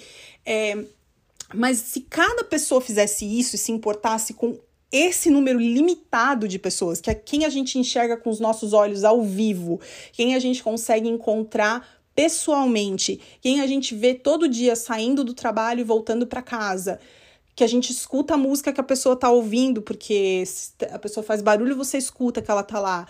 É, 0.47 0.83
mas 1.53 1.77
se 1.77 2.01
cada 2.01 2.43
pessoa 2.43 2.81
fizesse 2.81 3.27
isso 3.27 3.55
e 3.55 3.59
se 3.59 3.71
importasse 3.71 4.33
com 4.33 4.59
esse 4.91 5.29
número 5.29 5.59
limitado 5.59 6.49
de 6.49 6.59
pessoas, 6.59 7.03
que 7.03 7.11
é 7.11 7.15
quem 7.15 7.45
a 7.45 7.51
gente 7.51 7.79
enxerga 7.79 8.17
com 8.17 8.31
os 8.31 8.41
nossos 8.41 8.73
olhos 8.73 9.05
ao 9.05 9.23
vivo, 9.23 9.79
quem 10.13 10.35
a 10.35 10.39
gente 10.39 10.63
consegue 10.63 11.09
encontrar 11.09 12.02
pessoalmente, 12.15 13.21
quem 13.41 13.61
a 13.61 13.67
gente 13.67 13.95
vê 13.95 14.15
todo 14.15 14.49
dia 14.49 14.77
saindo 14.77 15.25
do 15.25 15.35
trabalho 15.35 15.81
e 15.81 15.85
voltando 15.85 16.27
para 16.27 16.43
casa, 16.43 17.01
que 17.55 17.65
a 17.65 17.67
gente 17.67 17.91
escuta 17.91 18.35
a 18.35 18.39
música 18.39 18.73
que 18.73 18.81
a 18.81 18.85
pessoa 18.85 19.17
tá 19.17 19.31
ouvindo, 19.31 19.83
porque 19.83 20.45
a 20.91 20.99
pessoa 20.99 21.25
faz 21.25 21.43
barulho, 21.43 21.77
você 21.77 21.99
escuta 21.99 22.41
que 22.41 22.51
ela 22.51 22.63
tá 22.63 22.81
lá. 22.81 23.07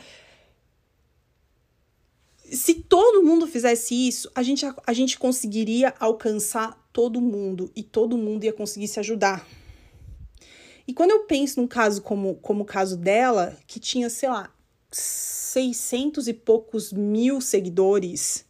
Se 2.44 2.74
todo 2.74 3.22
mundo 3.22 3.46
fizesse 3.46 3.94
isso, 3.94 4.30
a 4.34 4.42
gente, 4.42 4.66
a 4.86 4.92
gente 4.92 5.18
conseguiria 5.18 5.94
alcançar 5.98 6.78
todo 6.92 7.20
mundo 7.20 7.70
e 7.74 7.82
todo 7.82 8.18
mundo 8.18 8.44
ia 8.44 8.52
conseguir 8.52 8.88
se 8.88 9.00
ajudar. 9.00 9.46
E 10.86 10.92
quando 10.92 11.12
eu 11.12 11.20
penso 11.20 11.60
num 11.60 11.68
caso 11.68 12.02
como, 12.02 12.34
como 12.36 12.62
o 12.62 12.66
caso 12.66 12.96
dela, 12.96 13.56
que 13.66 13.78
tinha, 13.78 14.10
sei 14.10 14.28
lá, 14.28 14.52
600 14.90 16.28
e 16.28 16.34
poucos 16.34 16.92
mil 16.92 17.40
seguidores, 17.40 18.44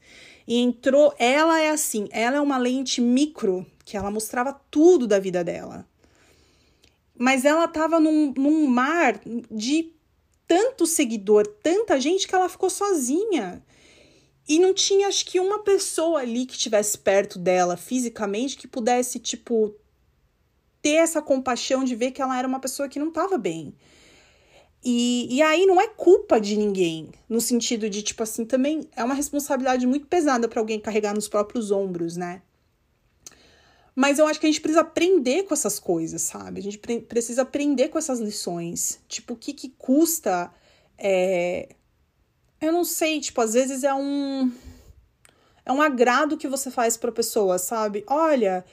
e 0.53 0.59
entrou. 0.59 1.14
Ela 1.18 1.62
é 1.62 1.70
assim, 1.70 2.09
ela 2.11 2.36
é 2.36 2.40
uma 2.40 2.59
lente 2.59 3.00
micro, 3.00 3.64
que 3.86 3.96
ela 3.96 4.11
mostrava 4.11 4.61
tudo 4.70 5.07
da 5.07 5.18
vida 5.18 5.42
dela. 5.42 5.88
Mas 7.18 7.46
ela 7.46 7.66
tava 7.66 7.98
num, 7.98 8.34
num 8.36 8.66
mar 8.66 9.18
de 9.50 9.94
tanto 10.46 10.84
seguidor, 10.84 11.46
tanta 11.62 11.98
gente 11.98 12.28
que 12.28 12.34
ela 12.34 12.50
ficou 12.50 12.68
sozinha. 12.68 13.64
E 14.46 14.59
não 14.59 14.74
tinha, 14.74 15.09
acho 15.09 15.24
que, 15.24 15.40
uma 15.40 15.61
pessoa 15.61 16.20
ali 16.20 16.44
que 16.44 16.53
estivesse 16.53 16.98
perto 16.98 17.38
dela 17.38 17.74
fisicamente 17.78 18.59
que 18.59 18.68
pudesse, 18.68 19.18
tipo, 19.18 19.74
ter 20.82 20.96
essa 20.96 21.22
compaixão 21.22 21.82
de 21.82 21.94
ver 21.94 22.11
que 22.11 22.20
ela 22.20 22.38
era 22.38 22.46
uma 22.46 22.61
pessoa 22.61 22.90
que 22.90 22.98
não 22.98 23.09
estava 23.09 23.38
bem. 23.38 23.74
E, 24.85 25.28
e 25.30 25.41
aí 25.43 25.64
não 25.64 25.80
é 25.80 25.87
culpa 25.87 26.41
de 26.41 26.57
ninguém, 26.57 27.11
no 27.28 27.41
sentido 27.41 27.89
de, 27.89 28.03
tipo 28.03 28.22
assim, 28.22 28.45
também 28.45 28.89
é 28.97 29.05
uma 29.05 29.14
responsabilidade 29.14 29.87
muito 29.87 30.07
pesada 30.07 30.49
para 30.49 30.61
alguém 30.61 30.80
carregar 30.80 31.14
nos 31.14 31.28
próprios 31.28 31.70
ombros, 31.70 32.16
né? 32.16 32.43
Mas 33.95 34.18
eu 34.18 34.26
acho 34.26 34.41
que 34.41 34.47
a 34.47 34.49
gente 34.49 34.61
precisa 34.61 34.80
aprender 34.80 35.45
com 35.45 35.55
essas 35.55 35.78
coisas, 35.78 36.22
sabe? 36.22 36.61
A 36.61 36.62
gente 36.62 36.78
pre 36.78 37.01
precisa 37.01 37.43
aprender 37.43 37.89
com 37.89 37.99
essas 37.99 38.18
lições. 38.18 38.99
Tipo, 39.07 39.35
o 39.35 39.37
que 39.37 39.53
que 39.53 39.68
custa. 39.78 40.51
É... 40.97 41.68
Eu 42.61 42.72
não 42.72 42.85
sei, 42.85 43.20
tipo, 43.20 43.41
às 43.41 43.53
vezes 43.53 43.85
é 43.85 43.93
um. 43.93 44.51
É 45.64 45.72
um 45.72 45.83
agrado 45.83 46.37
que 46.37 46.49
você 46.49 46.70
faz 46.70 46.97
pra 46.97 47.12
pessoa, 47.12 47.59
sabe? 47.59 48.03
Olha, 48.09 48.64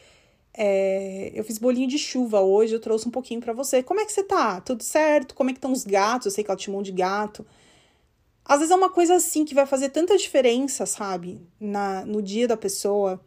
é, 0.53 1.31
eu 1.33 1.43
fiz 1.43 1.57
bolinho 1.57 1.87
de 1.87 1.97
chuva 1.97 2.41
hoje, 2.41 2.73
eu 2.73 2.79
trouxe 2.79 3.07
um 3.07 3.11
pouquinho 3.11 3.39
para 3.39 3.53
você. 3.53 3.83
Como 3.83 3.99
é 3.99 4.05
que 4.05 4.11
você 4.11 4.23
tá? 4.23 4.59
Tudo 4.61 4.83
certo? 4.83 5.35
Como 5.35 5.49
é 5.49 5.53
que 5.53 5.57
estão 5.57 5.71
os 5.71 5.83
gatos? 5.83 6.25
Eu 6.25 6.31
sei 6.31 6.43
que 6.43 6.49
ela 6.49 6.57
te 6.57 6.65
chamou 6.65 6.81
de 6.81 6.91
gato. 6.91 7.45
Às 8.43 8.59
vezes 8.59 8.71
é 8.71 8.75
uma 8.75 8.89
coisa 8.89 9.15
assim 9.15 9.45
que 9.45 9.53
vai 9.53 9.65
fazer 9.65 9.89
tanta 9.89 10.17
diferença, 10.17 10.85
sabe? 10.85 11.39
Na, 11.59 12.03
no 12.05 12.21
dia 12.21 12.47
da 12.47 12.57
pessoa. 12.57 13.21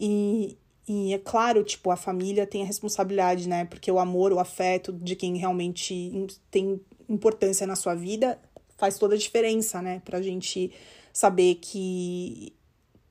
E, 0.00 0.56
e 0.88 1.12
é 1.12 1.18
claro, 1.18 1.62
tipo, 1.62 1.90
a 1.90 1.96
família 1.96 2.46
tem 2.46 2.62
a 2.62 2.66
responsabilidade, 2.66 3.48
né? 3.48 3.66
Porque 3.66 3.90
o 3.90 3.98
amor, 3.98 4.32
o 4.32 4.38
afeto 4.38 4.92
de 4.92 5.14
quem 5.14 5.36
realmente 5.36 6.26
tem 6.50 6.80
importância 7.08 7.66
na 7.66 7.76
sua 7.76 7.94
vida 7.94 8.40
faz 8.78 8.98
toda 8.98 9.14
a 9.14 9.18
diferença, 9.18 9.82
né? 9.82 10.00
Pra 10.04 10.22
gente 10.22 10.72
saber 11.12 11.56
que, 11.56 12.52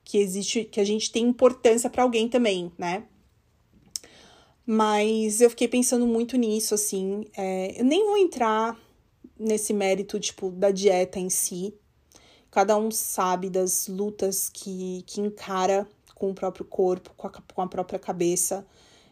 que 0.03 0.17
existe, 0.17 0.63
que 0.63 0.79
a 0.79 0.83
gente 0.83 1.11
tem 1.11 1.25
importância 1.25 1.89
para 1.89 2.03
alguém 2.03 2.27
também, 2.27 2.71
né? 2.77 3.03
Mas 4.65 5.41
eu 5.41 5.49
fiquei 5.49 5.67
pensando 5.67 6.07
muito 6.07 6.37
nisso, 6.37 6.73
assim. 6.73 7.25
É, 7.37 7.79
eu 7.79 7.85
nem 7.85 8.03
vou 8.05 8.17
entrar 8.17 8.77
nesse 9.37 9.73
mérito, 9.73 10.19
tipo, 10.19 10.49
da 10.49 10.71
dieta 10.71 11.19
em 11.19 11.29
si. 11.29 11.73
Cada 12.49 12.77
um 12.77 12.89
sabe 12.89 13.49
das 13.49 13.87
lutas 13.87 14.49
que, 14.49 15.03
que 15.05 15.21
encara 15.21 15.87
com 16.15 16.31
o 16.31 16.33
próprio 16.33 16.65
corpo, 16.65 17.13
com 17.15 17.27
a, 17.27 17.31
com 17.31 17.61
a 17.61 17.67
própria 17.67 17.99
cabeça. 17.99 18.65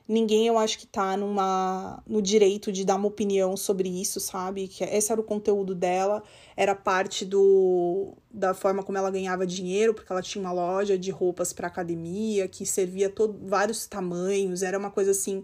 Ninguém, 0.05 0.47
eu 0.47 0.57
acho 0.57 0.77
que 0.77 0.85
tá 0.85 1.15
numa, 1.15 2.03
no 2.05 2.21
direito 2.21 2.73
de 2.73 2.83
dar 2.83 2.95
uma 2.95 3.07
opinião 3.07 3.55
sobre 3.55 3.87
isso, 3.87 4.19
sabe? 4.19 4.67
Que 4.67 4.83
esse 4.83 5.11
era 5.11 5.21
o 5.21 5.23
conteúdo 5.23 5.73
dela, 5.73 6.21
era 6.57 6.75
parte 6.75 7.23
do, 7.23 8.13
da 8.29 8.53
forma 8.53 8.83
como 8.83 8.97
ela 8.97 9.09
ganhava 9.09 9.47
dinheiro, 9.47 9.93
porque 9.93 10.11
ela 10.11 10.21
tinha 10.21 10.43
uma 10.43 10.51
loja 10.51 10.97
de 10.97 11.09
roupas 11.09 11.53
para 11.53 11.67
academia 11.67 12.49
que 12.49 12.65
servia 12.65 13.09
todo, 13.09 13.39
vários 13.47 13.87
tamanhos, 13.87 14.61
era 14.61 14.77
uma 14.77 14.91
coisa 14.91 15.11
assim 15.11 15.41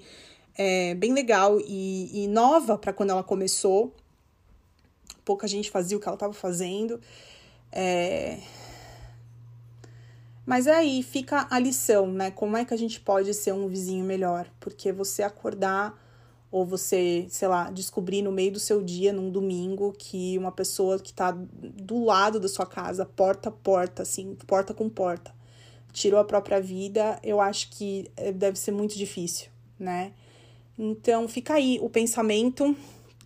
é, 0.58 0.94
bem 0.94 1.14
legal 1.14 1.58
e, 1.62 2.24
e 2.26 2.28
nova 2.28 2.78
para 2.78 2.92
quando 2.92 3.12
ela 3.12 3.24
começou. 3.24 3.96
Pouca 5.24 5.48
gente 5.48 5.72
fazia 5.72 5.96
o 5.96 6.02
que 6.02 6.08
ela 6.08 6.18
estava 6.18 6.34
fazendo. 6.34 7.00
É... 7.72 8.40
Mas 10.50 10.66
aí 10.66 11.04
fica 11.04 11.46
a 11.52 11.60
lição, 11.60 12.12
né? 12.12 12.32
Como 12.32 12.58
é 12.58 12.66
que 12.66 12.74
a 12.74 12.78
gente 12.78 13.00
pode 13.00 13.32
ser 13.36 13.54
um 13.54 13.68
vizinho 13.68 14.04
melhor? 14.04 14.50
Porque 14.60 14.92
você 14.92 15.22
acordar 15.22 15.96
ou 16.50 16.66
você, 16.66 17.28
sei 17.30 17.48
lá, 17.48 17.70
descobrir 17.70 18.24
no 18.24 18.32
meio 18.32 18.54
do 18.54 18.60
seu 18.60 18.84
dia, 18.84 19.14
num 19.14 19.30
domingo, 19.30 19.94
que 19.96 20.36
uma 20.40 20.52
pessoa 20.52 20.98
que 20.98 21.14
tá 21.14 21.30
do 21.30 22.04
lado 22.04 22.40
da 22.40 22.48
sua 22.48 22.66
casa, 22.66 23.06
porta 23.06 23.50
a 23.50 23.52
porta, 23.52 24.02
assim, 24.02 24.36
porta 24.48 24.74
com 24.74 24.90
porta, 24.90 25.32
tirou 25.94 26.20
a 26.20 26.24
própria 26.24 26.60
vida, 26.60 27.20
eu 27.22 27.40
acho 27.40 27.70
que 27.70 28.10
eh, 28.18 28.32
deve 28.32 28.58
ser 28.58 28.72
muito 28.72 28.98
difícil, 28.98 29.50
né? 29.78 30.14
Então, 30.76 31.28
fica 31.28 31.54
aí 31.54 31.78
o 31.80 31.92
pensamento: 31.92 32.76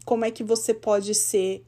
como 0.04 0.26
é 0.26 0.30
que 0.30 0.44
você 0.44 0.74
pode 0.74 1.16
ser 1.16 1.66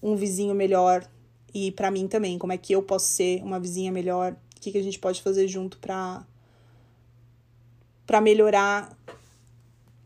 um 0.00 0.14
vizinho 0.14 0.54
melhor? 0.54 1.04
E 1.52 1.70
para 1.70 1.88
mim 1.88 2.08
também, 2.08 2.36
como 2.36 2.52
é 2.52 2.56
que 2.56 2.72
eu 2.72 2.82
posso 2.82 3.06
ser 3.06 3.40
uma 3.42 3.60
vizinha 3.60 3.92
melhor? 3.92 4.36
Que, 4.64 4.72
que 4.72 4.78
a 4.78 4.82
gente 4.82 4.98
pode 4.98 5.20
fazer 5.20 5.46
junto 5.46 5.76
para 5.76 6.24
para 8.06 8.18
melhorar 8.18 8.96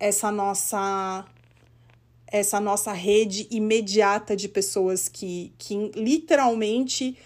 essa 0.01 0.33
nossa 0.33 1.25
essa 2.27 2.59
nossa 2.61 2.93
rede 2.93 3.47
imediata 3.51 4.37
de 4.37 4.49
pessoas 4.49 5.09
que, 5.09 5.53
que 5.57 5.93
literalmente 5.95 7.17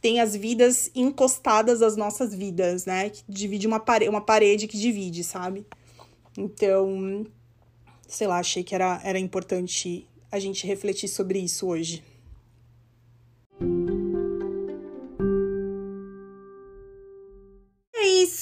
têm 0.00 0.20
as 0.20 0.36
vidas 0.36 0.90
encostadas 0.94 1.80
às 1.80 1.96
nossas 1.96 2.34
vidas, 2.34 2.84
né? 2.84 3.08
Que 3.08 3.22
divide 3.26 3.66
uma, 3.66 3.80
pare 3.80 4.08
uma 4.08 4.20
parede 4.20 4.68
que 4.68 4.78
divide, 4.78 5.24
sabe? 5.24 5.66
Então, 6.36 7.26
sei 8.06 8.26
lá, 8.26 8.38
achei 8.38 8.62
que 8.62 8.74
era, 8.74 9.00
era 9.02 9.18
importante 9.18 10.06
a 10.30 10.38
gente 10.38 10.66
refletir 10.66 11.08
sobre 11.08 11.38
isso 11.38 11.66
hoje. 11.66 12.04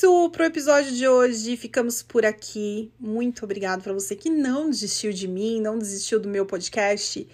Isso 0.01 0.31
pro 0.31 0.45
episódio 0.45 0.93
de 0.93 1.07
hoje. 1.07 1.59
Ficamos 1.59 2.03
por 2.03 2.25
aqui. 2.25 2.91
Muito 2.99 3.45
obrigado 3.45 3.83
para 3.83 3.93
você 3.93 4.17
que 4.17 4.31
não 4.31 4.71
desistiu 4.71 5.13
de 5.13 5.29
mim, 5.29 5.61
não 5.61 5.79
desistiu 5.79 6.19
do 6.19 6.27
meu 6.27 6.47
podcast. 6.47 7.29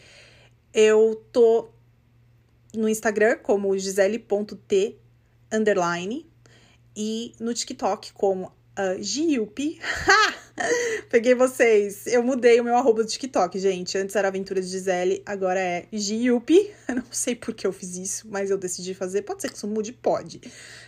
Eu 0.75 1.25
tô 1.31 1.69
no 2.75 2.89
Instagram 2.89 3.37
como 3.37 3.79
gisele.t 3.79 4.99
underline 5.53 6.29
e 6.97 7.35
no 7.39 7.55
TikTok 7.55 8.13
como 8.15 8.47
uh, 8.47 9.01
Giupi. 9.01 9.79
Peguei 11.11 11.35
vocês. 11.35 12.07
Eu 12.07 12.23
mudei 12.23 12.61
o 12.61 12.65
meu 12.65 12.77
arroba 12.77 13.03
do 13.03 13.09
TikTok, 13.09 13.59
gente. 13.59 13.97
Antes 13.99 14.17
era 14.17 14.29
Aventura 14.29 14.61
de 14.61 14.67
Gisele, 14.67 15.23
agora 15.27 15.61
é 15.61 15.87
Giupi. 15.93 16.71
Não 16.89 17.05
sei 17.11 17.35
por 17.35 17.55
que 17.55 17.67
eu 17.67 17.73
fiz 17.73 17.97
isso, 17.97 18.27
mas 18.29 18.51
eu 18.51 18.59
decidi 18.59 18.95
fazer. 18.95 19.23
Pode 19.23 19.43
ser 19.43 19.49
que 19.49 19.57
isso 19.57 19.69
mude? 19.69 19.93
Pode. 19.93 20.41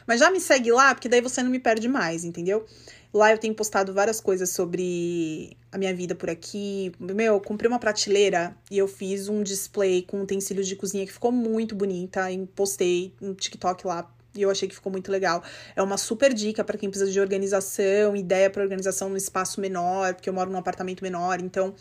Mas 0.06 0.20
já 0.20 0.30
me 0.30 0.40
segue 0.40 0.72
lá, 0.72 0.94
porque 0.94 1.08
daí 1.08 1.20
você 1.20 1.42
não 1.42 1.50
me 1.50 1.58
perde 1.58 1.86
mais, 1.86 2.24
entendeu? 2.24 2.64
Lá 3.12 3.30
eu 3.30 3.38
tenho 3.38 3.54
postado 3.54 3.92
várias 3.92 4.20
coisas 4.20 4.50
sobre 4.50 5.56
a 5.70 5.78
minha 5.78 5.94
vida 5.94 6.14
por 6.14 6.30
aqui. 6.30 6.92
Meu, 6.98 7.34
eu 7.34 7.40
comprei 7.40 7.68
uma 7.68 7.78
prateleira 7.78 8.56
e 8.70 8.78
eu 8.78 8.88
fiz 8.88 9.28
um 9.28 9.42
display 9.42 10.02
com 10.02 10.22
utensílios 10.22 10.66
de 10.66 10.76
cozinha 10.76 11.06
que 11.06 11.12
ficou 11.12 11.32
muito 11.32 11.74
bonita. 11.74 12.30
E 12.30 12.46
postei 12.46 13.12
no 13.20 13.34
TikTok 13.34 13.86
lá 13.86 14.10
e 14.38 14.42
eu 14.42 14.50
achei 14.50 14.68
que 14.68 14.74
ficou 14.74 14.90
muito 14.90 15.10
legal. 15.10 15.42
É 15.74 15.82
uma 15.82 15.98
super 15.98 16.32
dica 16.32 16.62
para 16.62 16.78
quem 16.78 16.88
precisa 16.88 17.10
de 17.10 17.20
organização, 17.20 18.14
ideia 18.14 18.48
para 18.48 18.62
organização 18.62 19.08
no 19.08 19.16
espaço 19.16 19.60
menor, 19.60 20.14
porque 20.14 20.28
eu 20.28 20.32
moro 20.32 20.50
num 20.50 20.58
apartamento 20.58 21.02
menor, 21.02 21.40
então 21.40 21.74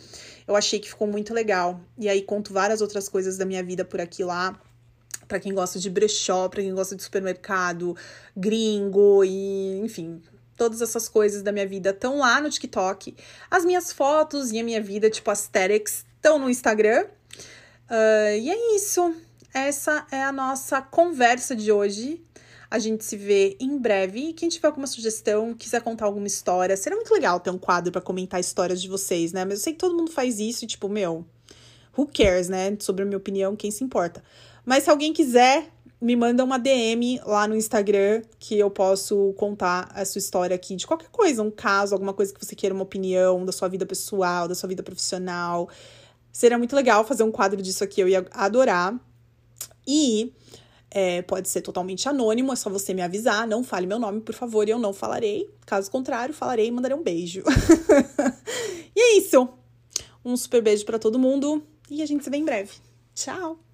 eu 0.48 0.56
achei 0.56 0.80
que 0.80 0.90
ficou 0.90 1.08
muito 1.08 1.34
legal. 1.34 1.80
E 1.98 2.10
aí 2.10 2.22
conto 2.22 2.52
várias 2.52 2.82
outras 2.82 3.08
coisas 3.08 3.38
da 3.38 3.46
minha 3.46 3.64
vida 3.64 3.86
por 3.86 4.02
aqui 4.02 4.24
lá. 4.24 4.60
Para 5.28 5.40
quem 5.40 5.54
gosta 5.54 5.78
de 5.78 5.90
brechó, 5.90 6.48
para 6.48 6.62
quem 6.62 6.74
gosta 6.74 6.96
de 6.96 7.04
supermercado, 7.04 7.96
gringo 8.36 9.26
e, 9.26 9.80
enfim, 9.84 10.22
todas 10.56 10.82
essas 10.82 11.08
coisas 11.08 11.44
da 11.44 11.52
minha 11.52 11.68
vida 11.68 11.92
estão 11.92 12.18
lá 12.20 12.42
no 12.42 12.50
TikTok. 12.50 13.16
As 13.52 13.64
minhas 13.64 13.92
fotos 13.92 14.52
e 14.52 14.60
a 14.60 14.64
minha 14.64 14.82
vida, 14.82 15.10
tipo 15.10 15.30
aesthetics, 15.30 16.06
estão 16.16 16.40
no 16.40 16.50
Instagram. 16.50 17.06
Uh, 17.90 18.38
e 18.40 18.50
é 18.50 18.76
isso. 18.76 19.16
Essa 19.54 20.06
é 20.12 20.22
a 20.22 20.32
nossa 20.32 20.82
conversa 20.82 21.56
de 21.56 21.72
hoje. 21.72 22.22
A 22.70 22.80
gente 22.80 23.06
se 23.06 23.16
vê 23.16 23.56
em 23.60 23.78
breve. 23.78 24.30
E 24.30 24.34
quem 24.34 24.50
tiver 24.50 24.68
alguma 24.68 24.88
sugestão, 24.88 25.54
quiser 25.54 25.82
contar 25.82 26.06
alguma 26.06 26.28
história, 26.28 26.76
será 26.76 26.96
muito 26.96 27.14
legal 27.14 27.40
ter 27.40 27.50
um 27.50 27.58
quadro 27.58 27.92
para 27.92 28.02
comentar 28.02 28.40
histórias 28.40 28.82
de 28.82 28.90
vocês, 28.90 29.32
né? 29.32 29.46
Mas 29.46 29.60
eu 29.60 29.64
sei 29.64 29.74
que 29.74 29.80
todo 29.80 29.96
mundo 29.96 30.12
faz 30.12 30.40
isso 30.40 30.66
e, 30.66 30.68
tipo, 30.68 30.90
meu, 30.90 31.26
who 31.98 32.08
cares, 32.08 32.50
né? 32.50 32.76
Sobre 32.80 33.04
a 33.04 33.06
minha 33.06 33.18
opinião, 33.18 33.56
quem 33.56 33.72
se 33.72 33.84
importa. 33.84 34.24
Mas 34.66 34.84
se 34.84 34.90
alguém 34.90 35.14
quiser, 35.14 35.72
me 36.00 36.16
manda 36.16 36.44
uma 36.44 36.60
DM 36.60 37.20
lá 37.26 37.48
no 37.48 37.56
Instagram 37.56 38.22
que 38.38 38.60
eu 38.60 38.70
posso 38.70 39.34
contar 39.38 39.90
a 39.94 40.06
sua 40.06 40.20
história 40.20 40.56
aqui 40.56 40.76
de 40.76 40.86
qualquer 40.86 41.10
coisa, 41.10 41.42
um 41.42 41.50
caso, 41.50 41.96
alguma 41.96 42.14
coisa 42.14 42.34
que 42.34 42.46
você 42.46 42.56
queira 42.56 42.76
uma 42.76 42.84
opinião 42.84 43.44
da 43.44 43.52
sua 43.52 43.68
vida 43.68 43.86
pessoal, 43.86 44.48
da 44.48 44.54
sua 44.54 44.70
vida 44.70 44.84
profissional. 44.84 45.70
Seria 46.32 46.58
muito 46.58 46.76
legal 46.76 47.04
fazer 47.04 47.24
um 47.24 47.32
quadro 47.32 47.62
disso 47.62 47.84
aqui, 47.84 48.02
eu 48.02 48.08
ia 48.08 48.26
adorar. 48.32 49.00
E 49.88 50.34
é, 50.90 51.22
pode 51.22 51.50
ser 51.50 51.62
totalmente 51.62 52.08
anônimo, 52.08 52.54
é 52.54 52.56
só 52.56 52.70
você 52.70 52.94
me 52.94 53.02
avisar. 53.02 53.48
Não 53.48 53.64
fale 53.64 53.86
meu 53.86 54.00
nome, 54.00 54.22
por 54.22 54.34
favor, 54.34 54.68
e 54.68 54.72
eu 54.72 54.80
não 54.80 54.94
falarei. 54.94 55.50
Caso 55.66 55.92
contrário, 55.92 56.34
falarei 56.34 56.68
e 56.68 56.72
mandarei 56.72 56.98
um 56.98 57.04
beijo. 57.04 57.44
e 58.96 59.00
é 59.00 59.18
isso. 59.18 59.48
Um 60.24 60.36
super 60.36 60.62
beijo 60.62 60.86
para 60.86 61.00
todo 61.00 61.20
mundo 61.20 61.64
e 61.90 62.02
a 62.02 62.06
gente 62.06 62.24
se 62.24 62.30
vê 62.30 62.38
em 62.38 62.46
breve. 62.46 62.72
Tchau! 63.14 63.67